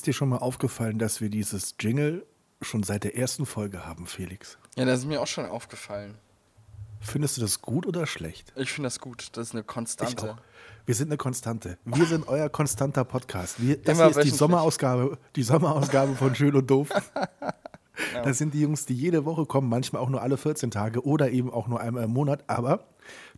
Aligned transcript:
Ist 0.00 0.06
dir 0.06 0.14
schon 0.14 0.30
mal 0.30 0.38
aufgefallen, 0.38 0.98
dass 0.98 1.20
wir 1.20 1.28
dieses 1.28 1.74
Jingle 1.78 2.24
schon 2.62 2.82
seit 2.82 3.04
der 3.04 3.18
ersten 3.18 3.44
Folge 3.44 3.84
haben, 3.84 4.06
Felix? 4.06 4.56
Ja, 4.74 4.86
das 4.86 5.00
ist 5.00 5.04
mir 5.04 5.20
auch 5.20 5.26
schon 5.26 5.44
aufgefallen. 5.44 6.16
Findest 7.02 7.36
du 7.36 7.42
das 7.42 7.60
gut 7.60 7.86
oder 7.86 8.06
schlecht? 8.06 8.50
Ich 8.56 8.72
finde 8.72 8.86
das 8.86 8.98
gut. 8.98 9.28
Das 9.34 9.48
ist 9.48 9.52
eine 9.54 9.62
Konstante. 9.62 10.38
Wir 10.86 10.94
sind 10.94 11.08
eine 11.08 11.18
Konstante. 11.18 11.76
Wir 11.84 12.06
sind 12.06 12.28
euer 12.28 12.48
konstanter 12.48 13.04
Podcast. 13.04 13.60
Wir, 13.60 13.76
das 13.76 13.98
Immer 13.98 14.08
hier 14.08 14.16
ist 14.16 14.24
die. 14.24 14.30
Sommerausgabe, 14.30 15.18
die 15.36 15.42
Sommerausgabe 15.42 16.16
von 16.16 16.34
Schön 16.34 16.54
und 16.54 16.70
Doof. 16.70 16.88
Das 18.24 18.38
sind 18.38 18.54
die 18.54 18.62
Jungs, 18.62 18.86
die 18.86 18.94
jede 18.94 19.26
Woche 19.26 19.44
kommen, 19.44 19.68
manchmal 19.68 20.00
auch 20.00 20.08
nur 20.08 20.22
alle 20.22 20.38
14 20.38 20.70
Tage 20.70 21.04
oder 21.04 21.30
eben 21.32 21.52
auch 21.52 21.68
nur 21.68 21.80
einmal 21.80 22.04
im 22.04 22.10
Monat. 22.10 22.44
Aber 22.46 22.86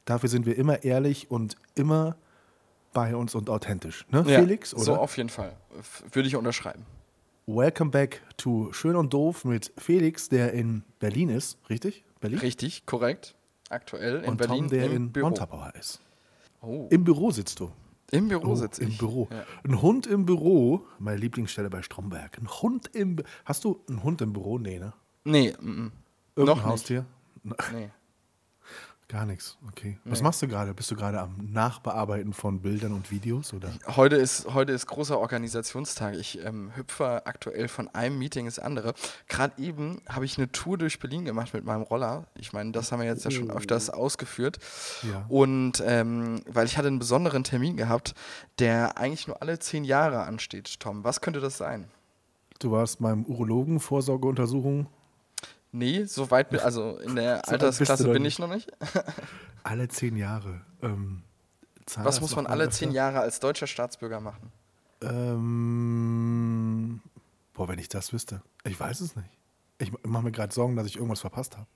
dafür 0.05 0.28
sind 0.28 0.47
wir 0.47 0.56
immer 0.56 0.84
ehrlich 0.84 1.33
und 1.33 1.56
immer 1.74 2.14
bei 2.92 3.14
uns 3.16 3.34
und 3.34 3.48
authentisch. 3.51 4.06
Ne, 4.10 4.19
Ja, 4.27 4.41
Felix? 4.41 4.74
Oder? 4.74 4.82
So 4.84 4.96
auf 4.96 5.16
jeden 5.16 5.28
Fall. 5.28 5.56
Würde 6.12 6.28
ich 6.28 6.37
unterschreiben. 6.37 6.84
Welcome 7.46 7.91
back 7.91 8.23
to 8.37 8.73
Schön 8.73 8.95
und 8.96 9.12
Doof 9.12 9.45
mit 9.45 9.73
Felix, 9.77 10.28
der 10.28 10.53
in 10.53 10.84
Berlin 11.00 11.28
ist, 11.28 11.58
richtig? 11.69 12.05
Berlin? 12.20 12.39
Richtig, 12.39 12.86
korrekt. 12.86 13.34
Aktuell 13.69 14.22
in 14.22 14.31
und 14.31 14.36
Berlin 14.36 14.58
Tom, 14.62 14.69
der 14.69 14.86
im 14.86 14.92
in 14.92 15.12
Büro. 15.12 15.27
Montabaur 15.27 15.72
ist. 15.75 16.00
Oh. 16.61 16.86
Im 16.91 17.03
Büro 17.05 17.31
sitzt 17.31 17.58
du. 17.58 17.72
Im 18.12 18.28
Büro 18.28 18.50
Oh, 18.53 18.55
sitze 18.55 18.83
Im 18.83 18.91
ich. 18.91 18.98
Büro. 18.98 19.27
Ja. 19.33 19.44
Ein 19.64 19.81
Hund 19.83 20.06
im 20.06 20.27
Büro, 20.27 20.86
meine 20.98 21.16
Lieblingsstelle 21.16 21.70
bei 21.70 21.81
Stromberg. 21.83 22.36
Ein 22.38 22.47
Hund 22.48 22.91
im 22.94 23.16
Hast 23.47 23.64
du 23.64 23.81
einen 23.88 24.03
Hund 24.03 24.20
im 24.20 24.34
Büro? 24.34 24.59
Nee, 24.59 24.78
ne? 24.78 24.92
Nee, 25.25 25.55
mm, 25.59 25.64
mm. 25.66 25.92
Irgendein 26.36 26.44
Noch 26.44 26.56
nicht. 26.56 26.64
Haustier? 26.66 27.06
nee. 27.42 27.91
Gar 29.12 29.27
nichts. 29.27 29.58
Okay. 29.68 29.98
Was 30.06 30.22
machst 30.22 30.41
du 30.41 30.48
gerade? 30.48 30.72
Bist 30.72 30.91
du 30.91 30.96
gerade 30.96 31.20
am 31.20 31.36
Nachbearbeiten 31.52 32.32
von 32.32 32.62
Bildern 32.62 32.94
und 32.94 33.10
Videos? 33.10 33.52
Oder? 33.52 33.70
Heute 33.94 34.16
ist, 34.16 34.46
heute 34.54 34.72
ist 34.72 34.86
großer 34.86 35.19
Organisationstag. 35.19 36.14
Ich 36.14 36.42
ähm, 36.42 36.74
hüpfe 36.74 37.27
aktuell 37.27 37.69
von 37.69 37.88
einem 37.94 38.19
Meeting 38.19 38.46
ins 38.46 38.58
andere. 38.58 38.94
Gerade 39.28 39.60
eben 39.62 40.00
habe 40.08 40.24
ich 40.24 40.38
eine 40.38 40.50
Tour 40.50 40.78
durch 40.78 40.98
Berlin 40.98 41.27
gemacht 41.27 41.52
mit 41.52 41.62
meinem 41.66 41.82
Roller. 41.82 42.24
Ich 42.38 42.54
meine, 42.54 42.72
das 42.72 42.91
haben 42.91 43.00
wir 43.00 43.06
jetzt 43.06 43.27
ja 43.27 43.30
schon 43.30 43.50
öfters 43.50 43.91
ausgeführt. 43.91 44.58
Ja. 45.02 45.26
Und 45.28 45.82
ähm, 45.84 46.41
weil 46.47 46.64
ich 46.64 46.78
hatte 46.78 46.88
einen 46.88 46.98
besonderen 46.98 47.44
Termin 47.44 47.76
gehabt, 47.76 48.14
der 48.60 48.97
eigentlich 48.97 49.26
nur 49.26 49.42
alle 49.42 49.58
zehn 49.58 49.84
Jahre 49.84 50.22
ansteht, 50.22 50.80
Tom. 50.80 51.04
Was 51.04 51.20
könnte 51.20 51.41
das 51.41 51.58
sein? 51.58 51.84
Du 52.60 52.70
warst 52.70 53.00
beim 53.00 53.26
Urologen, 53.26 53.78
Vorsorgeuntersuchung. 53.78 54.86
Nee, 55.73 56.05
so 56.05 56.31
weit, 56.31 56.51
bi- 56.51 56.59
also 56.59 56.98
in 56.98 57.17
der 57.17 57.42
So 57.47 57.53
Altersklasse 57.53 58.09
bin 58.12 58.23
nicht. 58.23 58.34
ich 58.34 58.39
noch 58.39 58.48
nicht. 58.48 58.70
Alle 59.65 59.89
zehn 59.89 60.17
Jahre. 60.17 60.61
Ähm, 60.83 61.23
Was 61.97 62.20
muss 62.20 62.37
man 62.37 62.47
alle 62.47 62.69
zehn 62.70 62.91
Jahre 62.92 63.20
als 63.20 63.41
deutscher 63.41 63.67
Staatsbürger 63.67 64.20
machen? 64.20 64.53
Ähm, 65.03 67.00
boah, 67.55 67.69
wenn 67.69 67.78
ich 67.78 67.89
das 67.89 68.12
wüsste. 68.12 68.43
Ich 68.65 68.78
weiß 68.78 69.00
es 69.00 69.17
nicht. 69.17 69.28
Ich 69.78 69.93
mache 70.05 70.25
mir 70.25 70.33
gerade 70.33 70.53
Sorgen, 70.53 70.77
dass 70.77 70.87
ich 70.87 70.97
irgendwas 70.97 71.20
verpasst 71.20 71.56
habe. 71.56 71.67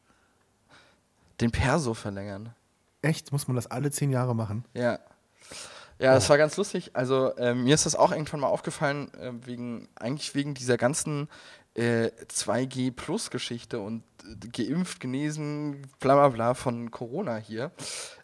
Den 1.40 1.50
Perso 1.50 1.94
verlängern. 1.94 2.54
Echt? 3.02 3.32
Muss 3.32 3.46
man 3.48 3.56
das 3.56 3.66
alle 3.68 3.90
zehn 3.90 4.10
Jahre 4.10 4.34
machen? 4.34 4.64
Ja. 4.74 4.98
Ja, 5.98 6.14
das 6.14 6.28
war 6.28 6.36
ganz 6.38 6.56
lustig. 6.56 6.90
Also 6.94 7.36
ähm, 7.38 7.64
mir 7.64 7.74
ist 7.74 7.86
das 7.86 7.94
auch 7.96 8.12
irgendwann 8.12 8.40
mal 8.40 8.48
aufgefallen, 8.48 9.12
äh, 9.14 9.32
wegen, 9.46 9.88
eigentlich 9.96 10.34
wegen 10.34 10.54
dieser 10.54 10.76
ganzen 10.76 11.28
äh, 11.74 12.10
2G-Plus-Geschichte 12.28 13.78
und 13.80 14.02
äh, 14.24 14.48
geimpft, 14.48 15.00
genesen, 15.00 15.82
bla 16.00 16.14
bla 16.14 16.28
bla 16.28 16.54
von 16.54 16.90
Corona 16.90 17.36
hier. 17.36 17.70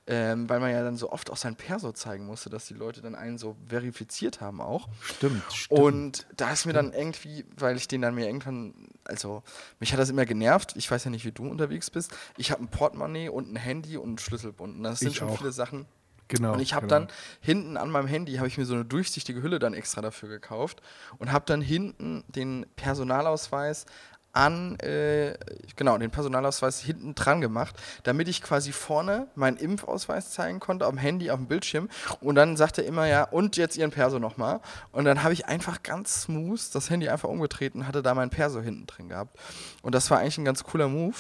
Ähm, 0.05 0.49
weil 0.49 0.59
man 0.59 0.72
ja 0.72 0.82
dann 0.82 0.97
so 0.97 1.12
oft 1.12 1.31
auch 1.31 1.37
sein 1.37 1.55
Perso 1.55 1.93
zeigen 1.93 2.27
musste, 2.27 2.50
dass 2.50 2.66
die 2.66 2.75
Leute 2.75 3.03
dann 3.03 3.15
einen 3.15 3.38
so 3.38 3.56
verifiziert 3.69 4.41
haben 4.41 4.61
auch. 4.61 4.88
Stimmt, 5.00 5.44
stimmt. 5.53 5.81
Und 5.81 6.27
da 6.37 6.50
ist 6.53 6.66
mir 6.66 6.72
dann 6.72 6.93
irgendwie, 6.93 7.44
weil 7.56 7.77
ich 7.77 7.87
den 7.87 8.03
dann 8.03 8.16
mir 8.16 8.27
irgendwann, 8.27 8.88
also 9.05 9.44
mich 9.78 9.93
hat 9.93 10.00
das 10.00 10.11
immer 10.11 10.27
genervt. 10.27 10.72
Ich 10.75 10.91
weiß 10.91 11.05
ja 11.05 11.11
nicht, 11.12 11.25
wie 11.25 11.31
du 11.31 11.49
unterwegs 11.49 11.88
bist. 11.88 12.11
Ich 12.37 12.50
habe 12.50 12.65
ein 12.65 12.69
Portemonnaie 12.69 13.28
und 13.28 13.53
ein 13.53 13.56
Handy 13.56 13.97
und 13.97 14.09
einen 14.09 14.19
Schlüsselbund. 14.19 14.77
Und 14.77 14.82
das 14.82 14.99
sind 14.99 15.12
Ich 15.12 15.19
schon 15.19 15.28
auch. 15.28 15.38
viele 15.38 15.53
Sachen. 15.53 15.87
Genau. 16.32 16.54
Und 16.54 16.60
ich 16.60 16.75
habe 16.75 16.87
genau. 16.87 17.00
dann 17.00 17.09
hinten 17.41 17.76
an 17.76 17.91
meinem 17.91 18.09
Handy 18.09 18.34
habe 18.37 18.48
ich 18.48 18.59
mir 18.59 18.65
so 18.65 18.75
eine 18.75 18.84
durchsichtige 18.84 19.43
Hülle 19.43 19.59
dann 19.59 19.75
extra 19.75 20.00
dafür 20.00 20.28
gekauft 20.28 20.82
und 21.19 21.31
habe 21.31 21.44
dann 21.47 21.60
hinten 21.60 22.25
den 22.28 22.66
Personalausweis 22.76 23.87
an, 24.32 24.78
äh, 24.81 25.37
genau, 25.76 25.98
den 25.98 26.10
Personalausweis 26.10 26.81
hinten 26.81 27.15
dran 27.15 27.41
gemacht, 27.41 27.76
damit 28.03 28.28
ich 28.28 28.43
quasi 28.43 28.72
vorne 28.72 29.28
meinen 29.34 29.59
Impfausweis 29.59 30.31
zeigen 30.31 30.59
konnte, 30.59 30.87
am 30.87 30.97
Handy, 30.97 31.31
auf 31.31 31.38
dem 31.38 31.47
Bildschirm. 31.47 31.88
Und 32.20 32.34
dann 32.37 32.56
sagt 32.56 32.78
er 32.78 32.84
immer, 32.84 33.06
ja, 33.06 33.25
und 33.25 33.56
jetzt 33.56 33.76
Ihren 33.76 33.91
Perso 33.91 34.19
nochmal. 34.19 34.60
Und 34.91 35.04
dann 35.04 35.22
habe 35.22 35.34
ich 35.34 35.47
einfach 35.47 35.82
ganz 35.82 36.22
smooth 36.22 36.60
das 36.72 36.88
Handy 36.88 37.09
einfach 37.09 37.28
umgedreht 37.28 37.75
und 37.75 37.87
hatte 37.87 38.03
da 38.03 38.14
mein 38.14 38.31
Perso 38.31 38.60
hinten 38.60 38.87
drin 38.87 39.10
gehabt. 39.10 39.38
Und 39.82 39.94
das 39.94 40.10
war 40.10 40.19
eigentlich 40.19 40.38
ein 40.38 40.47
ganz 40.47 40.64
cooler 40.64 40.88
Move. 40.88 41.16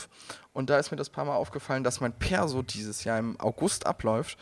Und 0.54 0.70
da 0.70 0.78
ist 0.78 0.90
mir 0.90 0.96
das 0.96 1.10
paar 1.10 1.24
Mal 1.24 1.34
aufgefallen, 1.34 1.84
dass 1.84 2.00
mein 2.00 2.12
Perso 2.12 2.62
dieses 2.62 3.04
Jahr 3.04 3.18
im 3.18 3.38
August 3.40 3.86
abläuft. 3.86 4.38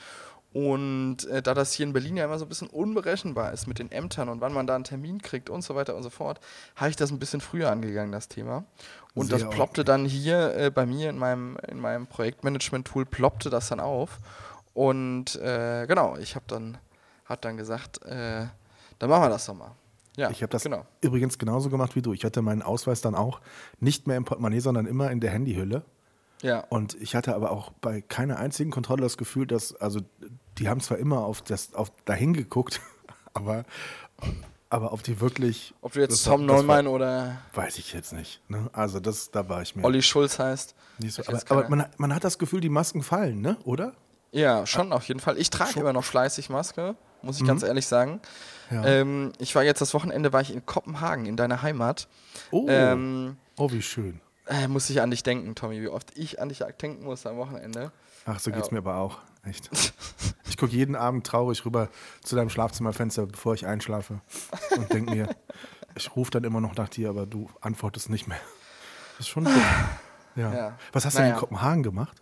Und 0.52 1.28
äh, 1.28 1.42
da 1.42 1.54
das 1.54 1.72
hier 1.72 1.86
in 1.86 1.92
Berlin 1.92 2.16
ja 2.16 2.24
immer 2.24 2.38
so 2.38 2.44
ein 2.44 2.48
bisschen 2.48 2.68
unberechenbar 2.68 3.52
ist 3.52 3.68
mit 3.68 3.78
den 3.78 3.92
Ämtern 3.92 4.28
und 4.28 4.40
wann 4.40 4.52
man 4.52 4.66
da 4.66 4.74
einen 4.74 4.84
Termin 4.84 5.22
kriegt 5.22 5.48
und 5.48 5.62
so 5.62 5.76
weiter 5.76 5.94
und 5.94 6.02
so 6.02 6.10
fort, 6.10 6.40
habe 6.74 6.90
ich 6.90 6.96
das 6.96 7.12
ein 7.12 7.20
bisschen 7.20 7.40
früher 7.40 7.70
angegangen, 7.70 8.10
das 8.10 8.26
Thema. 8.26 8.64
Und 9.14 9.28
Sehr 9.28 9.38
das 9.38 9.50
ploppte 9.50 9.84
dann 9.84 10.04
hier 10.04 10.56
äh, 10.56 10.70
bei 10.70 10.86
mir 10.86 11.10
in 11.10 11.18
meinem, 11.18 11.56
in 11.68 11.78
meinem 11.78 12.08
Projektmanagement-Tool, 12.08 13.06
ploppte 13.06 13.48
das 13.48 13.68
dann 13.68 13.78
auf. 13.78 14.18
Und 14.74 15.36
äh, 15.36 15.86
genau, 15.86 16.16
ich 16.16 16.34
habe 16.34 16.44
dann, 16.48 16.78
hab 17.26 17.40
dann 17.42 17.56
gesagt, 17.56 18.04
äh, 18.04 18.46
dann 18.98 19.10
machen 19.10 19.22
wir 19.22 19.28
das 19.28 19.46
doch 19.46 19.54
mal. 19.54 19.72
Ja, 20.16 20.30
Ich 20.30 20.42
habe 20.42 20.50
das 20.50 20.64
genau. 20.64 20.84
übrigens 21.00 21.38
genauso 21.38 21.70
gemacht 21.70 21.94
wie 21.94 22.02
du. 22.02 22.12
Ich 22.12 22.24
hatte 22.24 22.42
meinen 22.42 22.62
Ausweis 22.62 23.00
dann 23.00 23.14
auch 23.14 23.40
nicht 23.78 24.06
mehr 24.06 24.16
im 24.16 24.24
Portemonnaie, 24.24 24.60
sondern 24.60 24.86
immer 24.86 25.10
in 25.10 25.20
der 25.20 25.30
Handyhülle. 25.30 25.84
Ja, 26.42 26.60
Und 26.70 26.94
ich 27.00 27.14
hatte 27.14 27.34
aber 27.34 27.50
auch 27.50 27.70
bei 27.80 28.00
keiner 28.00 28.38
einzigen 28.38 28.70
Kontrolle 28.70 29.02
das 29.02 29.16
Gefühl, 29.18 29.46
dass, 29.46 29.74
also 29.76 30.00
die 30.58 30.68
haben 30.68 30.80
zwar 30.80 30.98
immer 30.98 31.18
auf 31.24 31.42
das, 31.42 31.74
auf 31.74 31.90
dahin 32.06 32.32
geguckt, 32.32 32.80
aber, 33.34 33.64
aber 34.70 34.92
ob 34.92 35.02
die 35.02 35.20
wirklich. 35.20 35.74
ob 35.82 35.92
du 35.92 36.00
jetzt 36.00 36.24
Tom 36.24 36.46
Neumann 36.46 36.86
oder 36.86 37.36
Weiß 37.54 37.78
ich 37.78 37.92
jetzt 37.92 38.12
nicht. 38.12 38.40
Ne? 38.48 38.70
Also 38.72 39.00
das, 39.00 39.30
da 39.30 39.48
war 39.48 39.60
ich 39.62 39.76
mir 39.76 39.84
Olli 39.84 40.00
Schulz 40.02 40.38
heißt. 40.38 40.74
so. 41.08 41.22
Aber, 41.26 41.40
aber 41.50 41.68
man, 41.68 41.82
hat- 41.82 41.98
man 42.00 42.14
hat 42.14 42.24
das 42.24 42.38
Gefühl, 42.38 42.60
die 42.60 42.68
Masken 42.70 43.02
fallen, 43.02 43.40
ne? 43.40 43.56
Oder? 43.64 43.92
Ja, 44.32 44.64
schon 44.64 44.92
auf 44.92 45.08
jeden 45.08 45.18
Fall. 45.20 45.36
Ich 45.38 45.50
trage 45.50 45.72
Schon. 45.72 45.82
immer 45.82 45.92
noch 45.92 46.04
fleißig 46.04 46.50
Maske, 46.50 46.94
muss 47.20 47.40
ich 47.40 47.46
ganz 47.46 47.64
ehrlich 47.64 47.86
sagen. 47.88 48.20
Ja. 48.70 48.84
Ähm, 48.84 49.32
ich 49.38 49.54
war 49.56 49.64
jetzt 49.64 49.80
das 49.80 49.92
Wochenende 49.92 50.32
war 50.32 50.40
ich 50.40 50.54
in 50.54 50.64
Kopenhagen, 50.64 51.26
in 51.26 51.36
deiner 51.36 51.62
Heimat. 51.62 52.06
oh, 52.52 52.66
Ähm, 52.68 53.36
oh, 53.58 53.72
wie 53.72 53.82
schön. 53.82 54.20
Äh, 54.50 54.68
muss 54.68 54.90
ich 54.90 55.00
an 55.00 55.10
dich 55.10 55.22
denken, 55.22 55.54
Tommy, 55.54 55.80
wie 55.80 55.88
oft 55.88 56.16
ich 56.18 56.40
an 56.40 56.48
dich 56.50 56.58
denken 56.80 57.04
muss 57.04 57.24
am 57.26 57.36
Wochenende. 57.38 57.90
Ach, 58.26 58.38
so 58.38 58.50
geht's 58.50 58.68
Ja. 58.68 58.72
mir 58.74 58.78
aber 58.80 58.96
auch. 58.96 59.18
Echt. 59.44 59.70
Ich 60.50 60.56
gucke 60.56 60.72
jeden 60.72 60.96
Abend 60.96 61.24
traurig 61.26 61.64
rüber 61.64 61.88
zu 62.24 62.34
deinem 62.36 62.50
Schlafzimmerfenster, 62.50 63.24
bevor 63.26 63.54
ich 63.54 63.66
einschlafe. 63.66 64.20
Und 64.76 64.92
denke 64.92 65.12
mir, 65.14 65.36
ich 65.94 66.14
rufe 66.16 66.32
dann 66.32 66.42
immer 66.44 66.60
noch 66.60 66.74
nach 66.74 66.88
dir, 66.88 67.08
aber 67.08 67.24
du 67.24 67.48
antwortest 67.60 68.10
nicht 68.10 68.26
mehr. 68.26 68.40
Das 69.16 69.20
ist 69.20 69.28
schon 69.28 69.44
dumm. 69.44 69.62
Ja. 70.34 70.52
Ja. 70.52 70.78
Was 70.92 71.04
hast 71.06 71.14
du 71.14 71.18
denn 71.18 71.26
in 71.26 71.30
Naja. 71.30 71.40
Kopenhagen 71.40 71.82
gemacht? 71.84 72.20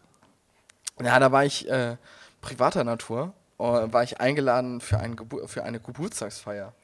Ja, 1.03 1.19
da 1.19 1.33
war 1.33 1.45
ich 1.47 1.69
äh, 1.71 1.97
privater 2.43 2.85
Natur, 2.85 3.33
äh, 3.59 3.63
war 3.63 4.03
ich 4.03 4.21
eingeladen 4.21 4.81
für, 4.83 4.99
ein 5.01 5.17
für 5.47 5.65
eine 5.65 5.81
Geburtstagsfeier. 5.81 6.75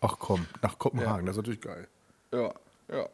Ach 0.00 0.16
komm, 0.18 0.46
nach 0.62 0.78
Kopenhagen, 0.78 1.26
das 1.26 1.34
ist 1.34 1.42
natürlich 1.42 1.60
geil. 1.60 1.88
Ja, 2.32 2.52
ja. 2.90 3.06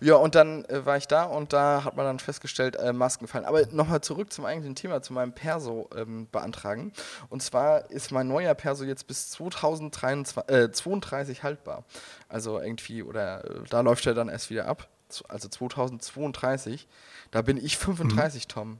Ja, 0.00 0.16
und 0.16 0.34
dann 0.34 0.64
äh, 0.66 0.84
war 0.84 0.96
ich 0.96 1.06
da 1.06 1.24
und 1.24 1.52
da 1.52 1.84
hat 1.84 1.96
man 1.96 2.04
dann 2.04 2.18
festgestellt, 2.18 2.76
äh, 2.76 2.92
Masken 2.92 3.26
fallen. 3.26 3.44
Aber 3.44 3.64
nochmal 3.70 4.00
zurück 4.00 4.32
zum 4.32 4.44
eigentlichen 4.44 4.74
Thema, 4.74 5.02
zu 5.02 5.12
meinem 5.12 5.32
Perso 5.32 5.88
ähm, 5.96 6.28
beantragen. 6.30 6.92
Und 7.28 7.42
zwar 7.42 7.90
ist 7.90 8.12
mein 8.12 8.28
neuer 8.28 8.54
Perso 8.54 8.84
jetzt 8.84 9.06
bis 9.06 9.30
2032 9.30 10.48
äh, 10.48 10.70
32 10.70 11.42
haltbar. 11.42 11.84
Also 12.28 12.60
irgendwie, 12.60 13.02
oder 13.02 13.44
äh, 13.44 13.60
da 13.68 13.80
läuft 13.80 14.06
er 14.06 14.14
dann 14.14 14.28
erst 14.28 14.50
wieder 14.50 14.66
ab. 14.66 14.88
Also 15.28 15.48
2032. 15.48 16.86
Da 17.30 17.42
bin 17.42 17.56
ich 17.56 17.76
35, 17.78 18.48
Tom. 18.48 18.78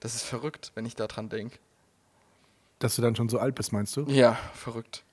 Das 0.00 0.14
ist 0.14 0.22
verrückt, 0.22 0.72
wenn 0.74 0.86
ich 0.86 0.96
da 0.96 1.06
dran 1.06 1.28
denke. 1.28 1.58
Dass 2.78 2.96
du 2.96 3.02
dann 3.02 3.14
schon 3.14 3.28
so 3.28 3.38
alt 3.38 3.54
bist, 3.54 3.72
meinst 3.72 3.96
du? 3.96 4.04
Ja, 4.06 4.38
verrückt. 4.54 5.04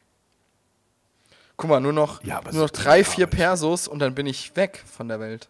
Guck 1.57 1.69
mal, 1.71 1.80
nur 1.80 1.94
noch, 1.94 2.24
Ja, 2.24 2.42
nur 2.51 2.63
noch 2.63 2.69
drei, 2.69 3.04
vier 3.04 3.25
Persos 3.27 3.88
und 3.88 4.00
dann 4.00 4.13
bin 4.15 4.25
ich 4.27 4.56
weg 4.56 4.83
von 4.86 5.07
der 5.07 5.19
Welt. 5.19 5.50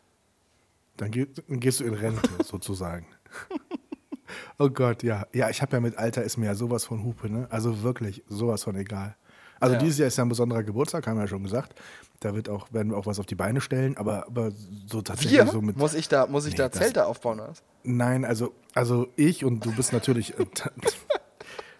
Dann, 0.95 1.11
geh, 1.11 1.27
dann 1.47 1.59
gehst 1.59 1.79
du 1.81 1.83
in 1.83 1.93
Rente, 1.93 2.29
sozusagen. 2.43 3.05
oh 4.59 4.69
Gott, 4.69 5.03
ja. 5.03 5.27
Ja, 5.33 5.49
ich 5.49 5.61
habe 5.61 5.73
ja 5.75 5.79
mit 5.81 5.97
Alter 5.97 6.23
ist 6.23 6.37
mir 6.37 6.45
ja 6.47 6.55
sowas 6.55 6.85
von 6.85 7.03
Hupe, 7.03 7.29
ne? 7.29 7.47
Also 7.51 7.83
wirklich 7.83 8.23
sowas 8.27 8.63
von 8.63 8.75
egal. 8.75 9.15
Also 9.59 9.73
Ja. 9.75 9.79
dieses 9.81 9.97
Jahr 9.97 10.07
ist 10.07 10.17
ja 10.17 10.23
ein 10.23 10.29
besonderer 10.29 10.63
Geburtstag, 10.63 11.05
haben 11.07 11.17
wir 11.17 11.23
ja 11.23 11.27
schon 11.27 11.43
gesagt. 11.43 11.77
Da 12.19 12.33
wird 12.33 12.47
auch, 12.47 12.71
werden 12.71 12.91
wir 12.91 12.97
auch 12.97 13.05
was 13.05 13.19
auf 13.19 13.25
die 13.25 13.35
Beine 13.35 13.59
stellen, 13.61 13.97
aber, 13.97 14.25
aber 14.27 14.51
so 14.87 15.01
tatsächlich 15.01 15.33
Wir? 15.39 15.47
so 15.47 15.61
mit. 15.61 15.77
muss 15.77 15.93
ich 15.93 16.07
da, 16.07 16.25
muss 16.27 16.45
ich 16.45 16.53
Nee, 16.53 16.57
da 16.59 16.69
das- 16.69 16.79
Zelte 16.79 17.05
aufbauen 17.05 17.39
oder 17.39 17.49
was? 17.49 17.63
Nein, 17.83 18.23
also, 18.25 18.53
also 18.73 19.07
ich 19.15 19.43
und 19.45 19.65
du 19.65 19.71
bist 19.75 19.93
natürlich. 19.93 20.33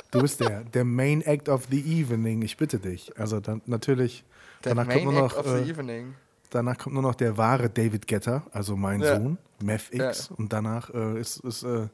äh, 0.08 0.12
du 0.12 0.22
bist 0.22 0.40
der, 0.40 0.64
der 0.64 0.84
Main 0.86 1.22
Act 1.22 1.50
of 1.50 1.68
the 1.70 1.80
Evening, 1.80 2.42
ich 2.42 2.58
bitte 2.58 2.80
dich. 2.80 3.12
Also 3.20 3.40
dann 3.40 3.62
natürlich. 3.66 4.24
Der 4.64 4.74
danach 4.76 4.88
Main 4.88 5.04
kommt 5.06 5.16
nur 5.16 5.26
Act 5.26 5.36
noch. 5.38 5.46
of 5.46 5.52
the 5.52 5.64
Äh, 5.64 5.70
Evening. 5.70 6.16
danach 6.50 6.78
kommt 6.78 6.94
nur 6.94 7.04
noch 7.04 7.16
der 7.16 7.38
wahre 7.38 7.70
David 7.70 8.08
Getter, 8.08 8.44
also 8.52 8.76
mein 8.76 9.02
Ja. 9.02 9.16
Sohn, 9.16 9.38
Meth 9.62 9.94
X. 9.94 10.30
Und 10.36 10.52
danach 10.54 10.90
äh, 10.94 11.20
ist, 11.20 11.40
ist, 11.42 11.64
äh, 11.64 11.88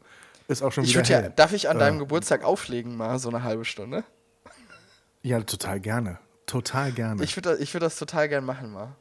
ist 0.48 0.62
auch 0.62 0.72
schon 0.72 0.84
Ich 0.84 0.96
wieder. 0.98 1.24
ja, 1.24 1.30
darf 1.30 1.54
ich 1.54 1.70
an 1.70 1.78
Äh, 1.78 1.80
deinem 1.80 2.00
Geburtstag 2.00 2.44
auflegen 2.44 2.96
mal 2.98 3.18
so 3.20 3.30
eine 3.30 3.44
halbe 3.44 3.66
Stunde? 3.66 4.04
Ja, 5.22 5.40
total 5.42 5.80
gerne. 5.80 6.20
Total 6.46 6.92
gerne. 6.92 7.24
Ich 7.24 7.36
würde 7.38 7.52
das, 7.52 7.60
ich 7.60 7.74
würd 7.74 7.82
das 7.84 7.98
total 7.98 8.28
gern 8.28 8.44
machen 8.46 8.72
mal. 8.74 8.96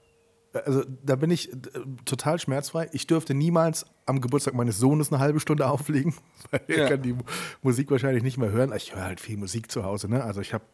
Also 0.61 0.85
da 1.05 1.17
bin 1.17 1.31
ich 1.31 1.53
äh, 1.53 1.57
total 2.05 2.39
schmerzfrei. 2.39 2.89
Ich 2.93 3.07
dürfte 3.07 3.35
niemals 3.35 3.87
am 4.07 4.21
Geburtstag 4.21 4.55
meines 4.55 4.79
Sohnes 4.79 5.13
eine 5.13 5.21
halbe 5.21 5.41
Stunde 5.41 5.67
auflegen, 5.71 6.15
weil 6.51 6.61
er 6.69 6.79
Ja. 6.79 6.89
kann 6.89 7.03
die 7.03 7.13
Mu- 7.15 7.23
Musik 7.63 7.91
wahrscheinlich 7.91 8.23
nicht 8.23 8.39
mehr 8.39 8.51
hören. 8.51 8.73
Ich 8.77 8.95
höre 8.95 9.05
halt 9.05 9.21
viel 9.21 9.37
Musik 9.37 9.71
zu 9.71 9.85
Hause. 9.85 10.09
Ne? 10.09 10.23
Also 10.23 10.41
ich 10.41 10.53
habe 10.55 10.65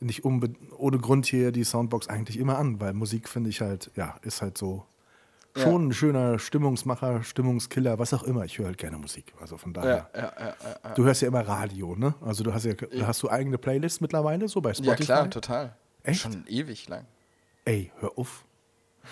nicht 0.00 0.24
ohne 0.24 0.98
Grund 0.98 1.26
hier 1.26 1.52
die 1.52 1.64
Soundbox 1.64 2.08
eigentlich 2.08 2.38
immer 2.38 2.58
an, 2.58 2.80
weil 2.80 2.92
Musik 2.92 3.28
finde 3.28 3.50
ich 3.50 3.60
halt, 3.62 3.90
ja, 3.96 4.16
ist 4.22 4.42
halt 4.42 4.58
so 4.58 4.84
Ja. 5.56 5.62
schon 5.62 5.88
ein 5.88 5.92
schöner 5.94 6.38
Stimmungsmacher, 6.38 7.22
Stimmungskiller, 7.24 7.98
was 7.98 8.12
auch 8.12 8.22
immer. 8.22 8.44
Ich 8.44 8.58
höre 8.58 8.66
halt 8.66 8.78
gerne 8.78 8.98
Musik. 8.98 9.32
Also 9.40 9.56
von 9.56 9.72
daher. 9.72 10.08
Ja, 10.14 10.20
ja, 10.20 10.32
ja, 10.38 10.46
ja, 10.62 10.76
ja. 10.84 10.94
Du 10.94 11.04
hörst 11.04 11.22
ja 11.22 11.28
immer 11.28 11.40
Radio, 11.40 11.96
ne? 11.96 12.14
Also 12.20 12.44
du 12.44 12.52
hast 12.52 12.64
ja, 12.64 12.74
hast 13.06 13.22
du 13.22 13.30
eigene 13.30 13.56
Playlists 13.58 14.00
mittlerweile 14.02 14.46
so 14.48 14.60
bei 14.60 14.70
Ja, 14.70 14.74
Spotify? 14.74 15.04
klar, 15.04 15.30
total. 15.30 15.74
Echt? 16.02 16.20
Schon 16.20 16.44
ewig 16.46 16.88
lang. 16.88 17.06
Ey, 17.64 17.90
hör 17.98 18.16
auf. 18.16 18.44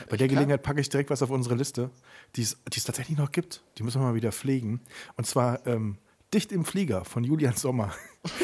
Bei 0.08 0.16
der. 0.16 0.28
Gelegenheit 0.28 0.62
packe 0.62 0.80
ich 0.80 0.88
direkt 0.88 1.10
was 1.10 1.22
auf 1.22 1.30
unsere 1.30 1.54
Liste, 1.54 1.90
die 2.36 2.42
es 2.42 2.84
tatsächlich 2.84 3.18
noch 3.18 3.30
gibt. 3.30 3.62
Die 3.78 3.82
müssen 3.82 4.00
wir 4.00 4.08
mal 4.08 4.14
wieder 4.14 4.32
pflegen. 4.32 4.80
Und 5.16 5.26
zwar 5.26 5.66
ähm, 5.66 5.98
Dicht 6.34 6.50
im 6.50 6.64
Flieger 6.64 7.04
von 7.04 7.22
Julian 7.22 7.54
Sommer. 7.54 7.92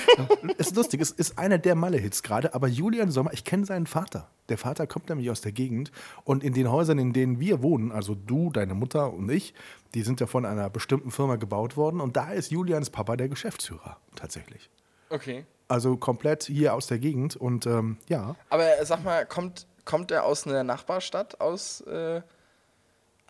ist 0.59 0.77
lustig, 0.77 1.01
es 1.01 1.11
ist 1.11 1.39
einer 1.39 1.59
der 1.59 1.75
Malle-Hits 1.75 2.23
gerade, 2.23 2.55
aber 2.55 2.69
Julian 2.69 3.11
Sommer, 3.11 3.33
ich 3.33 3.45
kenne 3.45 3.67
seinen 3.67 3.89
Vater. 3.89 4.31
Der 4.49 4.59
Vater 4.59 4.87
kommt 4.87 5.09
nämlich 5.09 5.29
aus 5.29 5.41
der 5.41 5.51
Gegend 5.51 5.91
und 6.23 6.45
in 6.45 6.53
den 6.53 6.71
Häusern, 6.71 6.99
in 6.99 7.13
denen 7.13 7.41
wir 7.41 7.63
wohnen, 7.63 7.91
also 7.91 8.15
du, 8.15 8.51
deine 8.51 8.75
Mutter 8.75 9.13
und 9.13 9.29
ich, 9.29 9.55
die 9.95 10.03
sind 10.03 10.21
ja 10.21 10.29
von 10.29 10.47
einer 10.47 10.71
bestimmten 10.71 11.11
Firma 11.11 11.35
gebaut 11.35 11.77
worden 11.77 12.01
und 12.01 12.17
da 12.17 12.31
ist 12.31 12.53
Julians 12.53 12.91
Papa 12.91 13.17
der 13.17 13.29
Geschäftsführer 13.29 13.97
tatsächlich. 14.15 14.71
Okay. 15.09 15.45
Also 15.67 15.97
komplett 15.97 16.45
hier 16.45 16.75
aus 16.75 16.87
der 16.87 16.99
Gegend 16.99 17.35
und 17.35 17.67
ähm, 17.67 17.97
ja, 18.09 18.37
Aber 18.51 18.69
sag 18.85 19.03
mal, 19.03 19.27
kommt, 19.27 19.67
kommt 19.91 20.11
er 20.13 20.25
aus 20.25 20.47
einer 20.47 20.63
Nachbarstadt 20.63 21.41
aus, 21.41 21.81
äh, 21.83 22.23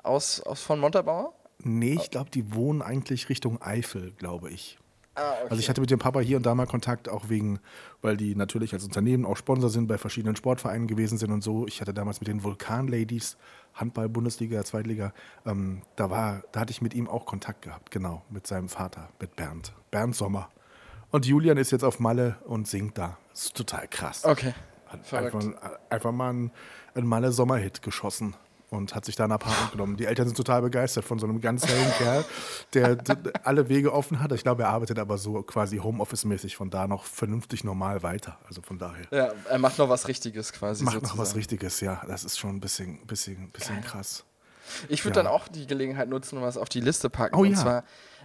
aus, 0.02 0.40
aus 0.40 0.62
von 0.62 0.78
Montabaur? 0.78 1.32
Nee, 1.58 1.94
ich 1.94 2.10
glaube, 2.10 2.30
die 2.30 2.54
wohnen 2.54 2.82
eigentlich 2.82 3.28
Richtung 3.28 3.60
Eifel, 3.62 4.12
glaube 4.12 4.50
ich. 4.50 4.78
Ah, 5.14 5.32
okay. 5.32 5.46
Also 5.50 5.60
ich 5.60 5.68
hatte 5.68 5.80
mit 5.80 5.90
dem 5.90 5.98
Papa 5.98 6.20
hier 6.20 6.36
und 6.36 6.44
da 6.44 6.54
mal 6.54 6.66
Kontakt, 6.66 7.08
auch 7.08 7.28
wegen, 7.28 7.60
weil 8.02 8.16
die 8.16 8.34
natürlich 8.34 8.72
als 8.74 8.84
Unternehmen 8.84 9.24
auch 9.24 9.36
Sponsor 9.36 9.70
sind, 9.70 9.86
bei 9.86 9.98
verschiedenen 9.98 10.36
Sportvereinen 10.36 10.86
gewesen 10.86 11.18
sind 11.18 11.32
und 11.32 11.42
so. 11.42 11.66
Ich 11.66 11.80
hatte 11.80 11.94
damals 11.94 12.20
mit 12.20 12.28
den 12.28 12.42
Vulkan-Ladies, 12.44 13.36
Handball-Bundesliga, 13.74 14.62
Zweitliga, 14.64 15.12
ähm, 15.46 15.82
da 15.96 16.10
war, 16.10 16.42
da 16.52 16.60
hatte 16.60 16.70
ich 16.72 16.82
mit 16.82 16.94
ihm 16.94 17.08
auch 17.08 17.24
Kontakt 17.24 17.62
gehabt, 17.62 17.90
genau, 17.90 18.22
mit 18.30 18.46
seinem 18.46 18.68
Vater, 18.68 19.08
mit 19.18 19.34
Bernd, 19.34 19.72
Bernd 19.90 20.14
Sommer. 20.14 20.50
Und 21.10 21.26
Julian 21.26 21.56
ist 21.56 21.72
jetzt 21.72 21.84
auf 21.84 21.98
Malle 22.00 22.36
und 22.44 22.68
singt 22.68 22.96
da. 22.96 23.18
Das 23.30 23.46
ist 23.46 23.56
total 23.56 23.88
krass. 23.88 24.24
Okay. 24.24 24.54
Hat 24.90 25.12
einfach, 25.14 25.44
einfach 25.88 26.12
mal 26.12 26.30
einen, 26.30 26.50
einen 26.94 27.06
Malle 27.06 27.32
Sommerhit 27.32 27.82
geschossen 27.82 28.34
und 28.70 28.94
hat 28.94 29.04
sich 29.04 29.16
da 29.16 29.24
ein 29.24 29.32
Apartment 29.32 29.72
genommen. 29.72 29.96
Die 29.96 30.04
Eltern 30.06 30.26
sind 30.26 30.36
total 30.36 30.62
begeistert 30.62 31.04
von 31.04 31.18
so 31.18 31.26
einem 31.26 31.40
ganz 31.40 31.66
hellen 31.66 31.90
Kerl, 31.98 32.24
der 32.74 32.98
alle 33.42 33.68
Wege 33.68 33.92
offen 33.92 34.20
hat. 34.20 34.30
Ich 34.32 34.42
glaube, 34.42 34.62
er 34.62 34.68
arbeitet 34.68 34.98
aber 34.98 35.18
so 35.18 35.42
quasi 35.42 35.78
Homeoffice-mäßig 35.78 36.54
von 36.56 36.70
da 36.70 36.86
noch 36.86 37.04
vernünftig 37.04 37.64
normal 37.64 38.02
weiter. 38.02 38.38
Also 38.46 38.62
von 38.62 38.78
daher. 38.78 39.06
Ja, 39.10 39.32
er 39.48 39.58
macht 39.58 39.78
noch 39.78 39.88
was 39.88 40.06
Richtiges 40.06 40.52
quasi. 40.52 40.84
Macht 40.84 40.94
noch 40.94 41.00
sozusagen. 41.02 41.20
was 41.20 41.34
Richtiges, 41.36 41.80
ja. 41.80 42.00
Das 42.06 42.22
ist 42.24 42.38
schon 42.38 42.50
ein 42.56 42.60
bisschen, 42.60 43.04
bisschen, 43.06 43.50
bisschen 43.50 43.80
krass. 43.80 44.24
Ich 44.88 45.04
würde 45.04 45.18
Ja. 45.18 45.24
dann 45.24 45.32
auch 45.32 45.48
die 45.48 45.66
Gelegenheit 45.66 46.08
nutzen 46.08 46.36
und 46.38 46.44
was 46.44 46.56
auf 46.56 46.68
die 46.68 46.80
Liste 46.80 47.10
packen. 47.10 47.34
Oh 47.34 47.40
und 47.40 47.50
ja. 47.52 47.56
zwar 47.56 47.84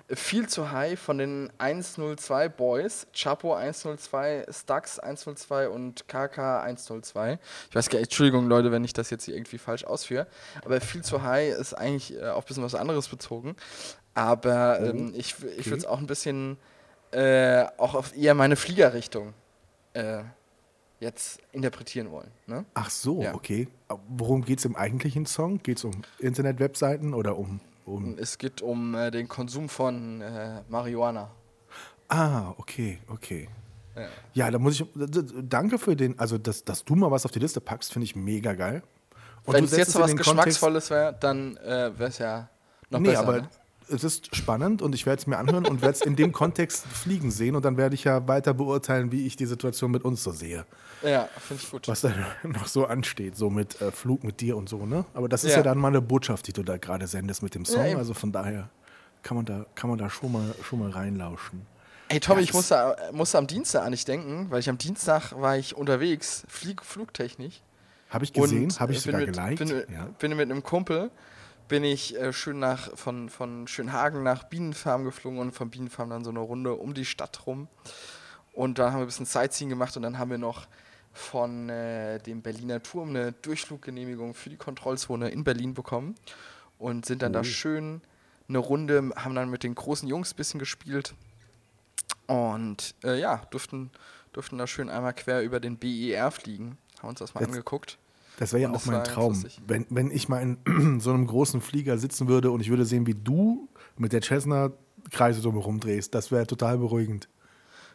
viel 0.10 0.48
zu 0.48 0.72
high 0.72 1.00
von 1.00 1.18
den 1.18 1.52
102 1.58 2.50
Boys, 2.50 3.08
Chapo 3.14 3.56
102, 3.56 4.46
Stax 4.52 5.00
102 5.00 5.70
und 5.70 6.08
KK 6.08 6.62
102. 6.62 7.40
Ich 7.70 7.76
weiß 7.76 7.90
gar 7.90 8.00
nicht, 8.00 8.08
Entschuldigung 8.08 8.48
Leute, 8.48 8.72
wenn 8.72 8.84
ich 8.84 8.94
das 8.94 9.10
jetzt 9.10 9.26
hier 9.26 9.36
irgendwie 9.36 9.58
falsch 9.58 9.84
ausführe, 9.84 10.28
aber 10.64 10.80
viel 10.82 11.04
zu 11.04 11.24
high 11.24 11.56
ist 11.58 11.74
eigentlich 11.74 12.14
äh, 12.16 12.28
auf 12.30 12.46
ein 12.46 12.48
bisschen 12.48 12.64
was 12.64 12.76
anderes 12.76 13.08
bezogen. 13.08 13.56
Aber 14.14 14.80
Oh, 14.82 14.86
ähm, 14.86 15.14
ich, 15.16 15.36
ich 15.58 15.66
würde 15.66 15.78
es 15.80 15.86
auch 15.86 15.98
ein 16.00 16.08
bisschen 16.08 16.58
äh, 17.12 17.66
auch 17.78 17.96
auf 17.96 18.16
eher 18.16 18.34
meine 18.36 18.56
Fliegerrichtung 18.56 19.34
äh, 19.94 20.24
jetzt 21.00 21.40
interpretieren 21.52 22.12
wollen. 22.12 22.32
Ne? 22.48 22.64
Ach 22.74 22.90
so, 22.90 23.22
Ja. 23.22 23.34
okay. 23.34 23.68
Worum 24.08 24.44
geht 24.46 24.60
es 24.60 24.66
im 24.66 24.76
eigentlichen 24.76 25.26
Song? 25.26 25.62
Geht 25.64 25.78
es 25.80 25.84
um 25.84 25.92
Internetwebseiten 26.20 27.14
oder 27.14 27.38
um, 27.38 27.60
um. 27.86 28.18
Es 28.18 28.38
geht 28.38 28.62
um 28.62 28.96
äh, 28.96 29.12
den 29.12 29.28
Konsum 29.28 29.70
von 29.70 30.22
äh, 30.22 30.62
Marihuana. 30.68 31.30
Ah, 32.08 32.52
okay, 32.58 33.00
okay. 33.08 33.50
Ja. 33.96 34.08
Ja, 34.34 34.52
da 34.52 34.60
muss 34.60 34.80
ich. 34.80 34.86
Danke 35.44 35.80
für 35.80 35.96
den. 35.96 36.20
Also, 36.20 36.38
dass, 36.38 36.64
dass 36.64 36.84
du 36.84 36.96
mal 36.96 37.10
was 37.12 37.26
auf 37.26 37.32
die 37.32 37.40
Liste 37.40 37.62
packst, 37.62 37.94
finde 37.94 38.06
ich 38.06 38.16
mega 38.16 38.54
geil. 38.54 38.84
Und 39.46 39.54
Wenn 39.54 39.64
du 39.66 39.72
es 39.72 39.78
jetzt 39.78 39.92
so 39.92 40.00
was 40.00 40.16
Geschmacksvolles 40.16 40.90
wäre, 40.90 41.16
dann 41.20 41.56
äh, 41.58 41.98
wäre 41.98 42.10
es 42.10 42.18
ja 42.18 42.50
noch 42.90 43.00
Nee, 43.00 43.10
besser. 43.10 43.20
aber 43.22 43.42
ne? 43.42 43.50
Es 43.90 44.04
ist 44.04 44.36
spannend 44.36 44.82
und 44.82 44.96
ich 44.96 45.06
werde 45.06 45.20
es 45.20 45.28
mir 45.28 45.38
anhören 45.38 45.66
und 45.66 45.82
werde 45.82 45.94
es 45.94 46.02
in 46.02 46.16
dem 46.16 46.32
Kontext 46.32 46.86
fliegen 46.88 47.32
sehen 47.32 47.56
und 47.56 47.66
dann 47.66 47.78
werde 47.78 47.96
ich 47.96 48.04
ja 48.04 48.28
weiter 48.28 48.54
beurteilen, 48.54 49.12
wie 49.12 49.26
ich 49.26 49.36
die 49.36 49.46
Situation 49.46 49.92
mit 49.92 50.04
uns 50.04 50.24
so 50.24 50.32
sehe. 50.32 50.66
Ja, 51.04 51.30
finde 51.40 51.64
ich 51.64 51.72
gut. 51.72 51.88
Was 51.88 52.02
da 52.02 52.14
noch 52.44 52.68
so 52.68 52.86
ansteht, 52.86 53.36
so 53.36 53.50
mit 53.50 53.80
äh, 53.82 53.92
Flug 53.92 54.24
mit 54.24 54.42
dir 54.42 54.58
und 54.58 54.70
so, 54.70 54.86
ne? 54.86 55.06
Aber 55.14 55.30
das 55.30 55.44
ist 55.44 55.52
ja, 55.52 55.58
Ja. 55.58 55.64
dann 55.64 55.78
mal 55.78 55.90
eine 55.90 56.02
Botschaft, 56.02 56.48
die 56.48 56.54
du 56.54 56.64
da 56.64 56.78
gerade 56.78 57.08
sendest 57.08 57.44
mit 57.44 57.54
dem 57.56 57.66
Song. 57.66 57.86
eben. 57.86 57.98
also 58.00 58.14
von 58.14 58.32
daher 58.32 58.70
kann 59.24 59.38
man 59.38 59.46
da, 59.46 59.66
kann 59.76 59.90
man 59.90 60.00
da 60.00 60.10
schon 60.10 60.32
mal, 60.32 60.54
schon 60.64 60.80
mal 60.80 60.90
reinlauschen. 60.92 61.66
Ey, 62.08 62.20
Tommy, 62.20 62.42
Ja, 62.42 62.44
ich 62.44 62.54
musste, 62.54 62.96
musste 63.14 63.38
am 63.40 63.48
Dienstag 63.48 63.84
an 63.84 63.92
dich 63.92 64.06
denken, 64.06 64.48
weil 64.52 64.60
ich 64.60 64.70
am 64.70 64.78
Dienstag 64.78 65.34
war 65.34 65.58
ich 65.58 65.76
unterwegs, 65.76 66.44
Flieg, 66.48 66.84
Flugtechnik. 66.84 67.62
Habe 68.10 68.24
ich 68.24 68.32
gesehen, 68.34 68.72
habe 68.80 68.94
ich 68.94 69.06
äh, 69.08 69.12
bin 69.12 69.28
sogar 69.28 69.48
mit, 69.50 69.58
geliked. 69.58 69.88
Bin, 69.88 69.96
ja. 69.96 70.08
bin 70.20 70.36
mit 70.36 70.52
einem 70.52 70.62
Kumpel, 70.62 71.10
bin 71.68 71.84
ich 71.84 72.16
äh, 72.16 72.32
schön 72.34 72.60
nach, 72.60 72.96
von, 72.98 73.30
von 73.30 73.68
Schönhagen 73.68 74.24
nach 74.24 74.44
Bienenfarm 74.44 75.04
geflogen 75.04 75.40
und 75.40 75.52
von 75.52 75.70
Bienenfarm 75.70 76.10
dann 76.10 76.24
so 76.24 76.30
eine 76.30 76.40
Runde 76.40 76.74
um 76.74 76.94
die 76.94 77.06
Stadt 77.06 77.46
rum. 77.48 77.68
Und 78.54 78.80
dann 78.80 78.92
haben 78.92 79.00
wir 79.00 79.06
ein 79.06 79.08
bisschen 79.08 79.26
Sightseeing 79.26 79.70
gemacht 79.70 79.96
und 79.98 80.04
dann 80.04 80.18
haben 80.18 80.32
wir 80.32 80.38
noch 80.38 80.68
von 81.14 81.70
äh, 81.70 82.20
dem 82.20 82.42
Berliner 82.42 82.84
Turm 82.84 83.10
eine 83.10 83.32
Durchfluggenehmigung 83.32 84.34
für 84.34 84.50
die 84.50 84.58
Kontrollzone 84.58 85.30
in 85.30 85.44
Berlin 85.44 85.74
bekommen 85.74 86.16
und 86.78 87.06
sind 87.06 87.22
dann 87.22 87.34
da 87.34 87.44
schön 87.44 88.02
eine 88.48 88.58
Runde, 88.60 89.12
haben 89.16 89.34
dann 89.34 89.50
mit 89.50 89.64
den 89.64 89.76
großen 89.76 90.08
Jungs 90.08 90.34
ein 90.34 90.36
bisschen 90.36 90.60
gespielt 90.60 91.14
und 92.28 92.96
äh, 93.04 93.20
ja, 93.20 93.38
durften, 93.50 93.92
durften 94.34 94.58
da 94.58 94.68
schön 94.68 94.90
einmal 94.90 95.14
quer 95.14 95.42
über 95.42 95.60
den 95.60 95.78
BER 95.78 96.32
fliegen, 96.32 96.78
haben 97.00 97.10
uns 97.10 97.20
das 97.20 97.34
mal 97.34 97.42
Jetzt- 97.42 97.52
angeguckt. 97.52 97.98
Das 98.38 98.52
wäre 98.52 98.64
ja 98.64 98.70
Und 98.70 98.76
auch 98.76 98.80
das 98.80 98.88
mein 98.88 99.04
Traum, 99.04 99.44
wenn, 99.68 99.86
wenn 99.90 100.12
ich 100.12 100.28
mal 100.30 100.42
in 100.42 101.00
so 101.00 101.12
einem 101.12 101.28
großen 101.28 101.62
Flieger 101.62 101.98
sitzen 101.98 102.28
würde 102.28 102.52
und 102.52 102.62
ich 102.62 102.70
würde 102.70 102.86
sehen, 102.86 103.08
wie 103.08 103.16
du 103.16 103.70
mit 103.98 104.14
der 104.14 104.22
Cessna 104.22 104.72
Kreise 105.12 105.42
drumherum 105.42 105.80
drehst. 105.80 106.14
Das 106.16 106.32
wäre 106.32 106.48
total 106.48 106.78
beruhigend. 106.78 107.30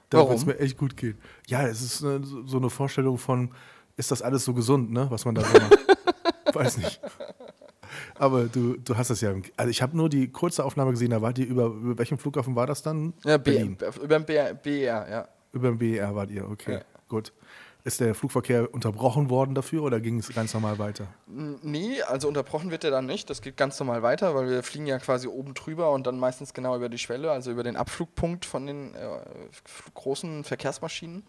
Da 0.09 0.19
würde 0.19 0.35
es 0.35 0.47
mir 0.47 0.59
echt 0.59 0.77
gut 0.77 0.97
gehen. 0.97 1.19
Ja, 1.47 1.67
es 1.67 1.83
ist 1.83 1.99
so 1.99 2.57
eine 2.57 2.71
Vorstellung 2.71 3.17
von, 3.17 3.53
ist 3.97 4.11
das 4.11 4.23
alles 4.23 4.45
so 4.45 4.55
gesund, 4.55 4.91
ne, 4.91 5.07
was 5.11 5.25
man 5.25 5.35
da 5.35 5.43
so 5.43 5.53
macht? 5.53 5.79
Weiß 6.55 6.79
nicht. 6.79 7.01
Aber 8.17 8.45
du, 8.45 8.77
du 8.77 8.97
hast 8.97 9.11
es 9.11 9.21
ja. 9.21 9.33
Also 9.57 9.71
ich 9.71 9.83
habe 9.83 9.97
nur 9.97 10.09
die 10.09 10.29
kurze 10.29 10.65
Aufnahme 10.65 10.91
gesehen, 10.91 11.11
da 11.11 11.23
wart 11.23 11.39
ihr 11.39 11.47
über, 11.47 11.67
über 11.67 11.99
welchen 11.99 12.19
Flughafen 12.19 12.57
war 12.57 12.67
das 12.67 12.83
dann? 12.83 13.15
Ja, 13.25 13.39
B 13.39 13.53
Berlin. 13.53 13.77
über 14.03 14.19
den 14.19 14.27
BR, 14.27 14.55
BER, 14.55 15.11
ja. 15.11 15.29
Über 15.53 15.69
den 15.69 15.79
BER 15.79 16.15
wart 16.15 16.31
ihr, 16.31 16.49
okay. 16.49 16.75
Ja. 16.75 16.81
Gut. 17.09 17.33
Ist 17.85 18.01
der 18.01 18.15
Flugverkehr 18.15 18.73
unterbrochen 18.73 19.31
worden 19.31 19.55
dafür 19.55 19.83
oder 19.83 20.01
ging 20.01 20.19
es 20.19 20.29
ganz 20.35 20.55
normal 20.55 20.79
weiter? 20.79 21.07
Nee, 21.27 22.03
also 22.03 22.29
unterbrochen 22.29 22.71
wird 22.71 22.83
der 22.83 22.91
dann 22.91 23.07
nicht. 23.07 23.31
Das 23.31 23.43
geht 23.43 23.57
ganz 23.57 23.79
normal 23.81 24.03
weiter, 24.03 24.35
weil 24.35 24.49
wir 24.49 24.63
fliegen 24.63 24.87
ja 24.87 24.99
quasi 24.99 25.29
oben 25.29 25.55
drüber 25.55 25.93
und 25.93 26.07
dann 26.07 26.19
meistens 26.19 26.55
genau 26.55 26.77
über 26.77 26.89
die 26.89 26.99
Schwelle, 26.99 27.31
also 27.31 27.51
über 27.51 27.63
den 27.63 27.77
Abflugpunkt 27.77 28.45
von 28.45 28.67
den 28.67 28.95
äh, 28.95 29.09
großen 29.95 30.45
Verkehrsmaschinen. 30.45 31.25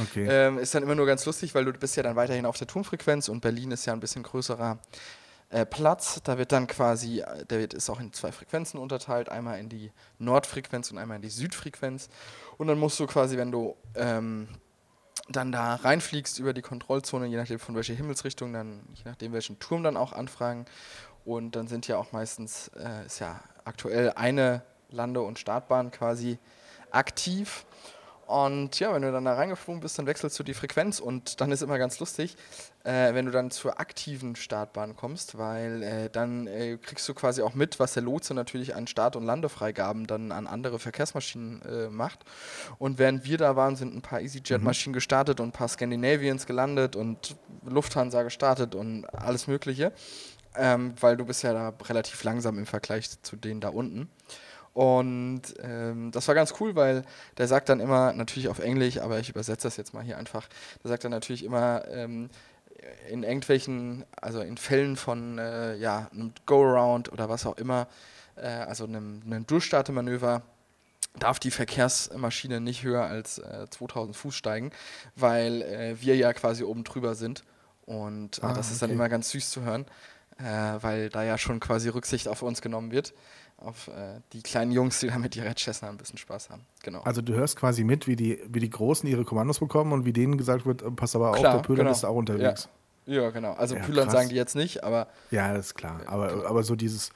Okay. 0.00 0.26
Ähm, 0.28 0.58
ist 0.58 0.74
dann 0.74 0.82
immer 0.82 0.94
nur 0.94 1.06
ganz 1.06 1.24
lustig, 1.26 1.54
weil 1.54 1.64
du 1.64 1.72
bist 1.72 1.96
ja 1.96 2.02
dann 2.02 2.16
weiterhin 2.16 2.46
auf 2.46 2.56
der 2.56 2.66
Turmfrequenz 2.66 3.28
und 3.28 3.40
Berlin 3.40 3.70
ist 3.70 3.86
ja 3.86 3.92
ein 3.92 4.00
bisschen 4.00 4.22
größerer 4.22 4.78
äh, 5.48 5.64
Platz. 5.64 6.20
Da 6.24 6.38
wird 6.38 6.52
dann 6.52 6.66
quasi, 6.66 7.22
der 7.50 7.60
wird, 7.60 7.74
ist 7.74 7.88
auch 7.90 8.00
in 8.00 8.12
zwei 8.12 8.32
Frequenzen 8.32 8.78
unterteilt, 8.78 9.28
einmal 9.28 9.58
in 9.58 9.68
die 9.68 9.92
Nordfrequenz 10.18 10.90
und 10.90 10.98
einmal 10.98 11.16
in 11.16 11.22
die 11.22 11.30
Südfrequenz. 11.30 12.08
Und 12.58 12.66
dann 12.66 12.78
musst 12.78 12.98
du 12.98 13.06
quasi, 13.06 13.36
wenn 13.36 13.52
du 13.52 13.76
ähm, 13.94 14.48
dann 15.28 15.52
da 15.52 15.74
reinfliegst 15.74 16.38
über 16.38 16.52
die 16.52 16.62
Kontrollzone, 16.62 17.26
je 17.26 17.36
nachdem 17.36 17.58
von 17.58 17.74
welcher 17.74 17.94
Himmelsrichtung, 17.94 18.52
dann 18.52 18.82
je 18.94 19.02
nachdem 19.04 19.32
welchen 19.32 19.58
Turm 19.58 19.82
dann 19.82 19.96
auch 19.96 20.12
anfragen. 20.12 20.66
Und 21.24 21.56
dann 21.56 21.66
sind 21.66 21.88
ja 21.88 21.98
auch 21.98 22.12
meistens, 22.12 22.68
äh, 22.76 23.06
ist 23.06 23.18
ja 23.18 23.40
aktuell 23.64 24.12
eine 24.12 24.62
Lande- 24.90 25.22
und 25.22 25.38
Startbahn 25.38 25.90
quasi 25.90 26.38
aktiv. 26.90 27.66
Und 28.26 28.80
ja, 28.80 28.92
wenn 28.92 29.02
du 29.02 29.12
dann 29.12 29.24
da 29.24 29.34
reingeflogen 29.34 29.80
bist, 29.80 29.98
dann 29.98 30.06
wechselst 30.06 30.36
du 30.36 30.42
die 30.42 30.52
Frequenz 30.52 30.98
und 30.98 31.40
dann 31.40 31.52
ist 31.52 31.62
immer 31.62 31.78
ganz 31.78 32.00
lustig, 32.00 32.36
äh, 32.82 33.14
wenn 33.14 33.26
du 33.26 33.30
dann 33.30 33.52
zur 33.52 33.78
aktiven 33.78 34.34
Startbahn 34.34 34.96
kommst, 34.96 35.38
weil 35.38 35.82
äh, 35.84 36.10
dann 36.10 36.48
äh, 36.48 36.76
kriegst 36.76 37.08
du 37.08 37.14
quasi 37.14 37.42
auch 37.42 37.54
mit, 37.54 37.78
was 37.78 37.94
der 37.94 38.02
Lotse 38.02 38.34
natürlich 38.34 38.74
an 38.74 38.88
Start- 38.88 39.14
und 39.14 39.24
Landefreigaben 39.24 40.08
dann 40.08 40.32
an 40.32 40.48
andere 40.48 40.80
Verkehrsmaschinen 40.80 41.62
äh, 41.62 41.88
macht. 41.88 42.24
Und 42.78 42.98
während 42.98 43.24
wir 43.24 43.38
da 43.38 43.54
waren, 43.54 43.76
sind 43.76 43.94
ein 43.94 44.02
paar 44.02 44.20
EasyJet-Maschinen 44.20 44.92
mhm. 44.92 44.96
gestartet 44.96 45.38
und 45.38 45.48
ein 45.48 45.52
paar 45.52 45.68
Scandinavians 45.68 46.46
gelandet 46.46 46.96
und 46.96 47.36
Lufthansa 47.64 48.24
gestartet 48.24 48.74
und 48.74 49.04
alles 49.06 49.46
Mögliche, 49.46 49.92
ähm, 50.56 50.94
weil 50.98 51.16
du 51.16 51.24
bist 51.24 51.44
ja 51.44 51.52
da 51.52 51.72
relativ 51.84 52.24
langsam 52.24 52.58
im 52.58 52.66
Vergleich 52.66 53.22
zu 53.22 53.36
denen 53.36 53.60
da 53.60 53.68
unten. 53.68 54.10
Und 54.76 55.40
ähm, 55.62 56.10
das 56.12 56.28
war 56.28 56.34
ganz 56.34 56.52
cool, 56.60 56.74
weil 56.76 57.02
der 57.38 57.48
sagt 57.48 57.70
dann 57.70 57.80
immer, 57.80 58.12
natürlich 58.12 58.50
auf 58.50 58.58
Englisch, 58.58 58.98
aber 58.98 59.18
ich 59.18 59.30
übersetze 59.30 59.66
das 59.66 59.78
jetzt 59.78 59.94
mal 59.94 60.04
hier 60.04 60.18
einfach, 60.18 60.46
der 60.84 60.90
sagt 60.90 61.04
dann 61.04 61.12
natürlich 61.12 61.44
immer, 61.44 61.88
ähm, 61.88 62.28
in 63.08 63.22
irgendwelchen, 63.22 64.04
also 64.20 64.42
in 64.42 64.58
Fällen 64.58 64.96
von 64.96 65.38
äh, 65.38 65.76
ja, 65.76 66.10
einem 66.12 66.34
Go-Around 66.44 67.10
oder 67.10 67.30
was 67.30 67.46
auch 67.46 67.56
immer, 67.56 67.88
äh, 68.36 68.48
also 68.48 68.84
einem, 68.84 69.22
einem 69.24 69.46
Durchstartemanöver, 69.46 70.42
darf 71.18 71.38
die 71.38 71.52
Verkehrsmaschine 71.52 72.60
nicht 72.60 72.82
höher 72.82 73.04
als 73.04 73.38
äh, 73.38 73.64
2000 73.70 74.14
Fuß 74.14 74.34
steigen, 74.34 74.72
weil 75.14 75.62
äh, 75.62 75.96
wir 76.02 76.16
ja 76.18 76.34
quasi 76.34 76.64
oben 76.64 76.84
drüber 76.84 77.14
sind. 77.14 77.44
Und 77.86 78.40
äh, 78.40 78.42
ah, 78.42 78.52
das 78.52 78.66
ist 78.70 78.82
okay. 78.82 78.88
dann 78.88 78.90
immer 78.90 79.08
ganz 79.08 79.30
süß 79.30 79.48
zu 79.48 79.62
hören, 79.62 79.86
äh, 80.36 80.44
weil 80.82 81.08
da 81.08 81.24
ja 81.24 81.38
schon 81.38 81.60
quasi 81.60 81.88
Rücksicht 81.88 82.28
auf 82.28 82.42
uns 82.42 82.60
genommen 82.60 82.90
wird 82.90 83.14
auf 83.58 83.88
äh, 83.88 84.20
die 84.32 84.42
kleinen 84.42 84.70
Jungs, 84.70 85.00
die 85.00 85.08
da 85.08 85.18
mit 85.18 85.34
ihrer 85.36 85.54
Cessna 85.56 85.88
ein 85.88 85.96
bisschen 85.96 86.18
Spaß 86.18 86.50
haben. 86.50 86.66
Genau. 86.82 87.00
Also 87.02 87.22
du 87.22 87.32
hörst 87.34 87.56
quasi 87.56 87.84
mit, 87.84 88.06
wie 88.06 88.16
die, 88.16 88.40
wie 88.48 88.60
die 88.60 88.70
Großen 88.70 89.08
ihre 89.08 89.24
Kommandos 89.24 89.60
bekommen 89.60 89.92
und 89.92 90.04
wie 90.04 90.12
denen 90.12 90.36
gesagt 90.36 90.66
wird, 90.66 90.82
äh, 90.82 90.90
pass 90.90 91.16
aber 91.16 91.30
auf, 91.30 91.40
der 91.40 91.58
Pöhler 91.58 91.84
genau. 91.84 91.90
ist 91.90 92.04
auch 92.04 92.14
unterwegs. 92.14 92.68
Ja, 93.06 93.22
ja 93.22 93.30
genau. 93.30 93.54
Also 93.54 93.76
ja, 93.76 93.82
Pülern 93.82 94.10
sagen 94.10 94.28
die 94.28 94.34
jetzt 94.34 94.56
nicht, 94.56 94.84
aber. 94.84 95.08
Ja, 95.30 95.54
das 95.54 95.66
ist 95.66 95.74
klar. 95.74 96.00
Aber, 96.06 96.46
aber 96.46 96.62
so 96.62 96.76
dieses, 96.76 97.10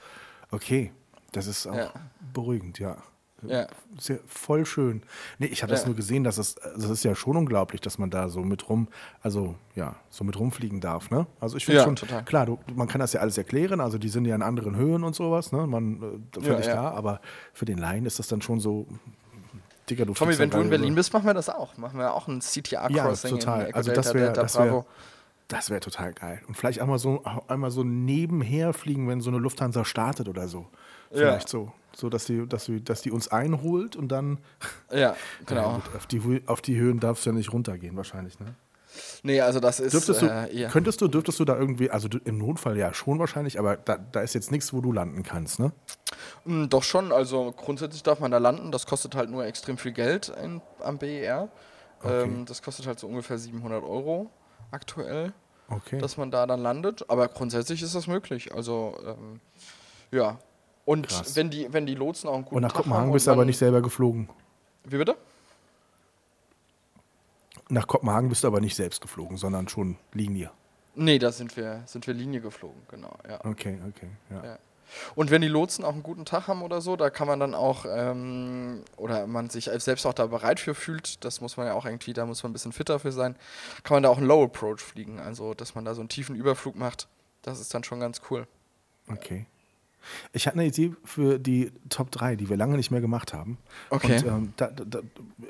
okay, 0.49 0.91
das 1.31 1.47
ist 1.47 1.67
auch 1.67 1.75
ja. 1.75 1.93
beruhigend, 2.33 2.79
ja. 2.79 2.97
Ja. 3.43 3.67
Sehr, 3.99 4.19
voll 4.27 4.65
schön. 4.65 5.01
Nee, 5.39 5.47
ich 5.47 5.63
hatte 5.63 5.73
ja. 5.73 5.77
das 5.77 5.85
nur 5.85 5.95
gesehen, 5.95 6.23
dass 6.23 6.37
es, 6.37 6.55
das 6.55 6.89
ist 6.89 7.03
ja 7.03 7.15
schon 7.15 7.37
unglaublich, 7.37 7.81
dass 7.81 7.97
man 7.97 8.09
da 8.09 8.29
so 8.29 8.41
mit 8.41 8.69
rum, 8.69 8.87
also 9.21 9.55
ja, 9.75 9.95
so 10.09 10.23
mit 10.23 10.39
rumfliegen 10.39 10.79
darf, 10.79 11.09
ne? 11.09 11.25
Also 11.39 11.57
ich 11.57 11.65
finde 11.65 11.79
ja, 11.79 11.83
schon, 11.85 11.95
total. 11.95 12.23
klar, 12.23 12.45
du, 12.45 12.59
man 12.75 12.87
kann 12.87 12.99
das 12.99 13.13
ja 13.13 13.21
alles 13.21 13.37
erklären, 13.37 13.81
also 13.81 13.97
die 13.97 14.09
sind 14.09 14.25
ja 14.25 14.35
in 14.35 14.41
anderen 14.41 14.75
Höhen 14.75 15.03
und 15.03 15.15
sowas, 15.15 15.51
ne? 15.51 15.65
Man, 15.65 16.21
äh, 16.37 16.41
völlig 16.41 16.65
ja, 16.67 16.73
klar, 16.73 16.93
aber 16.93 17.21
für 17.53 17.65
den 17.65 17.77
Laien 17.77 18.05
ist 18.05 18.19
das 18.19 18.27
dann 18.27 18.41
schon 18.41 18.59
so, 18.59 18.87
Digga, 19.89 20.05
du 20.05 20.13
Tommy, 20.13 20.37
wenn 20.37 20.49
du 20.49 20.59
in 20.59 20.69
Berlin 20.69 20.95
bist, 20.95 21.11
machen 21.11 21.25
wir 21.25 21.33
das 21.33 21.49
auch. 21.49 21.75
Machen 21.77 21.99
wir 21.99 22.13
auch 22.13 22.27
ein 22.27 22.39
CTR-Crossing. 22.39 23.31
Ja, 23.31 23.37
total. 23.37 23.71
also 23.71 23.91
das 23.91 24.13
wäre, 24.13 24.31
das 24.31 24.57
wäre, 24.57 24.85
das 25.47 25.69
wäre 25.69 25.79
total 25.81 26.13
geil. 26.13 26.41
Und 26.47 26.55
vielleicht 26.55 26.79
einmal 26.79 26.97
so, 26.97 27.23
einmal 27.47 27.71
so 27.71 27.83
nebenher 27.83 28.73
fliegen, 28.73 29.07
wenn 29.09 29.19
so 29.19 29.29
eine 29.29 29.39
Lufthansa 29.39 29.83
startet 29.83 30.29
oder 30.29 30.47
so. 30.47 30.67
Vielleicht 31.11 31.49
so. 31.49 31.71
So, 31.95 32.09
dass 32.09 32.25
die, 32.25 32.47
dass, 32.47 32.65
die, 32.65 32.83
dass 32.83 33.01
die 33.01 33.11
uns 33.11 33.27
einholt 33.27 33.95
und 33.95 34.09
dann. 34.09 34.39
Ja, 34.91 35.15
genau. 35.45 35.61
Ja, 35.61 35.81
auf, 35.95 36.05
die, 36.05 36.43
auf 36.47 36.61
die 36.61 36.77
Höhen 36.77 36.99
darfst 36.99 37.25
du 37.25 37.29
ja 37.29 37.35
nicht 37.35 37.53
runtergehen, 37.53 37.95
wahrscheinlich, 37.95 38.39
ne? 38.39 38.55
Nee, 39.23 39.39
also 39.39 39.61
das 39.61 39.79
ist. 39.79 39.93
Dürftest 39.93 40.21
du, 40.21 40.25
äh, 40.25 40.67
Könntest 40.69 40.99
du, 40.99 41.07
dürftest 41.07 41.39
du 41.39 41.45
da 41.45 41.57
irgendwie, 41.57 41.89
also 41.89 42.09
im 42.25 42.37
Notfall 42.37 42.77
ja 42.77 42.93
schon 42.93 43.19
wahrscheinlich, 43.19 43.57
aber 43.57 43.77
da, 43.77 43.97
da 43.97 44.19
ist 44.19 44.33
jetzt 44.33 44.51
nichts, 44.51 44.73
wo 44.73 44.81
du 44.81 44.91
landen 44.91 45.23
kannst, 45.23 45.59
ne? 45.59 45.71
Mm, 46.43 46.67
doch 46.67 46.83
schon, 46.83 47.13
also 47.13 47.53
grundsätzlich 47.55 48.03
darf 48.03 48.19
man 48.19 48.31
da 48.31 48.37
landen, 48.37 48.71
das 48.71 48.85
kostet 48.85 49.15
halt 49.15 49.29
nur 49.29 49.45
extrem 49.45 49.77
viel 49.77 49.93
Geld 49.93 50.33
in, 50.43 50.61
am 50.81 50.97
BER. 50.97 51.49
Okay. 52.01 52.23
Ähm, 52.23 52.45
das 52.45 52.61
kostet 52.61 52.87
halt 52.87 52.99
so 52.99 53.07
ungefähr 53.07 53.37
700 53.37 53.83
Euro 53.83 54.29
aktuell, 54.71 55.33
okay. 55.69 55.99
dass 55.99 56.17
man 56.17 56.31
da 56.31 56.45
dann 56.45 56.61
landet, 56.61 57.09
aber 57.09 57.27
grundsätzlich 57.27 57.81
ist 57.81 57.95
das 57.95 58.07
möglich. 58.07 58.53
Also, 58.53 58.97
ähm, 59.05 59.39
ja, 60.11 60.39
und 60.85 61.07
Krass. 61.07 61.35
wenn 61.35 61.49
die, 61.49 61.71
wenn 61.71 61.85
die 61.85 61.95
Lotsen 61.95 62.29
auch 62.29 62.35
einen 62.35 62.43
guten 62.43 62.55
Und 62.57 62.61
nach 62.63 62.73
Kopenhagen 62.73 63.11
bist 63.11 63.27
du 63.27 63.31
aber 63.31 63.45
nicht 63.45 63.57
selber 63.57 63.81
geflogen. 63.81 64.29
Wie 64.83 64.97
bitte? 64.97 65.15
Nach 67.69 67.87
Kopenhagen 67.87 68.29
bist 68.29 68.43
du 68.43 68.47
aber 68.47 68.59
nicht 68.59 68.75
selbst 68.75 69.01
geflogen, 69.01 69.37
sondern 69.37 69.67
schon 69.67 69.97
Linie. 70.13 70.51
Nee, 70.95 71.19
da 71.19 71.31
sind 71.31 71.55
wir, 71.55 71.83
sind 71.85 72.05
wir 72.05 72.13
Linie 72.13 72.41
geflogen, 72.41 72.81
genau. 72.89 73.15
Ja. 73.27 73.45
Okay, 73.45 73.79
okay. 73.87 74.09
Ja. 74.29 74.43
ja. 74.43 74.59
Und 75.15 75.31
wenn 75.31 75.41
die 75.41 75.47
Lotsen 75.47 75.85
auch 75.85 75.93
einen 75.93 76.03
guten 76.03 76.25
Tag 76.25 76.47
haben 76.47 76.61
oder 76.61 76.81
so, 76.81 76.97
da 76.97 77.09
kann 77.09 77.27
man 77.27 77.39
dann 77.39 77.55
auch, 77.55 77.85
ähm, 77.87 78.83
oder 78.97 79.25
man 79.25 79.49
sich 79.49 79.69
selbst 79.77 80.05
auch 80.05 80.13
da 80.13 80.25
bereit 80.25 80.59
für 80.59 80.75
fühlt, 80.75 81.23
das 81.23 81.39
muss 81.39 81.55
man 81.55 81.67
ja 81.67 81.73
auch 81.73 81.85
irgendwie, 81.85 82.11
da 82.11 82.25
muss 82.25 82.43
man 82.43 82.49
ein 82.49 82.53
bisschen 82.53 82.73
fitter 82.73 82.99
für 82.99 83.13
sein, 83.13 83.35
kann 83.83 83.95
man 83.95 84.03
da 84.03 84.09
auch 84.09 84.17
einen 84.17 84.27
Low 84.27 84.43
Approach 84.43 84.79
fliegen. 84.79 85.19
Also, 85.19 85.53
dass 85.53 85.75
man 85.75 85.85
da 85.85 85.93
so 85.93 86.01
einen 86.01 86.09
tiefen 86.09 86.35
Überflug 86.35 86.75
macht, 86.75 87.07
das 87.41 87.59
ist 87.59 87.73
dann 87.73 87.83
schon 87.83 87.99
ganz 87.99 88.21
cool. 88.29 88.47
Okay. 89.09 89.45
Ich 90.33 90.47
hatte 90.47 90.57
eine 90.57 90.67
Idee 90.67 90.93
für 91.03 91.39
die 91.39 91.71
Top 91.89 92.11
3, 92.11 92.35
die 92.35 92.49
wir 92.49 92.57
lange 92.57 92.77
nicht 92.77 92.91
mehr 92.91 93.01
gemacht 93.01 93.33
haben. 93.33 93.57
Okay. 93.89 94.17
Und, 94.17 94.25
ähm, 94.25 94.53
da, 94.57 94.67
da, 94.67 94.99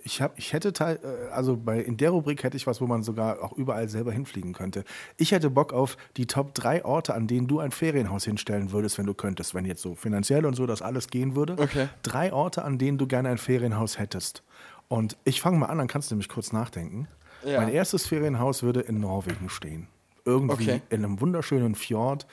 ich, 0.04 0.22
hab, 0.22 0.38
ich 0.38 0.54
hätte, 0.54 0.74
teil, 0.74 1.00
äh, 1.04 1.32
also 1.32 1.58
bei, 1.58 1.80
in 1.82 1.98
der 1.98 2.12
Rubrik 2.12 2.44
hätte 2.44 2.58
ich 2.58 2.68
was, 2.68 2.82
wo 2.82 2.88
man 2.88 3.04
sogar 3.04 3.44
auch 3.44 3.54
überall 3.54 3.90
selber 3.90 4.12
hinfliegen 4.12 4.54
könnte. 4.54 4.84
Ich 5.18 5.32
hätte 5.32 5.50
Bock 5.50 5.74
auf 5.74 5.98
die 6.18 6.26
Top 6.26 6.54
3 6.54 6.86
Orte, 6.86 7.14
an 7.14 7.28
denen 7.28 7.48
du 7.48 7.60
ein 7.60 7.72
Ferienhaus 7.72 8.26
hinstellen 8.26 8.72
würdest, 8.72 8.98
wenn 8.98 9.06
du 9.06 9.14
könntest. 9.14 9.56
Wenn 9.56 9.66
jetzt 9.66 9.82
so 9.82 9.96
finanziell 9.96 10.46
und 10.46 10.56
so 10.56 10.66
das 10.66 10.82
alles 10.82 11.08
gehen 11.08 11.36
würde. 11.36 11.56
Okay. 11.58 11.90
Drei 12.04 12.34
Orte, 12.34 12.64
an 12.64 12.78
denen 12.78 12.98
du 12.98 13.08
gerne 13.08 13.30
ein 13.30 13.38
Ferienhaus 13.38 14.00
hättest. 14.00 14.44
Und 14.88 15.18
ich 15.24 15.42
fange 15.42 15.58
mal 15.58 15.68
an, 15.68 15.78
dann 15.78 15.88
kannst 15.88 16.12
du 16.12 16.16
nämlich 16.16 16.30
kurz 16.30 16.52
nachdenken. 16.52 17.08
Ja. 17.46 17.62
Mein 17.62 17.70
erstes 17.70 18.08
Ferienhaus 18.08 18.64
würde 18.64 18.82
in 18.82 19.00
Norwegen 19.00 19.50
stehen. 19.50 19.88
Irgendwie 20.26 20.70
okay. 20.70 20.82
in 20.90 21.04
einem 21.04 21.22
wunderschönen 21.22 21.76
Fjord 21.76 22.28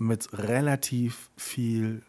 mit 0.00 0.32
relativ 0.32 1.30
viel 1.36 2.02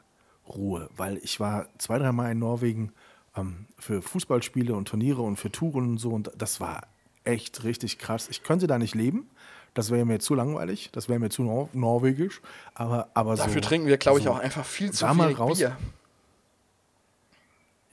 Ruhe, 0.47 0.89
weil 0.95 1.17
ich 1.17 1.39
war 1.39 1.67
zwei, 1.77 1.99
dreimal 1.99 2.31
in 2.31 2.39
Norwegen 2.39 2.93
ähm, 3.35 3.67
für 3.77 4.01
Fußballspiele 4.01 4.73
und 4.73 4.87
Turniere 4.87 5.21
und 5.21 5.37
für 5.37 5.51
Touren 5.51 5.91
und 5.91 5.97
so 5.97 6.11
und 6.11 6.31
das 6.37 6.59
war 6.59 6.87
echt 7.23 7.63
richtig 7.63 7.99
krass. 7.99 8.29
Ich 8.29 8.43
könnte 8.43 8.65
da 8.65 8.77
nicht 8.77 8.95
leben, 8.95 9.29
das 9.73 9.91
wäre 9.91 10.05
mir 10.05 10.19
zu 10.19 10.35
langweilig, 10.35 10.89
das 10.93 11.09
wäre 11.09 11.19
mir 11.19 11.29
zu 11.29 11.43
nor 11.43 11.69
norwegisch, 11.73 12.41
aber, 12.73 13.09
aber 13.13 13.35
Dafür 13.35 13.61
so, 13.61 13.67
trinken 13.67 13.87
wir, 13.87 13.97
glaube 13.97 14.19
ich, 14.19 14.25
so 14.25 14.31
auch 14.31 14.39
einfach 14.39 14.65
viel 14.65 14.91
zu 14.91 15.05
viel 15.07 15.33
raus, 15.33 15.57
Bier. 15.57 15.77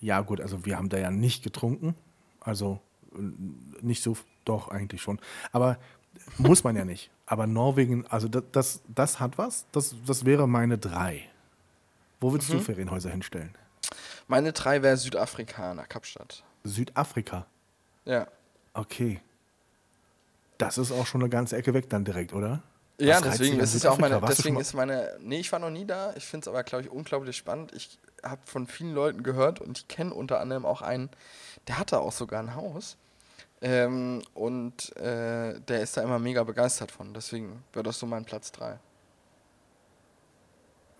Ja 0.00 0.20
gut, 0.20 0.40
also 0.40 0.64
wir 0.64 0.76
haben 0.76 0.88
da 0.88 0.98
ja 0.98 1.10
nicht 1.10 1.42
getrunken, 1.42 1.96
also 2.40 2.80
nicht 3.82 4.02
so, 4.02 4.16
doch 4.44 4.68
eigentlich 4.68 5.02
schon, 5.02 5.18
aber 5.50 5.76
muss 6.38 6.62
man 6.62 6.76
ja 6.76 6.84
nicht. 6.84 7.10
Aber 7.30 7.46
Norwegen, 7.46 8.06
also 8.08 8.26
das, 8.26 8.42
das, 8.52 8.80
das 8.88 9.20
hat 9.20 9.36
was. 9.36 9.66
Das, 9.72 9.94
das 10.06 10.24
wäre 10.24 10.48
meine 10.48 10.78
drei. 10.78 11.28
Wo 12.20 12.32
würdest 12.32 12.50
mhm. 12.50 12.54
du 12.54 12.60
Ferienhäuser 12.60 13.10
hinstellen? 13.10 13.54
Meine 14.28 14.54
drei 14.54 14.82
wäre 14.82 14.96
Südafrika 14.96 15.74
nach 15.74 15.88
Kapstadt. 15.88 16.42
Südafrika? 16.64 17.46
Ja. 18.06 18.26
Okay. 18.72 19.20
Das 20.56 20.78
ist 20.78 20.90
auch 20.90 21.06
schon 21.06 21.20
eine 21.20 21.28
ganze 21.28 21.56
Ecke 21.56 21.74
weg 21.74 21.90
dann 21.90 22.04
direkt, 22.04 22.32
oder? 22.32 22.62
Ja, 22.98 23.20
deswegen 23.20 23.60
ist 23.60 23.74
es 23.74 23.82
ja 23.82 23.90
auch 23.90 23.98
meine, 23.98 24.20
deswegen 24.26 24.58
ist 24.58 24.72
meine, 24.72 25.16
nee, 25.20 25.38
ich 25.38 25.52
war 25.52 25.58
noch 25.60 25.70
nie 25.70 25.84
da. 25.84 26.14
Ich 26.16 26.24
finde 26.24 26.44
es 26.44 26.48
aber, 26.48 26.64
glaube 26.64 26.84
ich, 26.84 26.90
unglaublich 26.90 27.36
spannend. 27.36 27.72
Ich 27.74 27.98
habe 28.24 28.40
von 28.46 28.66
vielen 28.66 28.94
Leuten 28.94 29.22
gehört 29.22 29.60
und 29.60 29.78
ich 29.78 29.88
kenne 29.88 30.14
unter 30.14 30.40
anderem 30.40 30.64
auch 30.64 30.80
einen, 30.80 31.10
der 31.68 31.78
hatte 31.78 32.00
auch 32.00 32.10
sogar 32.10 32.40
ein 32.42 32.54
Haus. 32.54 32.96
Ähm, 33.60 34.22
und 34.34 34.96
äh, 34.96 35.60
der 35.60 35.82
ist 35.82 35.96
da 35.96 36.02
immer 36.02 36.18
mega 36.18 36.44
begeistert 36.44 36.92
von. 36.92 37.12
Deswegen 37.12 37.64
wäre 37.72 37.82
das 37.82 37.98
so 37.98 38.06
mein 38.06 38.24
Platz 38.24 38.52
3. 38.52 38.78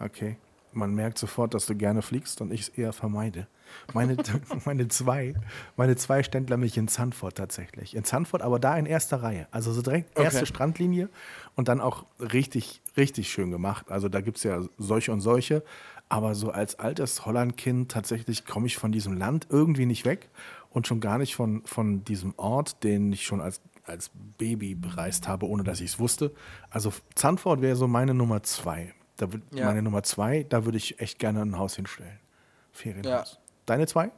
Okay. 0.00 0.36
man 0.72 0.94
merkt 0.94 1.18
sofort, 1.18 1.54
dass 1.54 1.66
du 1.66 1.74
gerne 1.74 2.02
fliegst 2.02 2.40
und 2.40 2.52
ich 2.52 2.60
es 2.62 2.68
eher 2.68 2.92
vermeide. 2.92 3.48
Meine, 3.94 4.16
meine 4.64 4.88
zwei, 4.88 5.34
meine 5.76 5.96
zwei 5.96 6.22
Ständler 6.22 6.56
mich 6.56 6.76
in 6.76 6.88
Zandvoort 6.88 7.36
tatsächlich. 7.36 7.96
In 7.96 8.04
Zandvoort, 8.04 8.42
aber 8.42 8.58
da 8.58 8.76
in 8.76 8.86
erster 8.86 9.22
Reihe. 9.22 9.48
Also 9.50 9.72
so 9.72 9.82
direkt 9.82 10.18
erste 10.18 10.38
Okay. 10.38 10.46
Strandlinie 10.46 11.08
und 11.56 11.68
dann 11.68 11.80
auch 11.80 12.06
richtig, 12.20 12.80
richtig 12.96 13.30
schön 13.30 13.50
gemacht. 13.50 13.90
Also 13.90 14.08
da 14.08 14.20
gibt 14.20 14.38
es 14.38 14.44
ja 14.44 14.62
solche 14.78 15.12
und 15.12 15.20
solche. 15.20 15.64
Aber 16.08 16.34
so 16.34 16.50
als 16.50 16.78
altes 16.78 17.26
Hollandkind 17.26 17.90
tatsächlich 17.90 18.46
komme 18.46 18.66
ich 18.66 18.76
von 18.76 18.92
diesem 18.92 19.16
Land 19.16 19.46
irgendwie 19.50 19.86
nicht 19.86 20.04
weg 20.04 20.30
und 20.70 20.86
schon 20.86 21.00
gar 21.00 21.18
nicht 21.18 21.34
von, 21.36 21.62
von 21.66 22.04
diesem 22.04 22.34
Ort, 22.36 22.82
den 22.82 23.12
ich 23.12 23.24
schon 23.24 23.40
als, 23.40 23.60
als 23.84 24.10
Baby 24.38 24.74
bereist 24.74 25.28
habe, 25.28 25.46
ohne 25.46 25.64
dass 25.64 25.80
ich 25.80 25.90
es 25.92 25.98
wusste. 25.98 26.32
Also 26.70 26.92
Zandvoort 27.14 27.60
wäre 27.60 27.76
so 27.76 27.86
meine 27.88 28.14
Nummer 28.14 28.42
zwei. 28.42 28.94
Da 29.16 29.32
würd, 29.32 29.42
Ja. 29.52 29.66
Meine 29.66 29.82
Nummer 29.82 30.02
zwei, 30.02 30.44
da 30.44 30.64
würde 30.64 30.78
ich 30.78 31.00
echt 31.00 31.18
gerne 31.18 31.42
ein 31.42 31.58
Haus 31.58 31.76
hinstellen. 31.76 32.18
Ferienhaus. 32.72 33.38
Deine 33.66 33.86
zwei? 33.86 34.10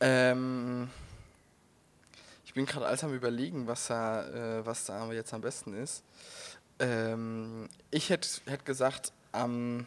Ähm, 0.00 0.88
ich 2.44 2.54
bin 2.54 2.66
gerade 2.66 2.86
alles 2.86 3.04
am 3.04 3.14
überlegen, 3.14 3.66
was 3.66 3.86
da, 3.86 4.58
äh, 4.58 4.66
was 4.66 4.84
da 4.86 5.10
jetzt 5.12 5.32
am 5.32 5.42
besten 5.42 5.74
ist. 5.74 6.02
Ähm, 6.78 7.68
ich 7.90 8.10
hätte 8.10 8.28
hätt 8.46 8.64
gesagt, 8.64 9.12
am, 9.30 9.86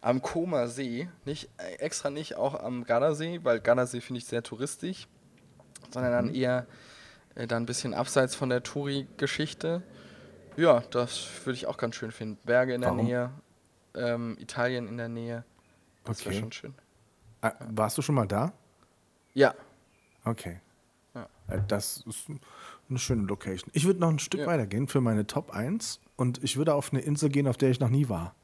am 0.00 0.22
Koma 0.22 0.66
See, 0.68 1.08
nicht, 1.24 1.48
äh, 1.58 1.74
extra 1.76 2.10
nicht 2.10 2.36
auch 2.36 2.54
am 2.58 2.84
Gardasee, 2.84 3.40
weil 3.42 3.60
Gardasee 3.60 4.00
finde 4.00 4.18
ich 4.18 4.26
sehr 4.26 4.42
touristisch, 4.42 5.08
sondern 5.90 6.12
dann 6.12 6.34
eher 6.34 6.66
äh, 7.34 7.46
dann 7.46 7.62
ein 7.62 7.66
bisschen 7.66 7.94
abseits 7.94 8.34
von 8.34 8.48
der 8.48 8.62
Touri-Geschichte. 8.62 9.82
Ja, 10.56 10.80
das 10.90 11.26
würde 11.44 11.56
ich 11.56 11.66
auch 11.66 11.76
ganz 11.76 11.94
schön 11.96 12.10
finden. 12.10 12.38
Berge 12.44 12.74
in 12.74 12.80
der 12.80 12.90
Warum? 12.90 13.04
Nähe, 13.06 13.30
ähm, 13.94 14.36
Italien 14.40 14.88
in 14.88 14.96
der 14.96 15.08
Nähe. 15.08 15.44
Das 16.04 16.20
wäre 16.24 16.30
Okay. 16.30 16.40
schon 16.40 16.52
schön. 16.52 16.74
Äh, 17.42 17.50
warst 17.70 17.96
du 17.98 18.02
schon 18.02 18.14
mal 18.14 18.26
da? 18.26 18.52
Ja, 19.34 19.54
Okay. 20.24 20.60
Ja. 21.14 21.26
Äh, 21.48 21.60
Das 21.68 22.04
ist 22.06 22.26
eine 22.90 22.98
schöne 22.98 23.22
Location. 23.22 23.70
Ich 23.72 23.84
würde 23.86 24.00
noch 24.00 24.08
ein 24.10 24.18
Stück 24.18 24.40
Ja. 24.40 24.46
weitergehen 24.46 24.88
für 24.88 25.00
meine 25.00 25.26
Top 25.26 25.50
1 25.50 26.00
und 26.16 26.42
ich 26.44 26.56
würde 26.56 26.74
auf 26.74 26.92
eine 26.92 27.00
Insel 27.00 27.28
gehen, 27.30 27.46
auf 27.46 27.56
der 27.56 27.70
ich 27.70 27.80
noch 27.80 27.88
nie 27.88 28.08
war. 28.08 28.34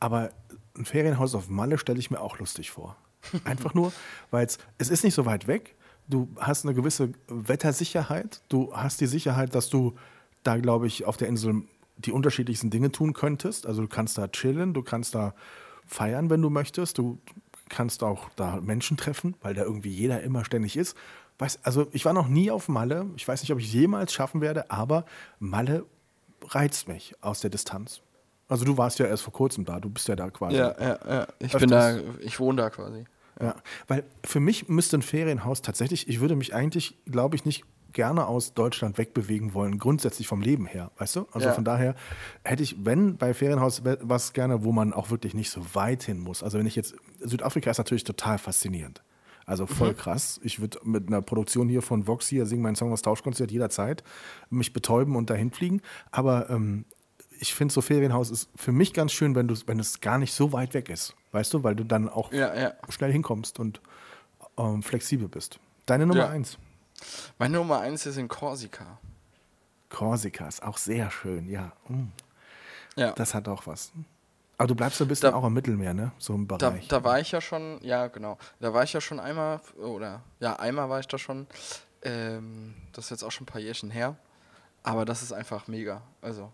Aber 0.00 0.30
ein 0.76 0.84
Ferienhaus 0.84 1.34
auf 1.34 1.48
Malle 1.48 1.78
stelle 1.78 1.98
ich 1.98 2.10
mir 2.10 2.20
auch 2.20 2.38
lustig 2.38 2.70
vor. 2.70 2.96
Einfach 3.44 3.74
nur, 3.74 3.92
weil 4.30 4.46
es 4.78 4.90
ist 4.90 5.04
nicht 5.04 5.14
so 5.14 5.26
weit 5.26 5.46
weg. 5.46 5.76
Du 6.08 6.28
hast 6.38 6.64
eine 6.64 6.74
gewisse 6.74 7.12
Wettersicherheit. 7.28 8.42
Du 8.48 8.74
hast 8.74 9.00
die 9.00 9.06
Sicherheit, 9.06 9.54
dass 9.54 9.70
du 9.70 9.94
da, 10.42 10.56
glaube 10.56 10.86
ich, 10.86 11.04
auf 11.04 11.16
der 11.16 11.28
Insel 11.28 11.62
die 11.96 12.12
unterschiedlichsten 12.12 12.70
Dinge 12.70 12.90
tun 12.90 13.12
könntest. 13.12 13.66
Also 13.66 13.82
du 13.82 13.88
kannst 13.88 14.18
da 14.18 14.28
chillen, 14.28 14.74
du 14.74 14.82
kannst 14.82 15.14
da 15.14 15.34
feiern, 15.86 16.30
wenn 16.30 16.42
du 16.42 16.50
möchtest. 16.50 16.98
Du 16.98 17.18
kannst 17.68 18.02
auch 18.02 18.28
da 18.36 18.60
Menschen 18.60 18.96
treffen, 18.96 19.36
weil 19.40 19.54
da 19.54 19.62
irgendwie 19.62 19.90
jeder 19.90 20.22
immer 20.22 20.44
ständig 20.44 20.76
ist. 20.76 20.96
Weiß, 21.38 21.64
also 21.64 21.86
ich 21.92 22.04
war 22.04 22.12
noch 22.12 22.28
nie 22.28 22.50
auf 22.50 22.68
Malle. 22.68 23.06
Ich 23.16 23.26
weiß 23.26 23.42
nicht, 23.42 23.52
ob 23.52 23.58
ich 23.58 23.66
es 23.66 23.72
jemals 23.72 24.12
schaffen 24.12 24.40
werde, 24.40 24.70
aber 24.70 25.04
Malle 25.38 25.86
reizt 26.42 26.88
mich 26.88 27.14
aus 27.20 27.40
der 27.40 27.50
Distanz. 27.50 28.02
Also 28.52 28.66
du 28.66 28.76
warst 28.76 28.98
ja 28.98 29.06
erst 29.06 29.22
vor 29.22 29.32
kurzem 29.32 29.64
da, 29.64 29.80
du 29.80 29.88
bist 29.88 30.08
ja 30.08 30.14
da 30.14 30.28
quasi. 30.30 30.56
ja, 30.56 30.74
ja, 30.78 30.98
ja. 31.08 31.26
Ich 31.38 31.54
Öfters. 31.54 31.60
bin 31.60 31.70
da, 31.70 31.96
ich 32.20 32.38
wohne 32.38 32.60
da 32.60 32.70
quasi. 32.70 33.04
Ja, 33.40 33.54
weil 33.88 34.04
für 34.24 34.40
mich 34.40 34.68
müsste 34.68 34.98
ein 34.98 35.02
Ferienhaus 35.02 35.62
tatsächlich, 35.62 36.06
ich 36.06 36.20
würde 36.20 36.36
mich 36.36 36.54
eigentlich, 36.54 36.98
glaube 37.06 37.34
ich, 37.34 37.46
nicht 37.46 37.64
gerne 37.92 38.26
aus 38.26 38.52
Deutschland 38.52 38.98
wegbewegen 38.98 39.54
wollen, 39.54 39.78
grundsätzlich 39.78 40.26
vom 40.26 40.42
Leben 40.42 40.66
her, 40.66 40.90
weißt 40.98 41.16
du? 41.16 41.26
Also 41.32 41.48
Ja. 41.48 41.54
von 41.54 41.64
daher 41.64 41.94
hätte 42.44 42.62
ich, 42.62 42.84
wenn 42.84 43.16
bei 43.16 43.32
Ferienhaus 43.32 43.82
was 44.02 44.34
gerne, 44.34 44.64
wo 44.64 44.72
man 44.72 44.92
auch 44.92 45.10
wirklich 45.10 45.32
nicht 45.32 45.50
so 45.50 45.62
weit 45.74 46.02
hin 46.02 46.18
muss. 46.18 46.42
Also 46.42 46.58
wenn 46.58 46.66
ich 46.66 46.76
jetzt, 46.76 46.94
Südafrika 47.20 47.70
ist 47.70 47.78
natürlich 47.78 48.04
total 48.04 48.36
faszinierend. 48.38 49.02
Also 49.46 49.66
voll 49.66 49.94
krass. 49.94 50.40
Ich 50.44 50.60
würde 50.60 50.78
mit 50.84 51.08
einer 51.08 51.20
Produktion 51.20 51.68
hier 51.68 51.82
von 51.82 52.06
Vox 52.06 52.28
hier 52.28 52.46
singen 52.46 52.62
meinen 52.62 52.76
Song 52.76 52.90
das 52.90 53.02
Tauschkonzert 53.02 53.50
jederzeit, 53.50 54.04
mich 54.50 54.72
betäuben 54.72 55.16
und 55.16 55.30
dahin 55.30 55.50
fliegen. 55.50 55.80
Aber 56.10 56.48
ähm, 56.48 56.84
ich 57.42 57.54
finde, 57.54 57.74
so 57.74 57.80
Ferienhaus 57.82 58.30
ist 58.30 58.48
für 58.54 58.70
mich 58.72 58.94
ganz 58.94 59.12
schön, 59.12 59.34
wenn, 59.34 59.48
du, 59.48 59.54
wenn 59.66 59.80
es 59.80 60.00
gar 60.00 60.16
nicht 60.16 60.32
so 60.32 60.52
weit 60.52 60.74
weg 60.74 60.88
ist. 60.88 61.14
Weißt 61.32 61.52
du, 61.52 61.62
weil 61.64 61.74
du 61.74 61.84
dann 61.84 62.08
auch 62.08 62.32
Ja, 62.32 62.54
ja. 62.54 62.72
schnell 62.88 63.10
hinkommst 63.12 63.58
und 63.58 63.80
ähm, 64.56 64.82
flexibel 64.82 65.28
bist. 65.28 65.58
Deine 65.86 66.06
Nummer 66.06 66.20
Ja. 66.20 66.28
eins. 66.30 66.56
Meine 67.38 67.56
Nummer 67.58 67.80
eins 67.80 68.06
ist 68.06 68.16
in 68.16 68.28
Korsika. 68.28 68.98
Korsika 69.90 70.46
ist 70.46 70.62
auch 70.62 70.78
sehr 70.78 71.10
schön, 71.10 71.48
ja. 71.48 71.72
Mm, 71.88 72.04
Ja. 72.96 73.12
Das 73.12 73.34
hat 73.34 73.48
auch 73.48 73.66
was. 73.66 73.90
Aber 74.58 74.68
du 74.68 74.74
bleibst 74.76 74.98
so 74.98 75.04
ein 75.04 75.08
bisschen 75.08 75.30
Da- 75.32 75.36
auch 75.36 75.42
am 75.44 75.54
Mittelmeer, 75.54 75.94
ne? 75.94 76.12
So 76.18 76.34
im 76.34 76.46
Da, 76.46 76.56
Bereich. 76.56 76.86
da 76.88 77.02
war 77.02 77.18
ich 77.18 77.32
ja 77.32 77.40
schon, 77.40 77.78
ja 77.82 78.06
genau, 78.06 78.38
da 78.60 78.72
war 78.72 78.84
ich 78.84 78.92
ja 78.92 79.00
schon 79.00 79.18
einmal, 79.18 79.60
oder 79.78 80.22
ja, 80.40 80.54
einmal 80.56 80.88
war 80.88 81.00
ich 81.00 81.08
da 81.08 81.18
schon. 81.18 81.46
Ähm, 82.02 82.74
das 82.92 83.06
ist 83.06 83.10
jetzt 83.10 83.24
auch 83.24 83.32
schon 83.32 83.44
ein 83.44 83.46
paar 83.52 83.60
Jährchen 83.60 83.90
her. 83.90 84.16
Aber 84.84 85.04
das 85.04 85.22
ist 85.22 85.32
einfach 85.32 85.66
mega. 85.68 86.02
Also, 86.20 86.52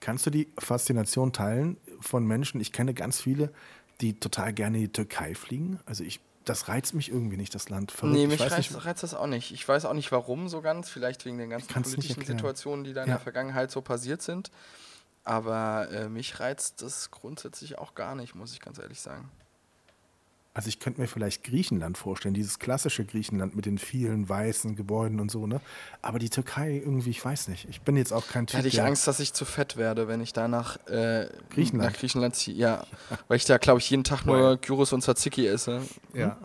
Kannst 0.00 0.26
du 0.26 0.30
die 0.30 0.48
Faszination 0.58 1.32
teilen 1.32 1.76
von 2.00 2.24
Menschen? 2.26 2.60
Ich 2.60 2.72
kenne 2.72 2.94
ganz 2.94 3.20
viele, 3.20 3.52
die 4.00 4.18
total 4.18 4.52
gerne 4.52 4.78
in 4.78 4.84
die 4.84 4.92
Türkei 4.92 5.34
fliegen. 5.34 5.80
Also 5.86 6.04
ich, 6.04 6.20
das 6.44 6.68
reizt 6.68 6.94
mich 6.94 7.10
irgendwie 7.10 7.36
nicht, 7.36 7.54
das 7.54 7.68
Land. 7.68 7.90
Verrückt. 7.90 8.16
nee, 8.16 8.24
ich 8.24 8.30
mich 8.30 8.40
reizt, 8.40 8.56
nicht, 8.72 8.84
reizt 8.84 9.02
das 9.02 9.14
auch 9.14 9.26
nicht. 9.26 9.52
Ich 9.52 9.66
weiß 9.66 9.84
auch 9.84 9.92
nicht 9.94 10.12
warum 10.12 10.48
so 10.48 10.62
ganz, 10.62 10.88
vielleicht 10.88 11.24
wegen 11.24 11.38
den 11.38 11.50
ganzen 11.50 11.68
politischen. 11.82 12.24
Situationen, 12.24 12.84
die 12.84 12.92
da 12.92 13.02
in 13.02 13.08
Ja. 13.08 13.14
der 13.16 13.22
Vergangenheit 13.22 13.70
so 13.70 13.82
passiert 13.82 14.22
sind. 14.22 14.50
Aber 15.24 15.90
äh, 15.90 16.08
mich 16.08 16.40
reizt 16.40 16.80
das 16.80 17.10
grundsätzlich 17.10 17.76
auch 17.76 17.94
gar 17.94 18.14
nicht, 18.14 18.34
muss 18.34 18.52
ich 18.52 18.60
ganz 18.60 18.78
ehrlich 18.78 19.00
sagen. 19.00 19.30
Also 20.58 20.66
ich 20.70 20.80
könnte 20.80 21.00
mir 21.00 21.06
vielleicht 21.06 21.44
Griechenland 21.44 21.96
vorstellen, 21.96 22.34
dieses 22.34 22.58
klassische 22.58 23.04
Griechenland 23.04 23.54
mit 23.54 23.64
den 23.64 23.78
vielen 23.78 24.28
weißen 24.28 24.74
Gebäuden 24.74 25.20
und 25.20 25.30
so, 25.30 25.46
ne? 25.46 25.60
Aber 26.02 26.18
die 26.18 26.30
Türkei 26.30 26.82
irgendwie, 26.84 27.10
ich 27.10 27.24
weiß 27.24 27.46
nicht. 27.46 27.68
Ich 27.68 27.82
bin 27.82 27.96
jetzt 27.96 28.10
auch 28.12 28.26
kein 28.26 28.48
Typ. 28.48 28.58
hätte 28.58 28.66
ich 28.66 28.82
Angst, 28.82 29.06
dass 29.06 29.20
ich 29.20 29.32
zu 29.32 29.44
fett 29.44 29.76
werde, 29.76 30.08
wenn 30.08 30.20
ich 30.20 30.32
da 30.32 30.48
nach 30.48 30.76
äh, 30.88 31.28
Griechenland. 31.50 31.92
nach 31.92 31.96
Griechenland 31.96 32.34
ziehe. 32.34 32.56
Ja, 32.56 32.84
weil 33.28 33.36
ich 33.36 33.44
da, 33.44 33.56
glaube 33.58 33.78
ich, 33.78 33.88
jeden 33.88 34.02
Tag 34.02 34.26
nur 34.26 34.56
Gyros 34.56 34.92
und 34.92 35.02
Tzatziki 35.02 35.46
esse. 35.46 35.80
Ja. 36.12 36.36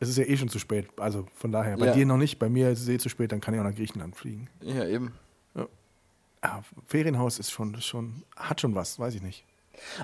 Es 0.00 0.10
ist 0.10 0.18
ja 0.18 0.24
eh 0.24 0.36
schon 0.36 0.50
zu 0.50 0.58
spät. 0.58 0.88
Also 1.00 1.26
von 1.34 1.50
daher. 1.50 1.78
Bei 1.78 1.86
Ja. 1.86 1.92
dir 1.94 2.04
noch 2.04 2.18
nicht, 2.18 2.38
bei 2.38 2.50
mir 2.50 2.68
ist 2.68 2.82
es 2.82 2.88
eh 2.90 2.98
zu 2.98 3.08
spät, 3.08 3.32
dann 3.32 3.40
kann 3.40 3.54
ich 3.54 3.60
auch 3.60 3.64
nach 3.64 3.74
Griechenland 3.74 4.16
fliegen. 4.16 4.50
Ja, 4.60 4.84
eben. 4.84 5.14
Ja, 6.44 6.62
Ferienhaus 6.84 7.38
ist 7.38 7.50
schon, 7.50 7.72
ist 7.72 7.86
schon, 7.86 8.22
hat 8.36 8.60
schon 8.60 8.74
was, 8.74 8.98
weiß 8.98 9.14
ich 9.14 9.22
nicht. 9.22 9.46